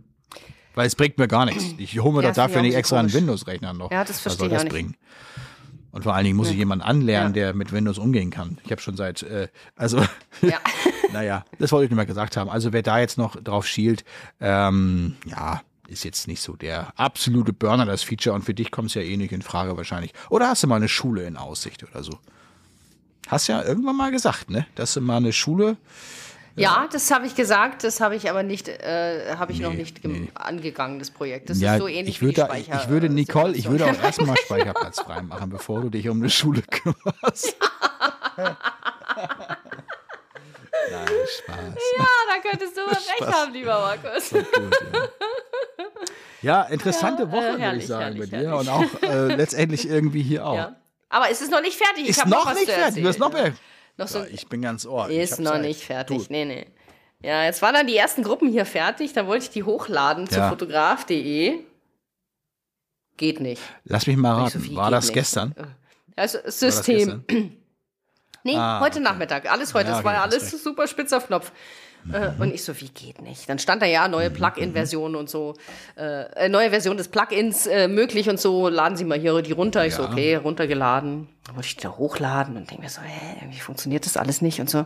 [0.75, 1.63] Weil es bringt mir gar nichts.
[1.77, 3.21] Ich hole mir Ja, doch dafür ich nicht auch extra einen komisch.
[3.21, 3.91] Windows-Rechner noch.
[3.91, 4.71] Ja, das Was verstehe soll ich das auch nicht.
[4.73, 4.95] bringen?
[5.91, 7.41] Und vor allen Dingen muss ich jemanden anlernen, Ja.
[7.45, 8.57] der mit Windows umgehen kann.
[8.65, 9.47] Ich habe schon seit, äh,
[9.77, 9.99] also,
[10.41, 10.59] Ja.
[11.13, 12.49] naja, das wollte ich nur mal gesagt haben.
[12.49, 14.03] Also wer da jetzt noch drauf schielt,
[14.41, 18.35] ähm, ja, ist jetzt nicht so der absolute Burner, das Feature.
[18.35, 20.13] Und für dich kommt es ja eh nicht in Frage wahrscheinlich.
[20.29, 22.17] Oder hast du mal eine Schule in Aussicht oder so?
[23.27, 24.67] Hast ja irgendwann mal gesagt, ne?
[24.75, 25.77] Dass du mal eine Schule.
[26.57, 29.77] Ja, das habe ich gesagt, das habe ich aber nicht, äh, habe ich noch Nee,
[29.79, 30.31] nicht gem- nee.
[30.35, 31.49] angegangen, das Projekt.
[31.49, 32.81] Das ja, ist so ähnlich ich wie die würde, da- Speicher.
[32.81, 36.61] ich würde Nicole, ich würde auch erstmal Speicherplatz freimachen, bevor du dich um eine Schule
[36.61, 37.57] kümmerst.
[40.91, 41.07] Nein,
[41.39, 41.57] Spaß.
[41.97, 43.33] Ja, da könntest du wohl recht Spaß.
[43.33, 44.29] haben, lieber Markus.
[44.29, 44.45] Gut,
[46.41, 46.41] ja.
[46.41, 48.49] ja, interessante Ja, äh, Woche, würde herrlich, ich sagen, herrlich, bei dir.
[48.49, 48.69] herrlich.
[48.69, 50.55] Und auch äh, letztendlich irgendwie hier auch.
[50.55, 50.75] Ja.
[51.09, 52.03] Aber es ist noch nicht fertig.
[52.03, 53.01] Ich Ist noch nicht fertig.
[53.03, 53.53] Du hast noch mehr.
[53.97, 55.09] Noch so Ja, ich bin ganz ohr.
[55.09, 55.61] Ist noch Zeit.
[55.61, 56.27] nicht fertig.
[56.27, 56.65] Du, Nee, nee.
[57.21, 59.13] Ja, jetzt waren dann die ersten Gruppen hier fertig.
[59.13, 60.49] Da wollte ich die hochladen zu Ja.
[60.49, 61.59] fotograf.de.
[63.17, 63.61] Geht nicht.
[63.85, 64.69] lass mich mal Ich so, raten.
[64.71, 65.55] wie War das gestern?
[66.17, 67.23] Also War das System.
[67.27, 67.57] gestern?
[68.43, 69.03] Nee, Ah, heute okay.
[69.03, 69.51] Nachmittag.
[69.51, 69.89] Alles heute.
[69.89, 71.51] Ja, das war okay, ja hast alles super spitz auf Knopf.
[72.13, 73.49] Äh, Und ich so, wie geht nicht?
[73.49, 75.55] Dann stand da ja neue Plugin-Version und so,
[75.97, 79.51] äh, äh, neue Version des Plugins äh, möglich und so, laden Sie mal hier die
[79.53, 79.85] runter.
[79.85, 80.09] Ich so, Ja.
[80.11, 81.27] okay, runtergeladen.
[81.45, 84.41] Dann wollte ich die da hochladen und denke mir so, hä, irgendwie funktioniert das alles
[84.41, 84.85] nicht und so.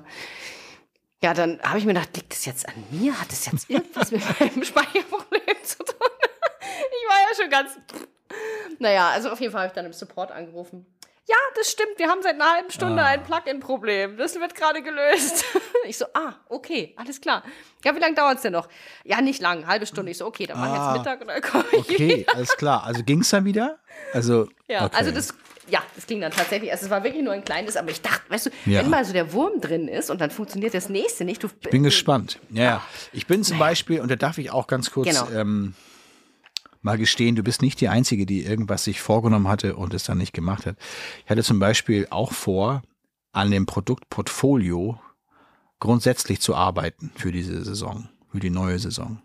[1.21, 3.19] Ja, dann habe ich mir gedacht, liegt das jetzt an mir?
[3.19, 5.85] Hat das jetzt irgendwas mit meinem Speicherproblem zu tun?
[6.61, 7.71] ich war ja schon ganz.
[8.79, 10.85] Naja, also auf jeden Fall habe ich dann im Support angerufen.
[11.27, 13.07] Ja, das stimmt, wir haben seit einer halben Stunde Ah.
[13.07, 14.17] ein Plugin-Problem.
[14.17, 15.45] Das wird gerade gelöst.
[15.87, 17.41] Ich so, ah, okay, alles klar.
[17.85, 18.67] Ja, wie lange dauert es denn noch?
[19.05, 20.11] Ja, nicht lang, halbe Stunde.
[20.11, 20.91] Ich so, okay, dann mach Ah.
[20.93, 22.35] jetzt Mittag und dann komme ich Okay, wieder.
[22.35, 22.83] alles klar.
[22.83, 23.79] Also ging es dann wieder?
[24.13, 24.95] Also, Ja, okay.
[24.97, 25.33] also das,
[25.69, 26.69] ja, das ging dann tatsächlich.
[26.71, 28.81] Also es war wirklich nur ein kleines, aber ich dachte, weißt du, Ja.
[28.81, 31.41] wenn mal so der Wurm drin ist und dann funktioniert das nächste nicht.
[31.41, 32.39] Du, bin gespannt.
[32.51, 32.83] Ja, ja.
[33.13, 35.29] Ich bin zum Beispiel, und da darf ich auch ganz kurz Genau.
[35.31, 35.73] ähm,
[36.81, 40.17] mal gestehen, du bist nicht die Einzige, die irgendwas sich vorgenommen hatte und es dann
[40.17, 40.77] nicht gemacht hat.
[41.25, 42.81] Ich hatte zum Beispiel auch vor,
[43.31, 44.99] an dem Produktportfolio
[45.79, 49.21] grundsätzlich zu arbeiten für diese Saison, für die neue Saison.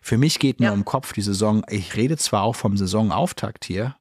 [0.00, 0.72] Für mich geht mir Ja.
[0.72, 3.96] um Kopf die Saison, ich rede zwar auch vom Saisonauftakt hier,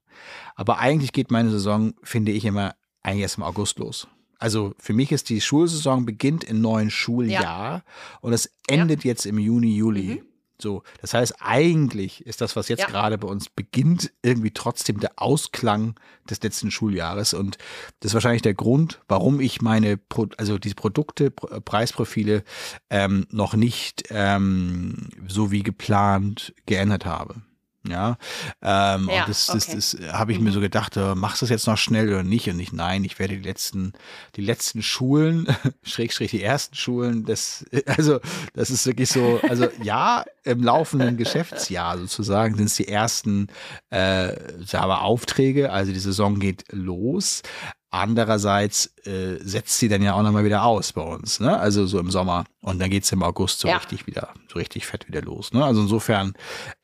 [0.55, 4.07] aber eigentlich geht meine Saison, finde ich immer, eigentlich erst im August los.
[4.39, 7.83] Also für mich ist die Schulsaison beginnt im neuen Schuljahr
[8.21, 10.23] und es endet jetzt im Juni, Juli.
[10.59, 12.87] So, das heißt, eigentlich ist das, was jetzt Ja.
[12.87, 15.95] gerade bei uns beginnt, irgendwie trotzdem der Ausklang
[16.29, 17.33] des letzten Schuljahres.
[17.35, 17.57] Und
[17.99, 22.43] das ist wahrscheinlich der Grund, warum ich meine, Pro also diese Produkte, Pro- Preisprofile
[22.89, 27.41] ähm, noch nicht ähm, so wie geplant geändert habe.
[27.89, 28.17] Ja,
[28.61, 29.75] ähm, Ja, und das, das, okay.
[29.75, 32.49] das habe ich mir so gedacht, äh, machst du das jetzt noch schnell oder nicht?
[32.49, 33.93] Und ich, nein, ich werde die letzten,
[34.35, 35.47] die letzten Schulen,
[35.83, 38.19] Schrägstrich die ersten Schulen, das, also
[38.53, 43.47] das ist wirklich so, also ja, im laufenden Geschäftsjahr sozusagen sind es die ersten
[43.89, 44.33] äh,
[44.65, 47.41] sagen wir, Aufträge, also die Saison geht los.
[47.89, 51.57] Andererseits äh, setzt sie dann ja auch nochmal wieder aus bei uns, ne?
[51.57, 52.43] Also so im Sommer.
[52.61, 53.77] Und dann geht's im August so Ja.
[53.77, 55.53] richtig wieder, so richtig fett wieder los.
[55.53, 55.63] Ne?
[55.63, 56.33] Also insofern,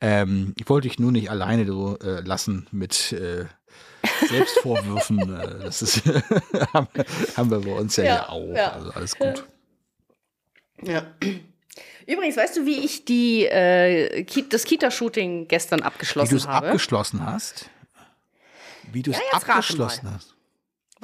[0.00, 3.44] ähm, ich wollte dich nur nicht alleine so äh, lassen mit äh,
[4.28, 5.34] Selbstvorwürfen.
[5.34, 6.02] äh, das ist
[6.72, 6.88] haben,
[7.36, 8.54] haben wir bei uns ja, Ja, hier auch.
[8.54, 8.72] ja.
[8.72, 9.44] Also alles gut.
[10.82, 11.02] Ja.
[12.06, 16.46] Übrigens, weißt du, wie ich die, äh, Ki das Kita-Shooting gestern Wie abgeschlossen du es
[16.46, 16.66] habe?
[16.68, 17.70] abgeschlossen hast.
[18.92, 20.33] Wie du es Ja, abgeschlossen hast.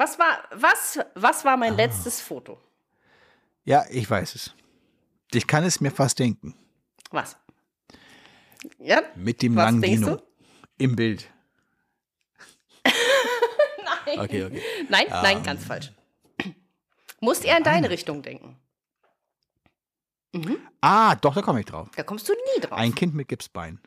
[0.01, 1.57] Was, war, was, was war Ah.
[1.59, 2.59] mein letztes Foto?
[3.65, 4.55] Ja, ich weiß es.
[5.33, 6.55] Ich kann es mir fast denken.
[7.11, 7.37] Was?
[8.79, 9.03] Ja?
[9.15, 10.23] Mit dem Was langen Dino
[10.79, 11.31] im Bild.
[12.85, 14.19] Nein.
[14.21, 14.63] Okay, okay.
[14.89, 15.93] Nein, nein, ganz falsch.
[17.21, 18.57] Musst eher in deine Richtung denken.
[20.81, 21.89] Ah, doch, da komme ich drauf.
[21.95, 22.79] Da kommst du nie drauf.
[22.79, 23.79] Ein Kind mit Gipsbein.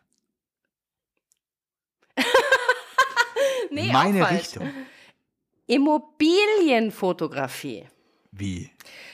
[3.71, 4.29] nee, Meine.
[4.29, 4.71] Richtung.
[5.67, 7.85] Immobilienfotografie.
[8.31, 8.71] Wie?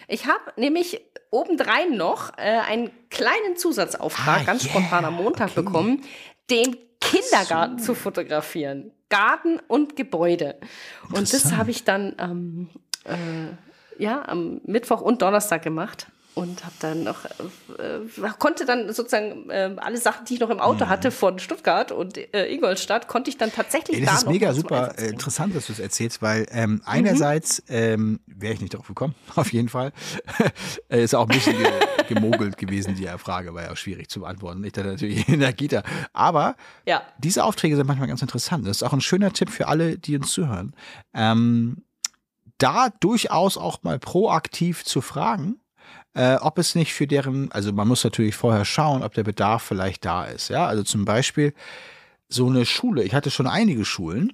[0.08, 5.52] Ich habe nämlich obendrein noch äh, einen kleinen Zusatzauftrag, Ah, ganz yeah, spontan am Montag
[5.52, 5.62] okay.
[5.62, 6.02] bekommen,
[6.50, 8.92] den Kindergarten zu fotografieren.
[9.10, 10.60] Garten und Gebäude.
[11.12, 12.70] Und das habe ich dann ähm,
[13.06, 18.00] äh, ja, am Mittwoch und Donnerstag gemacht und habe dann noch äh,
[18.38, 20.90] konnte dann sozusagen äh, alle Sachen, die ich noch im Auto Mhm.
[20.90, 24.32] hatte von Stuttgart und äh, Ingolstadt, konnte ich dann tatsächlich Ey, da das ist noch
[24.32, 28.74] mega super äh, interessant, dass du es erzählst, weil ähm, einerseits ähm, wäre ich nicht
[28.74, 29.92] drauf gekommen, auf jeden Fall.
[30.90, 31.70] Äh, ist auch ein bisschen ge
[32.08, 34.64] gemogelt gewesen, die Frage, war ja auch schwierig zu beantworten.
[34.64, 35.84] Ich dachte natürlich in der Kita.
[36.14, 36.56] Aber
[36.86, 37.04] Ja.
[37.20, 38.66] diese Aufträge sind manchmal ganz interessant.
[38.66, 40.74] Das ist auch ein schöner Tipp für alle, die uns zuhören.
[41.14, 41.84] Ähm,
[42.58, 45.60] da durchaus auch mal proaktiv zu fragen,
[46.16, 49.64] äh, ob es nicht für deren, also man muss natürlich vorher schauen, ob der Bedarf
[49.64, 50.50] vielleicht da ist.
[50.50, 51.54] Ja, also zum Beispiel
[52.28, 53.04] so eine Schule.
[53.04, 54.32] Ich hatte schon einige Schulen,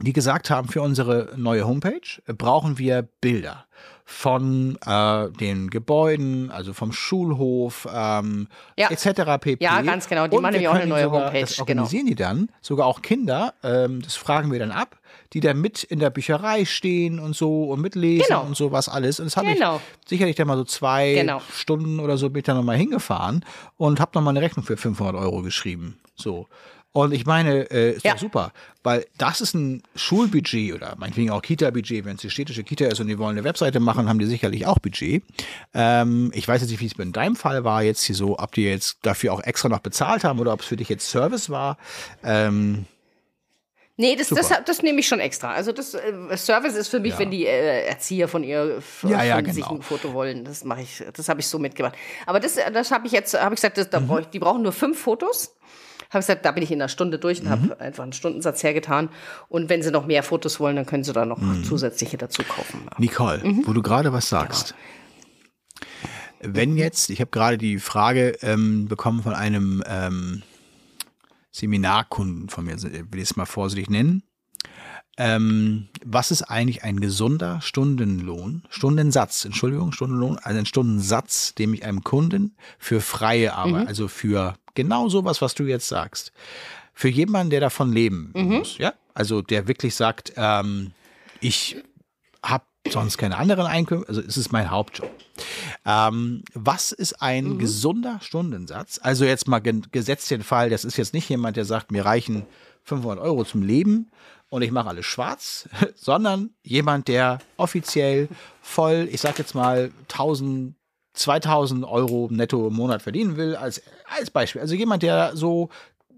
[0.00, 3.66] die gesagt haben, für unsere neue Homepage brauchen wir Bilder
[4.04, 8.90] von äh, den Gebäuden, also vom Schulhof, ähm, Ja.
[8.90, 9.38] etc.
[9.40, 9.62] pp.
[9.62, 10.26] Ja, ganz genau.
[10.26, 11.62] Die Und machen nämlich auch eine neue sogar, Homepage, Das genau.
[11.62, 14.98] organisieren die dann, sogar auch Kinder, ähm, das fragen wir dann ab,
[15.32, 18.44] die da mit in der Bücherei stehen und so und mitlesen Genau.
[18.44, 19.18] und sowas alles.
[19.20, 19.80] Und das habe Genau.
[20.02, 21.40] ich sicherlich dann mal so zwei Genau.
[21.54, 23.44] Stunden oder so bin ich dann nochmal hingefahren
[23.76, 25.98] und habe nochmal eine Rechnung für 500 Euro geschrieben.
[26.16, 26.46] So.
[26.94, 28.12] Und ich meine, äh, ist Ja.
[28.12, 28.52] doch super,
[28.82, 32.04] weil das ist ein Schulbudget oder meinetwegen auch Kita-Budget.
[32.04, 34.66] Wenn es die städtische Kita ist und die wollen eine Webseite machen, haben die sicherlich
[34.66, 35.22] auch Budget.
[35.72, 38.52] Ähm, ich weiß jetzt nicht, wie es in deinem Fall war jetzt hier so, ob
[38.52, 41.48] die jetzt dafür auch extra noch bezahlt haben oder ob es für dich jetzt Service
[41.48, 41.78] war.
[42.22, 42.84] Ähm,
[43.98, 45.52] Nee, das, das, das nehme ich schon extra.
[45.52, 47.18] Also das äh, Service ist für mich, Ja.
[47.18, 49.76] wenn die äh, Erzieher von ihr Ja, ja, von sich genau.
[49.76, 50.44] ein Foto wollen.
[50.44, 51.94] Das mache ich, das habe ich so mitgemacht.
[52.26, 54.06] Aber das, äh, das habe ich jetzt, habe ich gesagt, das, da Mhm.
[54.06, 55.54] brauch ich, die brauchen nur fünf Fotos.
[56.10, 57.50] Habe ich gesagt, da bin ich in einer Stunde durch und Mhm.
[57.50, 59.10] habe einfach einen Stundensatz hergetan.
[59.48, 61.62] Und wenn sie noch mehr Fotos wollen, dann können sie da noch Mhm.
[61.64, 62.86] zusätzliche dazu kaufen.
[62.98, 63.62] Nicole, Mhm.
[63.66, 64.74] wo du gerade was sagst.
[66.40, 70.42] Wenn jetzt, ich habe gerade die Frage ähm, bekommen von einem ähm,
[71.52, 74.22] Seminarkunden von mir, will ich es mal vorsichtig nennen.
[75.18, 81.84] Ähm, was ist eigentlich ein gesunder Stundenlohn, Stundensatz, Entschuldigung, Stundenlohn, also ein Stundensatz, den ich
[81.84, 86.32] einem Kunden für freie Arbeit, also für genau sowas, was du jetzt sagst,
[86.94, 90.92] für jemanden, der davon leben muss, ja, also der wirklich sagt, ähm,
[91.40, 91.76] ich
[92.42, 95.10] habe sonst keine anderen Einkünfte, also es ist mein Hauptjob.
[95.84, 99.00] Ähm, was ist ein gesunder Stundensatz?
[99.02, 102.04] Also jetzt mal ge gesetzt den Fall, das ist jetzt nicht jemand, der sagt, mir
[102.04, 102.44] reichen
[102.84, 104.10] 500 Euro zum Leben
[104.48, 108.28] und ich mache alles schwarz, sondern jemand, der offiziell
[108.60, 110.74] voll, ich sag jetzt mal 1000,
[111.14, 113.82] 2000 Euro netto im Monat verdienen will, als,
[114.16, 114.60] als Beispiel.
[114.60, 115.68] Also jemand, der so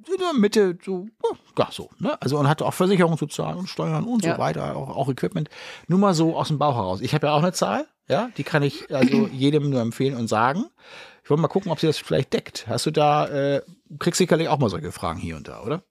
[0.07, 1.07] in der Mitte, so,
[1.59, 2.21] ja, so, ne?
[2.21, 4.35] Also und hat auch Versicherung zu zahlen und Steuern und Ja.
[4.35, 5.49] so weiter, auch, auch Equipment.
[5.89, 7.01] Nur mal so aus dem Bauch heraus.
[7.01, 10.29] Ich habe ja auch eine Zahl, ja, die kann ich also jedem nur empfehlen und
[10.29, 10.65] sagen.
[11.23, 12.67] Ich wollte mal gucken, ob sie das vielleicht deckt.
[12.69, 13.63] Hast du da, äh,
[13.99, 15.83] kriegst sicherlich auch mal solche Fragen hier und da, oder?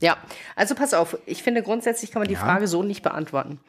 [0.00, 0.16] Ja,
[0.56, 2.40] also pass auf, ich finde grundsätzlich kann man die Ja.
[2.40, 3.60] Frage so nicht beantworten.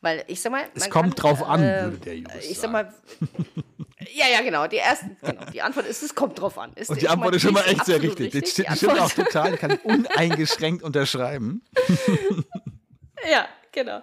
[0.00, 2.70] Weil ich sag mal, Es kommt kann, drauf an, äh, würde der Jurist Ich sag
[2.70, 2.92] mal,
[4.14, 4.66] ja, ja, genau.
[4.68, 6.72] Die erste, genau, die Antwort ist, es kommt drauf an.
[6.86, 8.54] Und die Antwort ist schon mal echt sehr absolut richtig.
[8.54, 11.62] Die Die stimmt, auch total, die kann ich uneingeschränkt unterschreiben.
[13.28, 13.48] Ja,
[13.78, 14.00] genau.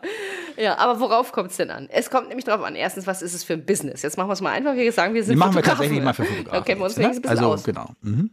[0.57, 1.87] Ja, aber worauf kommt es denn an?
[1.91, 4.01] Es kommt nämlich darauf an, erstens, was ist es für ein Business?
[4.01, 4.75] Jetzt machen wir es mal einfach.
[4.75, 6.65] Wir sagen, wir sind Die machen wir tatsächlich mal für Fotografen.
[6.65, 7.09] Kennen wir uns jetzt, ne?
[7.15, 7.63] ein bisschen Also aus.
[7.63, 7.89] genau.
[8.01, 8.31] Mhm.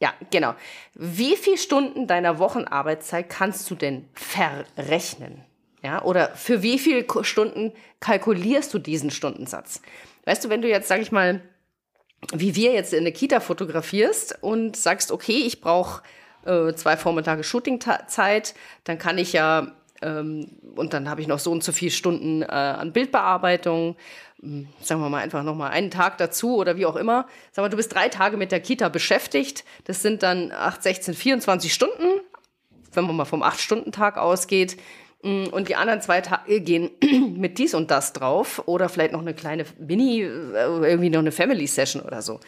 [0.00, 0.54] Ja, genau.
[0.94, 5.42] Wie viele Stunden deiner Wochenarbeitszeit kannst du denn verrechnen?
[5.82, 9.82] Ja, oder für wie viele Stunden kalkulierst du diesen Stundensatz?
[10.24, 11.42] Weißt du, wenn du jetzt, sag ich mal,
[12.32, 16.02] wie wir jetzt in der Kita fotografierst und sagst, okay, ich brauche
[16.46, 18.54] äh, zwei Vormittage Shootingzeit,
[18.84, 19.72] dann kann ich ja,
[20.02, 23.96] und dann habe ich noch so und so viele Stunden äh, an Bildbearbeitung,
[24.42, 27.26] ähm, sagen wir mal einfach nochmal einen Tag dazu oder wie auch immer.
[27.52, 31.14] Sag mal, du bist drei Tage mit der Kita beschäftigt, das sind dann 8, 16,
[31.14, 32.20] 24 Stunden,
[32.92, 34.76] wenn man mal vom 8-Stunden-Tag ausgeht.
[35.22, 36.90] Mm, Und die anderen zwei Tage gehen
[37.36, 41.32] mit dies und das drauf oder vielleicht noch eine kleine Mini, äh, irgendwie noch eine
[41.32, 42.40] Family-Session oder so.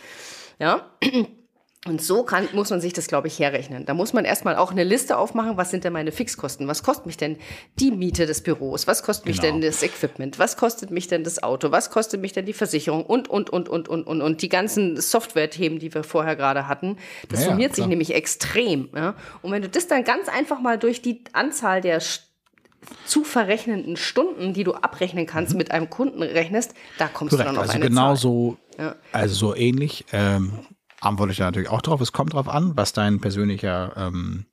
[0.59, 0.91] Ja.
[1.87, 3.87] Und so kann, muss man sich das, glaube ich, herrechnen.
[3.87, 6.67] Da muss man erstmal auch eine Liste aufmachen, was sind denn meine Fixkosten?
[6.67, 7.37] Was kostet mich denn
[7.79, 8.87] die Miete des Büros?
[8.89, 9.53] Was kostet mich Genau.
[9.53, 10.39] denn das Equipment?
[10.41, 11.71] Was kostet mich denn das Auto?
[11.71, 13.07] Was kostet mich denn die Versicherung?
[13.07, 16.97] Und, und, und, und, und, und, und die ganzen Software-Themen, die wir vorher gerade hatten.
[17.29, 17.89] Das Ja, summiert sich klar.
[17.89, 18.89] nämlich extrem.
[18.95, 19.15] Ja?
[19.43, 22.01] Und wenn du das dann ganz einfach mal durch die Anzahl der
[23.05, 27.41] zu verrechnenden Stunden, die du abrechnen kannst, mit einem Kunden rechnest, da kommst du Mhm.
[27.43, 28.17] Korrekt, dann auf also eine genau Zahl.
[28.17, 28.95] so, Ja.
[29.13, 30.05] also so ähnlich.
[30.13, 30.53] Ähm,
[31.07, 32.01] antworte ich da natürlich auch drauf.
[32.01, 34.47] Es kommt drauf an, was dein persönlicher ähm,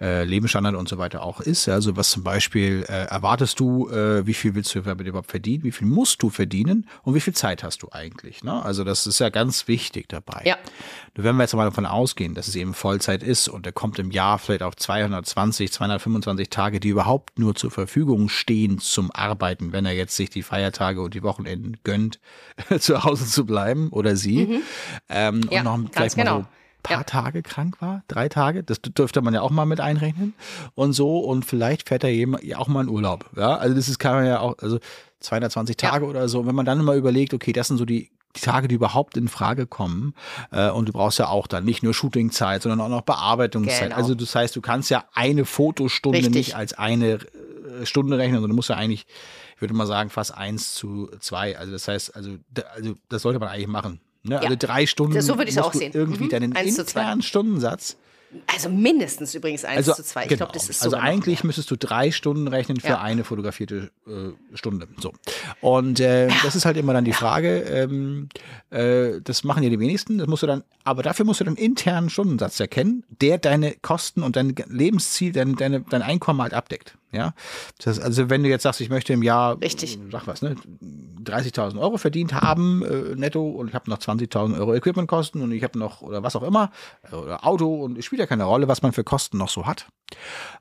[0.00, 1.68] äh, Lebensstandard und so weiter auch ist.
[1.68, 5.72] Also was zum Beispiel äh, erwartest du, äh, wie viel willst du überhaupt verdienen, wie
[5.72, 8.42] viel musst du verdienen und wie viel Zeit hast du eigentlich.
[8.42, 8.62] Ne?
[8.62, 10.42] Also das ist ja ganz wichtig dabei.
[10.44, 10.56] Ja.
[11.16, 13.98] Nur wenn wir jetzt mal davon ausgehen, dass es eben Vollzeit ist und er kommt
[13.98, 19.72] im Jahr vielleicht auf 220, 225 Tage, die überhaupt nur zur Verfügung stehen zum Arbeiten,
[19.72, 22.18] wenn er jetzt sich die Feiertage und die Wochenenden gönnt,
[22.78, 24.60] zu Hause zu bleiben oder sie.
[25.08, 26.38] Ähm, Ja, und noch vielleicht mal so genau.
[26.40, 26.46] ein
[26.84, 27.02] paar Ja.
[27.02, 30.34] Tage krank war, drei Tage, das dürfte man ja auch mal mit einrechnen
[30.76, 33.88] und so und vielleicht fährt er jemand ja auch mal in Urlaub, ja, also das
[33.88, 34.78] ist kann man ja auch, also
[35.20, 35.90] 220 Ja.
[35.90, 38.66] Tage oder so, wenn man dann mal überlegt, okay, das sind so die die Tage,
[38.66, 40.12] die überhaupt in Frage kommen
[40.50, 43.90] äh, und du brauchst ja auch dann nicht nur Shootingzeit, sondern auch noch Bearbeitungszeit.
[43.90, 43.94] Genau.
[43.96, 46.34] Also das heißt, du kannst ja eine Fotostunde Richtig.
[46.34, 49.06] nicht als eine äh, Stunde rechnen, sondern du musst ja eigentlich,
[49.54, 51.56] ich würde mal sagen, fast eins zu zwei.
[51.56, 52.32] Also das heißt, also,
[52.74, 54.00] also das sollte man eigentlich machen.
[54.24, 54.40] Ne?
[54.40, 55.92] Also drei Stunden Das- so würde ich's musst auch sehen.
[55.94, 56.28] irgendwie Mhm.
[56.30, 57.00] deinen Eins zwei.
[57.02, 57.96] internen Stundensatz
[58.48, 60.22] Also mindestens übrigens 1 also, zu 2.
[60.24, 60.38] Ich genau.
[60.38, 61.48] glaube, das ist also noch eigentlich mehr.
[61.48, 63.00] müsstest du drei Stunden rechnen für Ja.
[63.00, 64.88] eine fotografierte äh, Stunde.
[65.00, 65.12] So.
[65.60, 68.28] Und äh, das ist halt immer dann die Frage, ähm,
[68.70, 71.54] äh, das machen ja die wenigsten, das musst du dann, aber dafür musst du dann
[71.54, 76.96] internen Stundensatz erkennen, der deine Kosten und dein Lebensziel, dein, deine, dein Einkommen halt abdeckt.
[77.14, 77.32] Ja,
[77.78, 79.98] das, also wenn du jetzt sagst, ich möchte im Jahr, Richtig.
[80.10, 80.56] sag was, ne,
[81.22, 85.62] 30.000 Euro verdient haben äh, netto und ich habe noch 20.000 Euro Equipmentkosten und ich
[85.62, 86.72] habe noch oder was auch immer
[87.10, 89.64] äh, oder Auto und es spielt ja keine Rolle, was man für Kosten noch so
[89.64, 89.86] hat.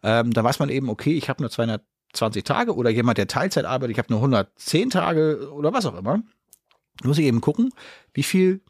[0.04, 3.66] Ähm, dann weiß man eben, okay, ich habe nur 220 Tage oder jemand, der Teilzeit
[3.66, 6.22] arbeitet, ich habe nur 110 Tage oder was auch immer.
[7.04, 7.72] Muss ich eben gucken,
[8.14, 8.62] wie viel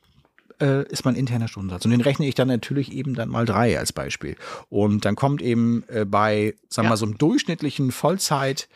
[0.62, 1.86] äh, ist mein interner Stundensatz.
[1.86, 4.36] Und den rechne ich dann natürlich eben dann mal drei als Beispiel.
[4.70, 6.90] Und dann kommt eben äh, bei, sagen wir Ja.
[6.92, 8.68] mal, so einem durchschnittlichen Vollzeit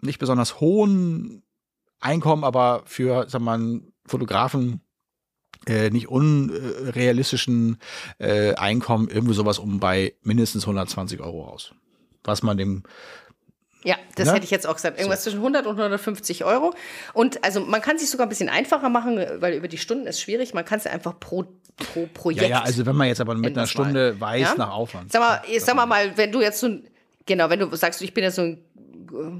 [0.00, 1.42] nicht besonders hohen
[2.00, 4.80] Einkommen, aber für, sagen wir mal, einen Fotografen
[5.66, 7.78] äh, nicht unrealistischen
[8.18, 11.74] äh, Einkommen irgendwie sowas um bei mindestens 120 Euro raus.
[12.24, 12.84] Was man dem
[13.84, 14.34] Ja, das Ne?
[14.34, 14.98] hätte ich jetzt auch gesagt.
[14.98, 16.74] Irgendwas zwischen 100 und 150 Euro.
[17.14, 20.20] Und also man kann sich sogar ein bisschen einfacher machen, weil über die Stunden ist
[20.20, 20.52] schwierig.
[20.52, 21.44] Man kann es einfach pro,
[21.76, 22.42] pro Projekt.
[22.42, 23.84] Ja, ja, also wenn man jetzt aber mit einer Endlos mal.
[23.84, 24.54] Stunde weiß Ja?
[24.56, 25.12] nach Aufwand.
[25.12, 26.88] Sag mal, jetzt sag mal mal, wenn du jetzt so ein,
[27.24, 28.64] genau, wenn du sagst, ich bin ja so ein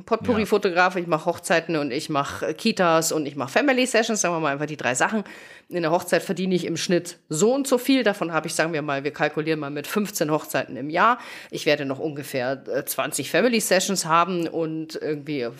[0.06, 4.40] Potpourri-Fotograf, ich mache Hochzeiten und ich mache Kitas und ich mache Family Sessions, sagen wir
[4.40, 5.24] mal einfach die drei Sachen.
[5.70, 8.02] In der Hochzeit verdiene ich im Schnitt so und so viel.
[8.02, 11.18] Davon habe ich, sagen wir mal, wir kalkulieren mal mit 15 Hochzeiten im Jahr.
[11.50, 15.50] Ich werde noch ungefähr äh, 20 Family Sessions haben und irgendwie, äh,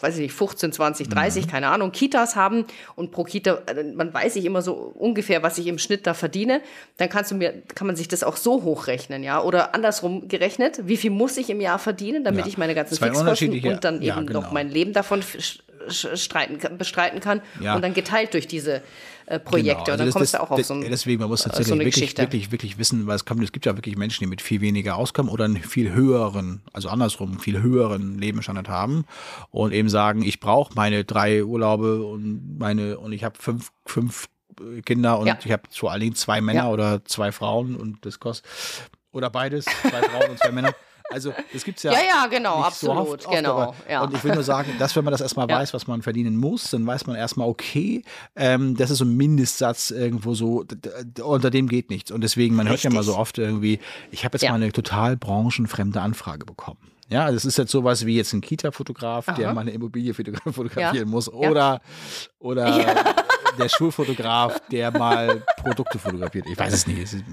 [0.00, 2.64] weiß ich nicht, 15, 20, 30, keine Ahnung, Kitas haben.
[2.96, 6.14] Und pro Kita, äh, man weiß ich immer so ungefähr, was ich im Schnitt da
[6.14, 6.62] verdiene.
[6.96, 9.42] Dann kannst du mir, kann man sich das auch so hochrechnen, ja?
[9.42, 12.48] Oder andersrum gerechnet, wie viel muss ich im Jahr verdienen, damit Ja.
[12.48, 14.40] ich meine ganzen Zwei Fixkosten unterschiedliche- und dann ja, eben genau.
[14.42, 15.22] noch mein Leben davon
[15.88, 17.40] streiten, kann- bestreiten kann.
[17.60, 17.74] Ja.
[17.74, 18.82] Und dann geteilt durch diese
[19.26, 19.68] äh, Projekte.
[19.68, 21.40] Genau, Und dann also kommst das- du auch auf das- so ein, Deswegen, man muss
[21.42, 22.22] äh, tatsächlich so wirklich, Geschichte.
[22.22, 24.96] wirklich, wirklich wissen, weil es kommt, es gibt ja wirklich Menschen, die mit viel weniger
[24.96, 29.04] auskommen oder einen viel höheren, also andersrum, viel höheren Lebensstandard haben
[29.50, 34.28] und eben sagen, ich brauche meine drei Urlaube und meine, und ich habe fünf, fünf
[34.60, 35.38] äh, Kinder und Ja.
[35.44, 36.70] ich habe vor allen Dingen zwei Männer Ja.
[36.70, 38.46] oder zwei Frauen und das kostet,
[39.12, 40.74] oder beides, zwei Frauen und zwei Männer.
[41.10, 41.92] Also, das gibt's ja.
[41.92, 44.02] Ja, ja, genau, nicht so absolut, oft, oft, genau, aber- ja.
[44.02, 45.56] Und ich will nur sagen, dass wenn man das erstmal Ja.
[45.58, 48.02] weiß, was man verdienen muss, dann weiß man erstmal, okay,
[48.36, 50.64] ähm, das ist so ein Mindestsatz irgendwo so,
[51.22, 52.10] unter dem geht nichts.
[52.10, 53.14] Und deswegen, man hört ja mal Richtig.
[53.14, 53.78] so oft irgendwie,
[54.10, 54.50] ich habe jetzt Ja.
[54.50, 56.78] mal eine total branchenfremde Anfrage bekommen.
[57.10, 61.08] Ja, es ist jetzt sowas wie jetzt ein Kita-Fotograf, der mal eine Immobilie fotogra- fotografieren
[61.08, 61.32] muss.
[61.32, 61.80] Oder,
[62.38, 62.66] oder
[63.58, 66.46] der Schulfotograf, der mal Produkte fotografiert.
[66.50, 66.98] Ich weiß es nicht.
[66.98, 67.24] Es ist,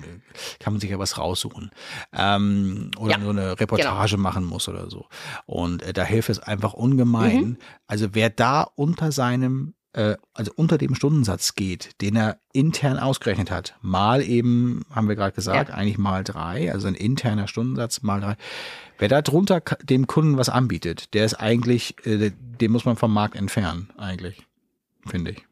[0.59, 1.71] kann man sich ja was raussuchen.
[2.13, 5.07] Ähm, oder Ja, so eine Reportage machen muss oder so.
[5.45, 7.43] Und äh, da hilft es einfach ungemein.
[7.45, 7.57] Mhm.
[7.87, 13.49] Also wer da unter seinem äh, also unter dem Stundensatz geht, den er intern ausgerechnet
[13.49, 15.75] hat, mal eben, haben wir gerade gesagt, Ja.
[15.75, 18.35] eigentlich mal drei, also ein interner Stundensatz mal drei.
[18.97, 23.13] Wer da drunter dem Kunden was anbietet, der ist eigentlich, äh, den muss man vom
[23.13, 24.45] Markt entfernen, eigentlich,
[25.05, 25.44] finde ich.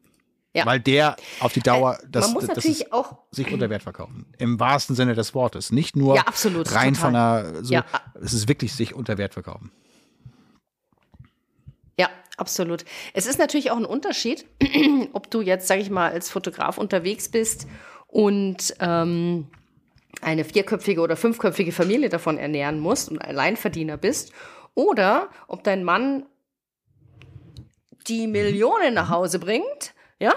[0.55, 0.65] Ja.
[0.67, 3.69] Weil der auf die Dauer, Äh, das, man muss das natürlich ist, auch sich unter
[3.71, 4.27] Wert verkaufen.
[4.37, 5.71] Im wahrsten Sinne des Wortes.
[5.71, 6.95] Nicht nur Ja, absolut, rein total.
[6.95, 7.85] von einer, so, Ja.
[8.21, 9.71] es ist wirklich sich unter Wert verkaufen.
[11.99, 12.85] Ja, absolut.
[13.13, 14.45] Es ist natürlich auch ein Unterschied,
[15.13, 17.67] ob du jetzt, sage ich mal, als Fotograf unterwegs bist
[18.07, 19.47] und ähm,
[20.21, 24.31] eine vierköpfige oder fünfköpfige Familie davon ernähren musst und Alleinverdiener bist,
[24.75, 26.25] oder ob dein Mann
[28.07, 29.93] die Millionen nach Hause bringt,
[30.23, 30.33] ja,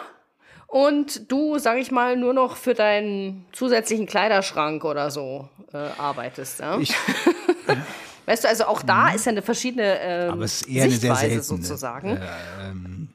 [0.67, 6.61] und du, sage ich mal, nur noch für deinen zusätzlichen Kleiderschrank oder so äh, arbeitest.
[6.61, 6.79] Ja?
[6.79, 6.95] Ich,
[8.27, 10.91] Weißt du, also auch da ist ja eine verschiedene ähm, aber es ist eher eine
[10.93, 12.17] sehr Sichtweise seltene sozusagen.
[12.17, 12.21] Äh,
[12.69, 13.09] ähm,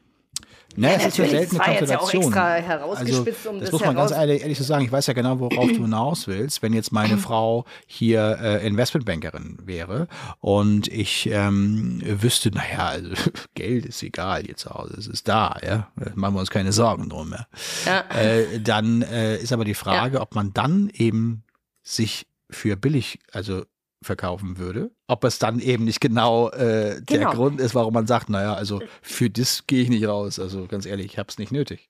[0.76, 2.32] Ne, es ist eine seltene war jetzt ja auch Konstellation.
[2.32, 4.86] extra herausgespitzt, um das das muss man ganz ehrlich, ehrlich sagen.
[4.86, 6.62] Ich weiß ja genau, worauf du hinaus willst.
[6.62, 10.08] Wenn jetzt meine Frau hier äh, Investmentbankerin wäre
[10.40, 13.10] und ich ähm, wüsste, naja, also,
[13.56, 17.10] Geld ist egal jetzt zu Hause, es ist da, ja, machen wir uns keine Sorgen
[17.10, 17.34] drum.
[17.34, 17.46] Ja.
[17.86, 18.18] Ja.
[18.18, 21.44] Äh, dann äh, ist aber die Frage, ob man dann eben
[21.84, 23.64] sich für billig, also
[24.04, 27.32] verkaufen würde, ob es dann eben nicht genau, äh, der Genau.
[27.32, 30.40] Grund ist, warum man sagt, naja, also für das gehe ich nicht raus.
[30.40, 31.90] Also ganz ehrlich, ich habe es nicht nötig.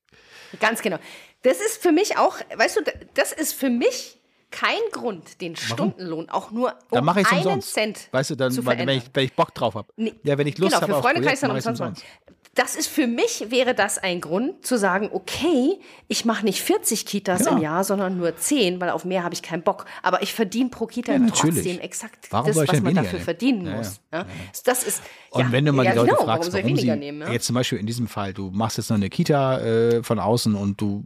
[0.59, 0.97] Ganz genau.
[1.43, 2.81] Das ist für mich auch, weißt du,
[3.13, 4.19] das ist für mich
[4.51, 7.73] kein Grund, den Stundenlohn auch nur um es einen umsonst.
[7.73, 8.97] Cent Weißt du, dann, zu weil, wenn, verändern.
[8.97, 9.87] ich, wenn ich Bock drauf habe.
[9.95, 10.13] Nee.
[10.23, 12.30] Ja, wenn ich Lust genau, habe für Freunde kann ich Projekt, dann umsonst machen.
[12.53, 15.79] Das ist für mich, wäre das ein Grund zu sagen, okay,
[16.09, 17.51] ich mache nicht 40 Kitas Genau.
[17.53, 19.85] im Jahr, sondern nur 10, weil auf mehr habe ich keinen Bock.
[20.03, 23.23] Aber ich verdiene pro Kita Ja, trotzdem exakt Warum das, was man dafür nehmen?
[23.23, 23.75] verdienen ja.
[23.77, 24.01] muss.
[24.11, 24.25] Ja.
[24.65, 25.01] Das ist,
[25.33, 27.21] Und ja, wenn du mal ja, die Leute genau, fragst, warum warum sie nehmen?
[27.21, 27.31] Ja?
[27.31, 30.55] jetzt zum Beispiel in diesem Fall, du machst jetzt noch eine Kita äh, von außen
[30.55, 31.05] und du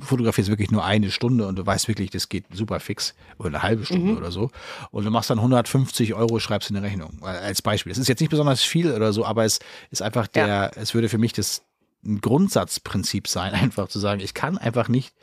[0.00, 3.62] fotografierst wirklich nur eine Stunde und du weißt wirklich, das geht super fix oder eine
[3.62, 4.16] halbe Stunde Mhm.
[4.16, 4.50] oder so
[4.90, 7.90] und du machst dann 150 Euro, schreibst in eine Rechnung als Beispiel.
[7.90, 9.60] Das ist jetzt nicht besonders viel oder so, aber es
[9.92, 11.62] ist einfach der, es würde für mich das
[12.04, 15.14] ein Grundsatzprinzip sein, einfach zu sagen, ich kann einfach nicht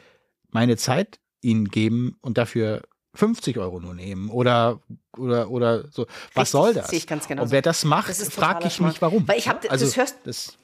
[0.52, 2.82] meine Zeit ihnen geben und dafür
[3.14, 4.80] 50 Euro nur nehmen oder
[5.18, 6.06] oder oder so.
[6.34, 6.88] Was Richtig, soll das?
[6.90, 7.46] sehe ich ganz genauso.
[7.48, 9.28] Und wer das macht, frage ich mich, warum.
[9.28, 10.58] Weil ich hab- also, das hörst- das,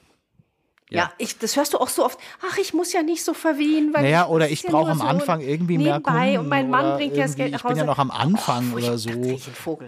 [0.89, 1.11] Ja, Ja.
[1.17, 2.17] ich, das hörst du auch so oft.
[2.49, 3.93] Ach, ich muss ja nicht so verdienen.
[3.93, 6.37] Weil Naja, ich, oder ich brauche am so Anfang irgendwie mehr Kunden.
[6.37, 7.79] Und mein Mann bringt ja das Geld nach Ich bin Hause.
[7.81, 9.09] ja noch am Anfang Oh, oder so.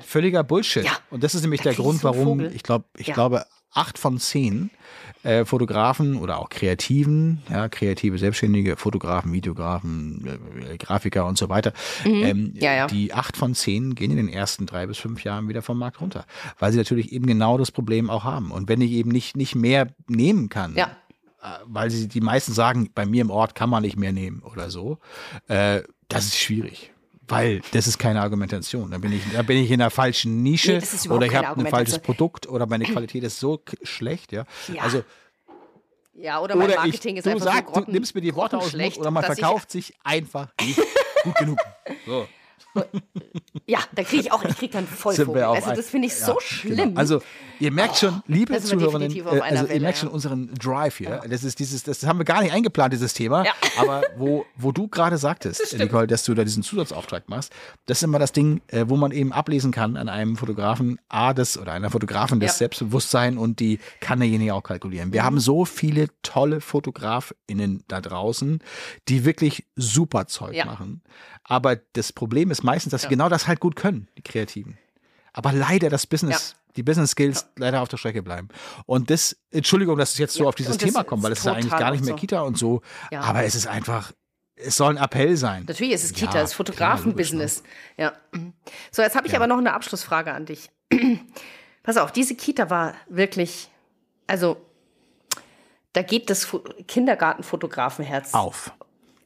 [0.06, 0.84] Völliger Bullshit.
[0.84, 0.92] Ja.
[1.10, 2.54] Und das ist nämlich der Grund, warum, Vogel.
[2.54, 3.14] ich glaube, ich Ja.
[3.14, 4.72] glaube, acht von zehn
[5.24, 10.40] äh, Fotografen oder auch Kreativen, ja, kreative Selbstständige, Fotografen, Videografen,
[10.72, 11.74] äh, Grafiker und so weiter,
[12.06, 12.54] ähm, Mhm.
[12.56, 12.88] Ja, ja.
[12.88, 16.00] die acht von zehn gehen in den ersten drei bis fünf Jahren wieder vom Markt
[16.02, 16.26] runter,
[16.60, 18.52] weil sie natürlich eben genau das Problem auch haben.
[18.52, 20.86] Und wenn ich eben nicht, nicht mehr nehmen kann, Ja.
[21.44, 24.42] äh, weil sie die meisten sagen, bei mir im Ort kann man nicht mehr nehmen
[24.42, 25.00] oder so,
[25.48, 26.92] äh, das ist schwierig.
[27.30, 28.92] Weil das ist keine Argumentation.
[28.92, 31.68] Da bin ich, da bin ich in der falschen Nische Nee, oder ich habe ein
[31.68, 32.00] falsches.
[32.00, 34.46] Produkt oder meine Qualität ist so schlecht, ja.
[34.74, 34.84] Ja.
[34.84, 35.04] Also
[36.14, 38.36] Ja, oder mein oder Marketing ich, ist einfach sagst, so grotten, du nimmst mir die
[38.36, 40.80] Worte aus grottenschlecht, oder man verkauft sich einfach nicht
[41.24, 41.60] gut genug.
[42.06, 42.28] So.
[43.66, 46.26] Ja, da kriege ich auch, ich kriege dann wir auf Also das finde ich Ja,
[46.26, 46.40] so genau.
[46.42, 46.98] schlimm.
[46.98, 47.22] Also
[47.60, 50.02] ihr merkt schon, liebe Zuhörerinnen, äh, also ihr merkt ja.
[50.04, 51.22] schon unseren Drive hier.
[51.30, 53.46] Das ist dieses, das haben wir gar nicht eingeplant, dieses Thema.
[53.46, 53.52] Ja.
[53.78, 57.54] Aber wo, wo du gerade sagtest, Nicole, dass du da diesen Zusatzauftrag machst,
[57.86, 61.34] das ist immer das Ding, äh, wo man eben ablesen kann an einem Fotografen, A,
[61.34, 62.58] das oder einer Fotografin das Ja.
[62.60, 65.10] Selbstbewusstsein und die kann derjenige auch kalkulieren.
[65.10, 65.14] Mhm.
[65.14, 68.60] Wir haben so viele tolle FotografInnen da draußen,
[69.08, 70.66] die wirklich super Zeug Ja.
[70.66, 71.02] machen.
[71.44, 73.10] Aber das Problem ist meistens, dass sie Ja.
[73.10, 74.78] genau das halt gut können, die Kreativen.
[75.34, 78.50] Aber leider das Business, die Business Skills leider auf der Strecke bleiben.
[78.86, 81.46] Und das, Entschuldigung, dass es jetzt so Ja, auf dieses Thema kommt, weil es ist
[81.46, 82.20] ja eigentlich gar nicht mehr so.
[82.20, 82.82] Kita und so.
[83.12, 83.22] Ja.
[83.22, 84.12] Aber es ist einfach,
[84.56, 85.66] es soll ein Appell sein.
[85.68, 87.64] Natürlich ist es Kita, Ja, es ist Fotografenbusiness.
[87.98, 88.04] ne?
[88.04, 88.14] Ja.
[88.92, 90.70] So, jetzt habe ich aber noch eine Abschlussfrage an dich.
[91.84, 93.70] Pass auf, diese Kita war wirklich,
[94.28, 94.58] also
[95.94, 98.72] da geht das Fo- Kindergartenfotografenherz Auf.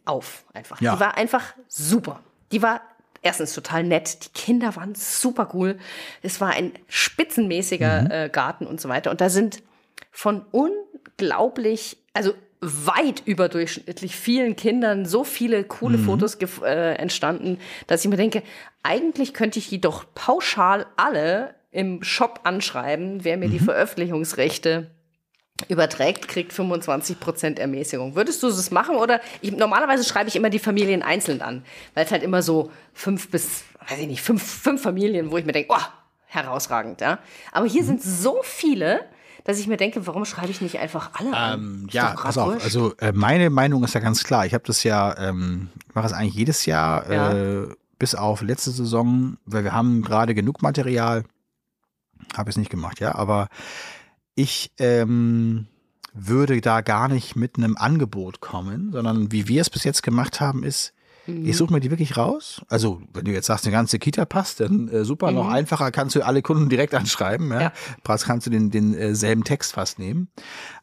[0.06, 0.80] auf einfach.
[0.82, 0.95] Ja.
[0.95, 2.22] Die war einfach super.
[2.52, 2.82] Die war
[3.23, 4.25] erstens total nett.
[4.25, 5.77] Die Kinder waren super cool.
[6.21, 8.11] Es war ein spitzenmäßiger Mhm.
[8.11, 9.09] äh, Garten und so weiter.
[9.11, 9.63] Und da sind
[10.11, 16.03] von unglaublich, also weit überdurchschnittlich vielen Kindern so viele coole Mhm.
[16.05, 18.41] Fotos äh, entstanden, dass ich mir denke,
[18.83, 23.65] eigentlich könnte ich die doch pauschal alle im Shop anschreiben, wer mir die Mhm.
[23.65, 24.91] Veröffentlichungsrechte
[25.69, 28.15] überträgt, kriegt 25% Ermäßigung.
[28.15, 31.64] Würdest du das machen oder ich, normalerweise schreibe ich immer die Familien einzeln an,
[31.94, 35.45] weil es halt immer so fünf bis, weiß ich nicht, fünf, fünf Familien, wo ich
[35.45, 35.81] mir denke, oh,
[36.26, 37.19] herausragend, ja.
[37.52, 39.02] Aber hier sind so viele,
[39.44, 41.60] dass ich mir denke, warum schreibe ich nicht einfach alle an?
[41.60, 42.64] Ähm, Ist ja, pass auf.
[42.64, 44.45] Also äh, meine Meinung ist ja ganz klar.
[44.45, 47.68] Ich habe das ja, ähm, ich mache es eigentlich jedes Jahr, äh,
[47.99, 51.23] bis auf letzte Saison, weil wir haben gerade genug Material.
[52.35, 53.15] Habe ich es nicht gemacht, ja.
[53.15, 53.49] Aber
[54.35, 55.68] ich ähm,
[56.14, 60.39] würde da gar nicht mit einem Angebot kommen, sondern wie wir es bis jetzt gemacht
[60.39, 60.93] haben, ist,
[61.25, 61.45] Mhm.
[61.47, 62.61] ich suche mir die wirklich raus.
[62.67, 65.53] Also, wenn du jetzt sagst, eine ganze Kita passt, dann äh, super, noch Mhm.
[65.53, 67.49] einfacher kannst du alle Kunden direkt anschreiben.
[67.51, 67.61] Ja?
[67.61, 67.73] Ja.
[68.03, 70.27] Preis kannst du den, den äh, selben Text fast nehmen.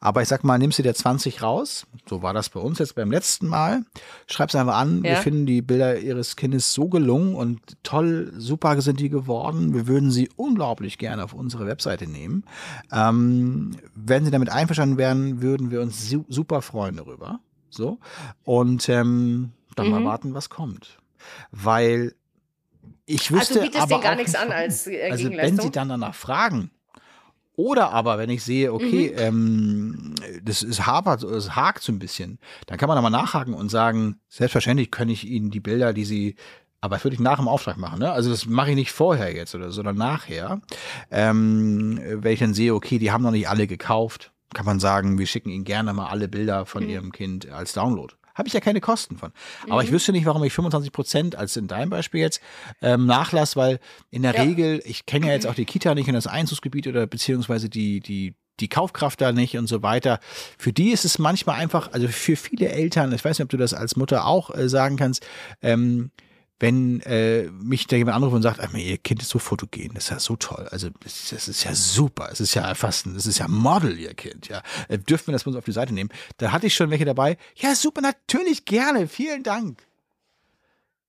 [0.01, 2.95] Aber ich sag mal, nimmst du dir 20 raus, so war das bei uns jetzt
[2.95, 3.83] beim letzten Mal,
[4.27, 5.17] schreib's einfach an, wir Ja.
[5.17, 9.75] finden die Bilder ihres Kindes so gelungen und toll, super sind die geworden.
[9.75, 12.45] Wir würden sie unglaublich gerne auf unsere Webseite nehmen.
[12.93, 17.41] Ähm, wenn sie damit einverstanden wären, würden wir uns su super freuen darüber.
[17.71, 17.99] So.
[18.45, 20.05] Und ähm, dann Mhm.
[20.05, 20.99] mal warten, was kommt.
[21.51, 22.15] Weil
[23.07, 25.59] ich Also wüsste du bietest aber denen gar nichts nicht, an als äh, Also wenn
[25.59, 26.71] sie dann danach fragen
[27.57, 32.39] Oder aber, wenn ich sehe, okay, ähm, das ist hapert, es hakt so ein bisschen,
[32.67, 36.05] dann kann man da mal nachhaken und sagen, selbstverständlich kann ich Ihnen die Bilder, die
[36.07, 36.37] Sie
[36.83, 37.99] aber das würde ich nach dem Auftrag machen.
[37.99, 38.11] Ne?
[38.11, 40.63] Also das mache ich nicht vorher jetzt oder sondern nachher.
[41.11, 45.19] Ähm, wenn ich dann sehe, okay, die haben noch nicht alle gekauft, kann man sagen,
[45.19, 48.15] wir schicken ihnen gerne mal alle Bilder von ihrem Kind als Download.
[48.41, 49.33] Habe ich ja keine Kosten von.
[49.69, 52.41] Aber ich wüsste nicht, warum ich 25 Prozent, als in deinem Beispiel jetzt,
[52.83, 53.79] ähm, nachlass, weil
[54.11, 54.43] in der Ja.
[54.43, 58.01] Regel, ich kenne ja jetzt auch die Kita nicht und das Einzugsgebiet oder beziehungsweise die,
[58.01, 60.21] die, die Kaufkraft da nicht und so weiter.
[60.59, 63.57] Für die ist es manchmal einfach, also für viele Eltern, ich weiß nicht, ob du
[63.57, 65.25] das als Mutter auch äh, sagen kannst,
[65.63, 66.11] ähm,
[66.61, 70.05] wenn äh, mich da jemand anruft und sagt, ach, ihr Kind ist so fotogen, das
[70.05, 70.69] ist ja so toll.
[70.71, 72.29] Also das, das ist ja super.
[72.31, 74.49] Es ist ja fast, das ist ja Model, ihr Kind.
[74.49, 76.11] Ja, äh, dürfen wir das uns auf die Seite nehmen?
[76.37, 77.39] Da hatte ich schon welche dabei.
[77.57, 79.09] Ja, super, natürlich gerne.
[79.09, 79.83] Vielen Dank.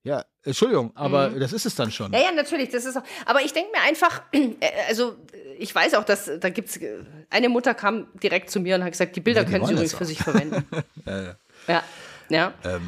[0.04, 2.12] Ja, Entschuldigung, aber das ist es dann schon.
[2.14, 3.04] Ja, ja, natürlich, das ist auch.
[3.26, 4.56] Aber ich denke mir einfach, äh,
[4.88, 5.18] also
[5.60, 8.92] ich weiß auch, dass da gibt's äh, eine Mutter kam direkt zu mir und hat
[8.92, 10.66] gesagt, die Bilder Ja, die können Sie übrigens für sich verwenden.
[11.06, 11.36] ja,
[11.68, 11.84] ja.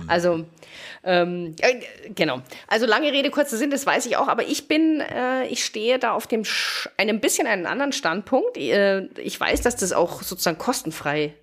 [0.07, 0.45] Also
[1.03, 1.81] ähm, äh,
[2.15, 2.41] genau.
[2.67, 4.27] Also lange Rede kurzer Sinn, das weiß ich auch.
[4.27, 8.57] Aber ich bin, äh, ich stehe da auf dem Sch einem bisschen einen anderen Standpunkt.
[8.57, 11.33] Äh, ich weiß, dass das auch sozusagen kostenfrei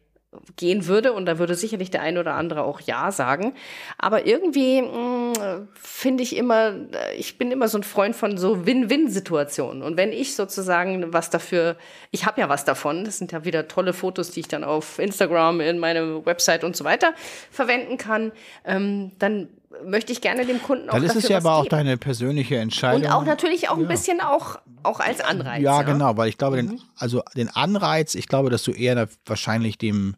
[0.56, 3.54] gehen würde und da würde sicherlich der ein oder andere auch ja sagen.
[3.98, 8.64] Aber irgendwie mh, finde ich immer, äh, ich bin immer so ein Freund von so
[8.64, 9.82] Win-Win-Situationen.
[9.82, 11.76] Und wenn ich sozusagen was dafür,
[12.12, 15.00] ich habe ja was davon, das sind ja wieder tolle Fotos, die ich dann auf
[15.00, 17.12] Instagram, in meine Website und so weiter
[17.50, 18.30] verwenden kann,
[18.64, 19.48] ähm, dann
[19.84, 21.70] möchte ich gerne dem Kunden auch Dann ist es ja aber auch geben.
[21.76, 23.02] deine persönliche Entscheidung.
[23.02, 25.62] Und auch natürlich auch ein bisschen auch, auch als Anreiz.
[25.62, 26.68] Ja, genau, weil ich glaube, Mhm.
[26.70, 30.16] den, also den Anreiz, ich glaube, dass du eher da wahrscheinlich dem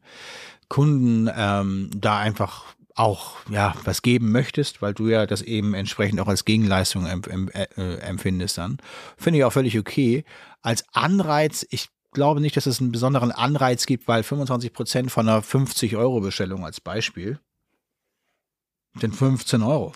[0.69, 2.65] Kunden ähm, da einfach
[2.95, 7.49] auch ja was geben möchtest, weil du ja das eben entsprechend auch als Gegenleistung em,
[7.55, 7.67] äh,
[8.01, 8.79] empfindest dann.
[9.17, 10.25] Finde ich auch völlig okay.
[10.61, 15.27] Als Anreiz, ich glaube nicht, dass es einen besonderen Anreiz gibt, weil 25 Prozent von
[15.29, 17.39] einer 50 Euro Bestellung als Beispiel
[19.01, 19.93] sind 15 Euro.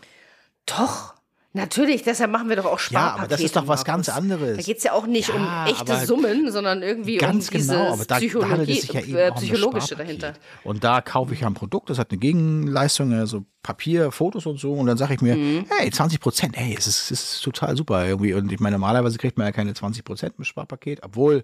[0.66, 1.14] Doch.
[1.52, 3.18] Natürlich, deshalb machen wir doch auch Ja, Sparpakete.
[3.20, 4.58] aber das ist doch was ganz anderes.
[4.58, 7.72] Da geht es ja auch nicht Ja, um echte Summen, sondern irgendwie Ganz um diese
[7.72, 8.28] genau, aber da, da handelt
[8.68, 10.22] Psychologie, es sich ja eben äh, um psychologische Sparpaket.
[10.22, 10.40] dahinter.
[10.64, 14.60] Und da kaufe ich ja ein Produkt, das hat eine Gegenleistung, also Papier, Fotos und
[14.60, 14.74] so.
[14.74, 15.64] Und dann sage ich mir, Mhm.
[15.78, 18.34] hey, 20 Prozent, hey, es ist, ist total super irgendwie.
[18.34, 21.42] Und ich meine, normalerweise kriegt man ja keine 20 Prozent im Sparpaket, obwohl,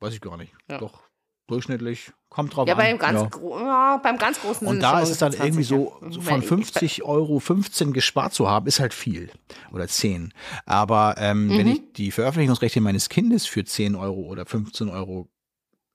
[0.00, 0.78] weiß ich gar nicht, Ja.
[0.78, 1.00] doch
[1.46, 2.78] durchschnittlich, kommt drauf Ja, an.
[2.78, 3.28] beim ganz, ja.
[3.28, 6.32] gro ja, beim ganz großen Und da ist es dann irgendwie 20, so, so von
[6.32, 9.30] meine, 50 Euro 15 gespart zu haben, ist halt viel.
[9.72, 10.32] Oder 10.
[10.66, 11.72] Aber ähm, wenn Mhm.
[11.72, 15.28] ich die Veröffentlichungsrechte meines Kindes für 10 Euro oder 15 Euro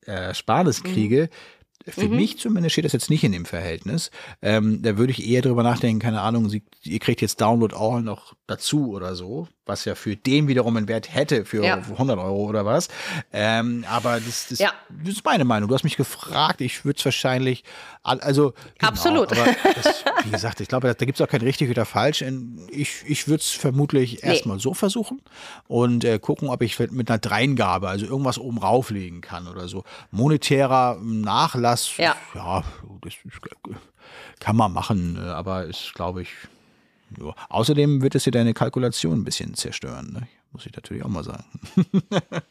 [0.05, 0.87] äh, Sparles Mhm.
[1.87, 4.11] Für mich zumindest steht das jetzt nicht in dem Verhältnis.
[4.41, 7.99] Ähm, da würde ich eher drüber nachdenken, keine Ahnung, sie, ihr kriegt jetzt Download auch
[8.01, 11.75] noch dazu oder so, was ja für den wiederum einen Wert hätte für Ja.
[11.77, 12.89] 100 Euro oder was.
[13.31, 14.73] Ähm, aber das, das, Ja.
[15.03, 15.69] das ist meine Meinung.
[15.69, 17.63] Du hast mich gefragt, ich würde es wahrscheinlich,
[18.03, 19.31] all- also genau, Absolut.
[19.31, 19.39] Das,
[20.23, 22.23] wie gesagt, ich glaube, da, da gibt es auch kein richtig oder falsch.
[22.69, 25.21] Ich, ich würde es vermutlich erstmal so versuchen
[25.67, 29.83] und äh, gucken, ob ich mit einer Dreingabe, also irgendwas oben rauflegen kann oder so.
[30.11, 32.15] Monetärer Nachlass, Ja.
[32.35, 32.63] ja
[33.01, 33.13] das
[34.39, 36.29] kann man machen, äh, aber ist, glaube ich,
[37.17, 37.33] ja.
[37.49, 40.13] Außerdem wird es dir deine Kalkulation ein bisschen zerstören.
[40.13, 40.27] Ne?
[40.51, 41.43] Muss ich natürlich auch mal sagen.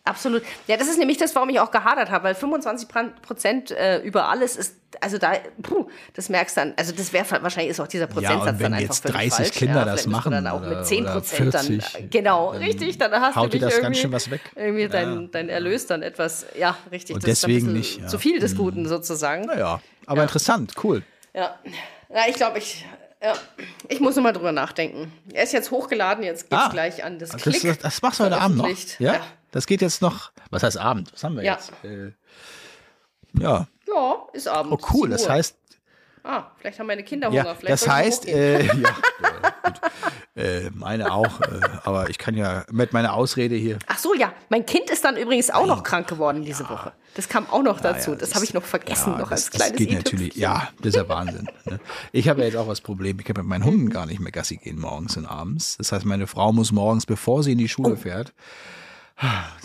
[0.05, 0.43] Absolut.
[0.69, 2.89] Ja, das ist nämlich das, warum ich auch gehadert habe, weil 25
[3.23, 7.27] Prozent äh, über alles ist, also da, puh, das merkst du dann, also das wäre
[7.43, 9.51] wahrscheinlich ist auch dieser Prozentsatz und wenn dann einfach jetzt völlig 30 falsch.
[9.51, 12.53] Kinder ja, das machen dann auch oder- mit 10 oder Prozent dann, 40, äh, genau,
[12.53, 14.43] dann richtig, dann hast haut du dir das ganz schön was weg.
[14.55, 15.29] irgendwie dein, Ja.
[15.33, 18.07] dein Erlös dann etwas, ja, richtig, Und deswegen nicht, ja.
[18.07, 19.47] zu viel des Guten sozusagen.
[19.47, 21.03] Naja, aber interessant, cool.
[21.35, 21.59] Ja,
[22.09, 22.87] ja ich glaube, ich,
[23.23, 23.35] ja,
[23.89, 25.13] ich muss nochmal drüber nachdenken.
[25.33, 27.63] Er ist jetzt hochgeladen, jetzt geht's Ah, gleich an das Das, Klick.
[27.63, 28.69] das, das machst du heute Abend noch?
[28.99, 29.15] Ja?
[29.15, 29.21] Ja.
[29.51, 30.31] Das geht jetzt noch.
[30.51, 31.13] Was heißt Abend?
[31.13, 31.55] Was haben wir Ja.
[31.55, 31.73] jetzt?
[31.85, 32.13] Äh,
[33.41, 33.67] ja.
[33.87, 34.73] Ja, ist Abend.
[34.73, 35.09] Oh, cool.
[35.09, 35.57] 7 Das heißt,
[36.31, 37.45] Ah, vielleicht haben meine Kinder Hunger.
[37.47, 38.91] ja, vielleicht das heißt, äh, ja, ja,
[39.63, 39.81] gut.
[40.37, 41.41] Äh, meine auch.
[41.41, 43.79] Äh, aber ich kann ja mit meiner Ausrede hier.
[43.87, 44.33] Ach so, ja.
[44.51, 46.93] Mein Kind ist dann übrigens auch noch krank geworden diese Woche.
[47.15, 48.11] Das kam auch noch dazu.
[48.11, 50.37] Ja, das habe ich noch vergessen, ja, noch das, als kleines das geht natürlich.
[50.37, 51.49] Ja, das ist ja Wahnsinn.
[51.65, 51.81] Ne?
[52.13, 54.31] Ich habe ja jetzt auch das Problem, ich kann mit meinen Hunden gar nicht mehr
[54.31, 55.79] Gassi gehen morgens und abends.
[55.79, 58.35] Das heißt, meine Frau muss morgens, bevor sie in die Schule fährt,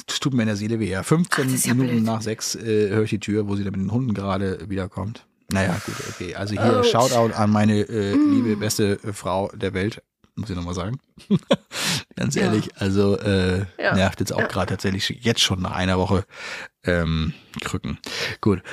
[0.07, 0.90] es tut mir in der Seele weh.
[0.90, 1.45] Ja, 15 Oh.
[1.45, 2.06] das ist ja Minuten blöd.
[2.06, 5.26] nach sechs äh, höre ich die Tür, wo sie dann mit den Hunden gerade wiederkommt.
[5.53, 6.35] Naja, gut, okay.
[6.35, 6.85] Also hier Ouch.
[6.85, 8.31] Shoutout an meine äh, Mm.
[8.31, 10.01] liebe, beste äh, Frau der Welt.
[10.35, 10.99] Muss ich nochmal sagen.
[12.15, 13.93] Ganz ehrlich, also äh, Ja.
[13.95, 16.25] nervt jetzt auch gerade tatsächlich jetzt schon nach einer Woche
[16.84, 17.99] ähm, Krücken.
[18.41, 18.63] Gut.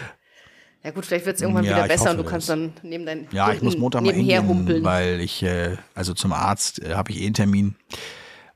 [0.83, 3.05] Ja gut, vielleicht wird es irgendwann Ja, wieder besser hoffe und du kannst dann neben
[3.05, 4.83] deinen Ja, ich muss Montag mal hingehen, humpeln.
[4.83, 7.75] weil ich, äh, also zum Arzt äh, habe ich eh einen Termin.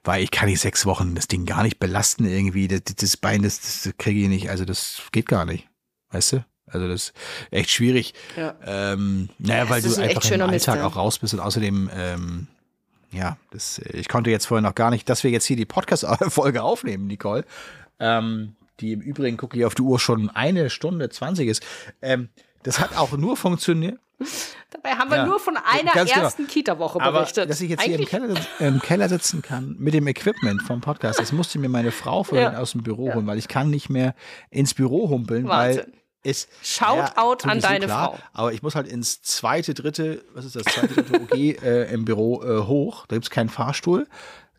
[0.02, 2.68] weil ich kann nicht sechs Wochen das Ding gar nicht belasten irgendwie.
[2.68, 4.48] Das, das Bein, das, das kriege ich nicht.
[4.48, 5.68] Also das geht gar nicht.
[6.10, 6.44] Weißt du?
[6.66, 7.14] Also das ist
[7.50, 8.14] echt schwierig.
[8.36, 8.54] Ja.
[8.64, 10.86] Ähm, naja, Ja, weil du ein einfach im Alltag ja.
[10.86, 12.46] auch raus bist und außerdem, ähm,
[13.12, 16.62] ja, das, ich konnte jetzt vorher noch gar nicht, dass wir jetzt hier die Podcast-Folge
[16.64, 17.44] aufnehmen, Nicole.
[18.00, 21.62] Ähm, die im Übrigen, gucke ich auf die Uhr, schon eine Stunde 20 ist.
[22.02, 22.28] Ähm,
[22.64, 23.98] das hat auch nur funktioniert.
[24.70, 26.22] Dabei haben wir Ja, nur von einer genau.
[26.22, 27.50] ersten Kita-Woche Aber berichtet.
[27.50, 30.80] dass ich jetzt hier im Eigentlich- Keller, im Keller sitzen kann mit dem Equipment vom
[30.80, 32.58] Podcast, das musste mir meine Frau vorhin Ja.
[32.58, 34.14] aus dem Büro holen, weil ich kann nicht mehr
[34.50, 35.86] ins Büro humpeln, weil
[36.24, 38.18] Es Shoutout an sowieso deine Frau.
[38.32, 42.04] Aber ich muss halt ins zweite, dritte, was ist das, zweite, dritte OG äh, im
[42.06, 43.06] Büro äh, hoch.
[43.06, 44.08] Da gibt's keinen Fahrstuhl.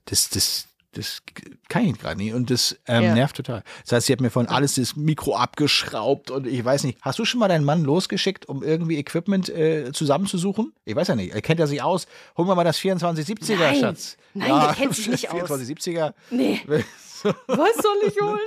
[0.05, 0.67] Das, das,
[0.97, 1.21] das
[1.69, 2.33] kann ich gerade nicht.
[2.33, 3.13] Und das ähm, Ja.
[3.13, 3.63] nervt total.
[3.83, 6.97] Das heißt, sie hat mir vorhin alles das Mikro abgeschraubt und ich weiß nicht.
[7.01, 10.73] Hast du schon mal deinen Mann losgeschickt, um irgendwie Equipment äh, zusammenzusuchen?
[10.85, 11.33] Ich weiß ja nicht.
[11.33, 12.07] Er kennt ja sich aus.
[12.37, 13.79] Holen wir mal das 2470er, Nein.
[13.79, 14.17] Schatz.
[14.33, 15.49] Nein, der kennt sich nicht aus.
[15.49, 16.13] 2470er.
[16.31, 18.39] Nee, was soll ich holen?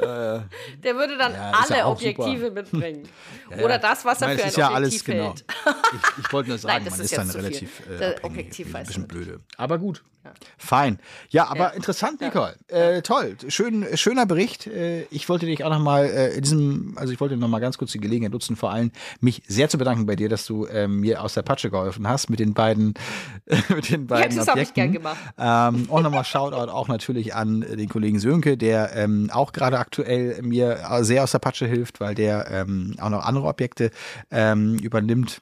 [0.82, 2.62] Der würde dann Ja, ja alle auch Objektive super.
[2.62, 3.08] mitbringen.
[3.50, 3.78] Ja, Oder ja.
[3.78, 5.44] das, was er Nein, für ein ist ja Objektiv alles hält.
[5.44, 5.74] genau.
[6.18, 8.24] Ich, ich wollte nur sagen, Nein, das man ist ist dann relativ äh, Der abhängig.
[8.24, 9.40] Objektiv ein bisschen blöde.
[9.56, 10.02] Aber gut.
[10.58, 10.98] Fein.
[11.30, 11.68] Ja, aber Ja.
[11.68, 12.56] interessant, Nicole.
[12.68, 13.36] Äh, toll.
[13.48, 14.66] Schön, schöner Bericht.
[14.66, 17.58] Äh, ich wollte dich auch noch mal äh, in diesem, also ich wollte noch mal
[17.60, 20.66] ganz kurz die Gelegenheit nutzen, vor allem mich sehr zu bedanken bei dir, dass du
[20.66, 22.94] ähm, mir aus der Patsche geholfen hast mit den beiden,
[23.68, 25.18] mit den beiden das hab ich gern gemacht.
[25.38, 29.78] Ähm, und nochmal Shoutout auch natürlich an äh, den Kollegen Sönke, der ähm, auch gerade
[29.78, 33.90] aktuell mir äh, sehr aus der Patsche hilft, weil der ähm, auch noch andere Objekte
[34.30, 35.40] ähm, übernimmt.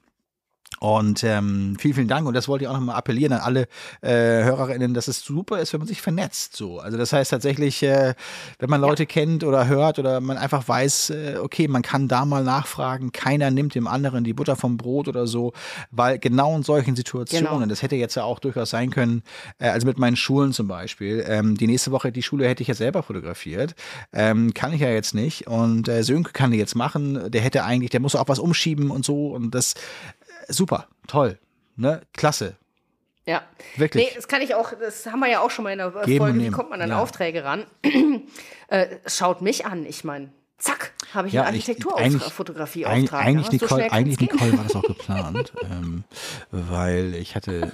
[0.79, 2.27] Und ähm, vielen, vielen Dank.
[2.27, 3.63] Und das wollte ich auch nochmal appellieren an alle
[4.01, 6.57] äh, HörerInnen, dass es super ist, wenn man sich vernetzt.
[6.57, 6.79] So.
[6.79, 8.15] Also das heißt tatsächlich, äh,
[8.59, 12.25] wenn man Leute kennt oder hört oder man einfach weiß, äh, okay, man kann da
[12.25, 15.53] mal nachfragen, keiner nimmt dem anderen die Butter vom Brot oder so,
[15.91, 17.67] weil genau in solchen Situationen, Genau.
[17.67, 19.23] das hätte jetzt ja auch durchaus sein können,
[19.59, 21.23] äh, also mit meinen Schulen zum Beispiel.
[21.29, 23.75] Ähm, die nächste Woche, die Schule hätte ich ja selber fotografiert.
[24.15, 25.47] Ähm, kann ich ja jetzt nicht.
[25.47, 27.31] Und äh, Sönke kann die jetzt machen.
[27.31, 29.29] Der hätte eigentlich, der muss auch was umschieben und so.
[29.29, 29.75] Und das
[30.51, 31.39] super, toll,
[31.77, 32.57] ne, klasse,
[33.27, 33.43] Ja.
[33.77, 34.07] Wirklich.
[34.09, 36.19] Nee, das kann ich auch, das haben wir ja auch schon mal in der Geben
[36.19, 36.99] Folge, wie kommt man an Ja.
[36.99, 37.67] Aufträge ran?
[38.69, 43.25] äh, schaut mich an, ich meine, zack, habe ich Ja, einen ich- Architekturfotografie Eig- Auftrag.
[43.27, 44.21] eigentlich, ja, so Nicole, schnell eigentlich.
[44.21, 46.05] Nicole war das auch geplant, ähm,
[46.51, 47.67] weil ich hatte, äh,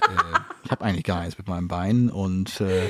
[0.63, 2.87] ich habe eigentlich gar nichts mit meinem Bein und äh,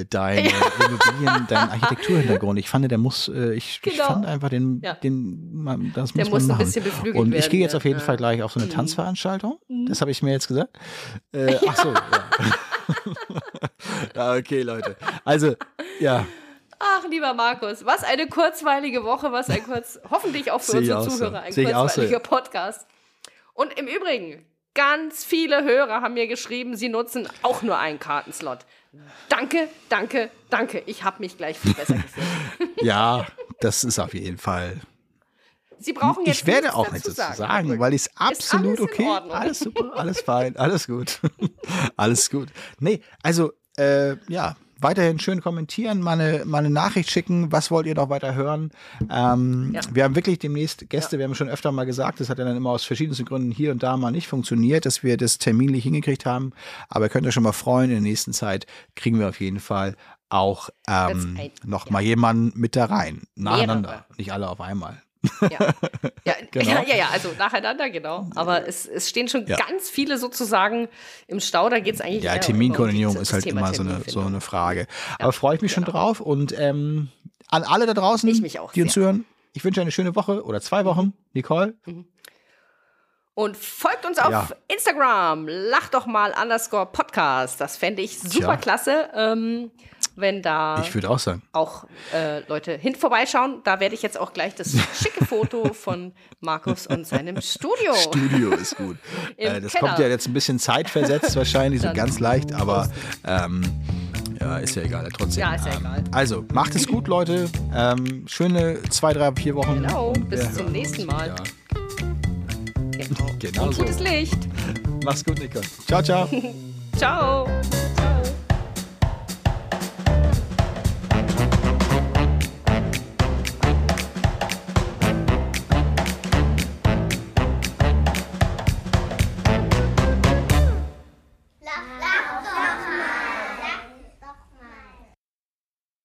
[0.00, 0.50] äh, dein äh,
[0.84, 4.06] Immobilien, dein Architekturhintergrund, ich fand, der muss, äh, ich, ich Genau.
[4.08, 4.94] fand einfach den, Ja.
[4.94, 7.76] den, man, das Der muss muss man ein bisschen beflügelt und ich gehe jetzt ja.
[7.78, 8.02] auf jeden Ja.
[8.02, 8.06] Mhm.
[8.06, 9.58] Fall gleich auf so eine Tanzveranstaltung.
[9.88, 10.76] Das habe ich mir jetzt gesagt.
[11.32, 12.02] Äh, ach so, ja.
[14.14, 14.96] ja, okay, Leute.
[15.24, 15.54] Also,
[16.00, 16.26] ja.
[16.78, 21.04] Ach, lieber Markus, was eine kurzweilige Woche, was ein kurz, hoffentlich auch für unsere auch
[21.04, 21.10] so.
[21.10, 22.00] Zuhörer, ein Sehe auch so.
[22.02, 22.86] kurzweiliger Podcast.
[23.54, 24.44] Und im Übrigen,
[24.74, 28.60] ganz viele Hörer haben mir geschrieben, sie nutzen auch nur einen Kartenslot.
[29.28, 30.82] Danke, danke, danke.
[30.86, 32.26] Ich habe mich gleich viel besser gefühlt.
[32.82, 33.26] Ja,
[33.60, 34.80] das ist auf jeden Fall
[35.78, 37.80] Sie brauchen jetzt ich werde auch nichts dazu sagen, Übrigens.
[37.80, 39.06] weil ich es absolut okay.
[39.30, 41.20] Alles super, alles fein, alles gut.
[41.96, 42.48] alles gut.
[42.78, 47.86] Nee, also äh, ja, weiterhin schön kommentieren, mal eine, mal eine Nachricht schicken, was wollt
[47.86, 48.70] ihr noch weiter hören?
[49.10, 49.80] Ähm, Ja.
[49.92, 52.56] Wir haben wirklich demnächst Gäste, wir haben schon öfter mal gesagt, das hat ja dann
[52.56, 56.26] immer aus verschiedensten Gründen hier und da mal nicht funktioniert, dass wir das terminlich hingekriegt
[56.26, 56.52] haben.
[56.88, 59.60] Aber ihr könnt euch schon mal freuen, in der nächsten Zeit kriegen wir auf jeden
[59.60, 59.96] Fall
[60.28, 61.92] auch ähm, ein- noch ja.
[61.92, 63.22] mal jemanden mit da rein.
[63.36, 64.04] Nacheinander, Mehrere.
[64.18, 65.00] nicht alle auf einmal.
[65.42, 65.74] Ja.
[66.24, 66.70] Ja, Genau.
[66.70, 68.28] ja, ja, ja, also nacheinander, genau.
[68.34, 69.56] Aber es, es stehen schon Ja.
[69.56, 70.88] ganz viele sozusagen
[71.26, 71.68] im Stau.
[71.68, 74.86] Da geht es eigentlich Ja, Terminkoordinierung ist halt Thema immer so eine, so eine Frage.
[75.18, 77.08] Aber freue ich mich schon drauf und ähm,
[77.48, 79.04] an alle da draußen, Ich mich auch die uns sehr.
[79.04, 81.12] hören, ich wünsche eine schöne Woche oder zwei Wochen.
[81.32, 81.74] Nicole,
[83.34, 84.48] Und folgt uns auf Ja.
[84.68, 85.46] Instagram.
[85.48, 87.60] Lach doch mal underscore Podcast.
[87.60, 88.56] Das fände ich super Tja.
[88.56, 89.70] klasse, ähm,
[90.16, 91.42] wenn da ich würde auch sagen.
[91.52, 93.60] auch äh, Leute hin vorbeischauen.
[93.64, 97.94] Da werde ich jetzt auch gleich das schicke Foto von Markus und seinem Studio.
[97.94, 98.96] Studio ist gut.
[99.36, 99.88] Äh, das Keller.
[99.88, 102.88] kommt ja jetzt ein bisschen zeitversetzt wahrscheinlich, so ganz leicht, aber
[103.26, 103.62] ähm,
[104.40, 105.40] ja, ist ja egal, trotzdem.
[105.42, 106.04] Ja, ist ja ähm, egal.
[106.12, 107.50] Also, macht es gut, Leute.
[107.74, 109.82] Ähm, schöne zwei, drei, vier Wochen.
[109.82, 111.34] Genau, bis zum nächsten Mal.
[112.92, 113.26] Genau.
[113.38, 113.82] Genau und so.
[113.82, 114.38] gutes Licht.
[115.04, 115.64] Mach's gut, Nicole.
[115.86, 116.26] Ciao, ciao.
[116.96, 117.46] Ciao.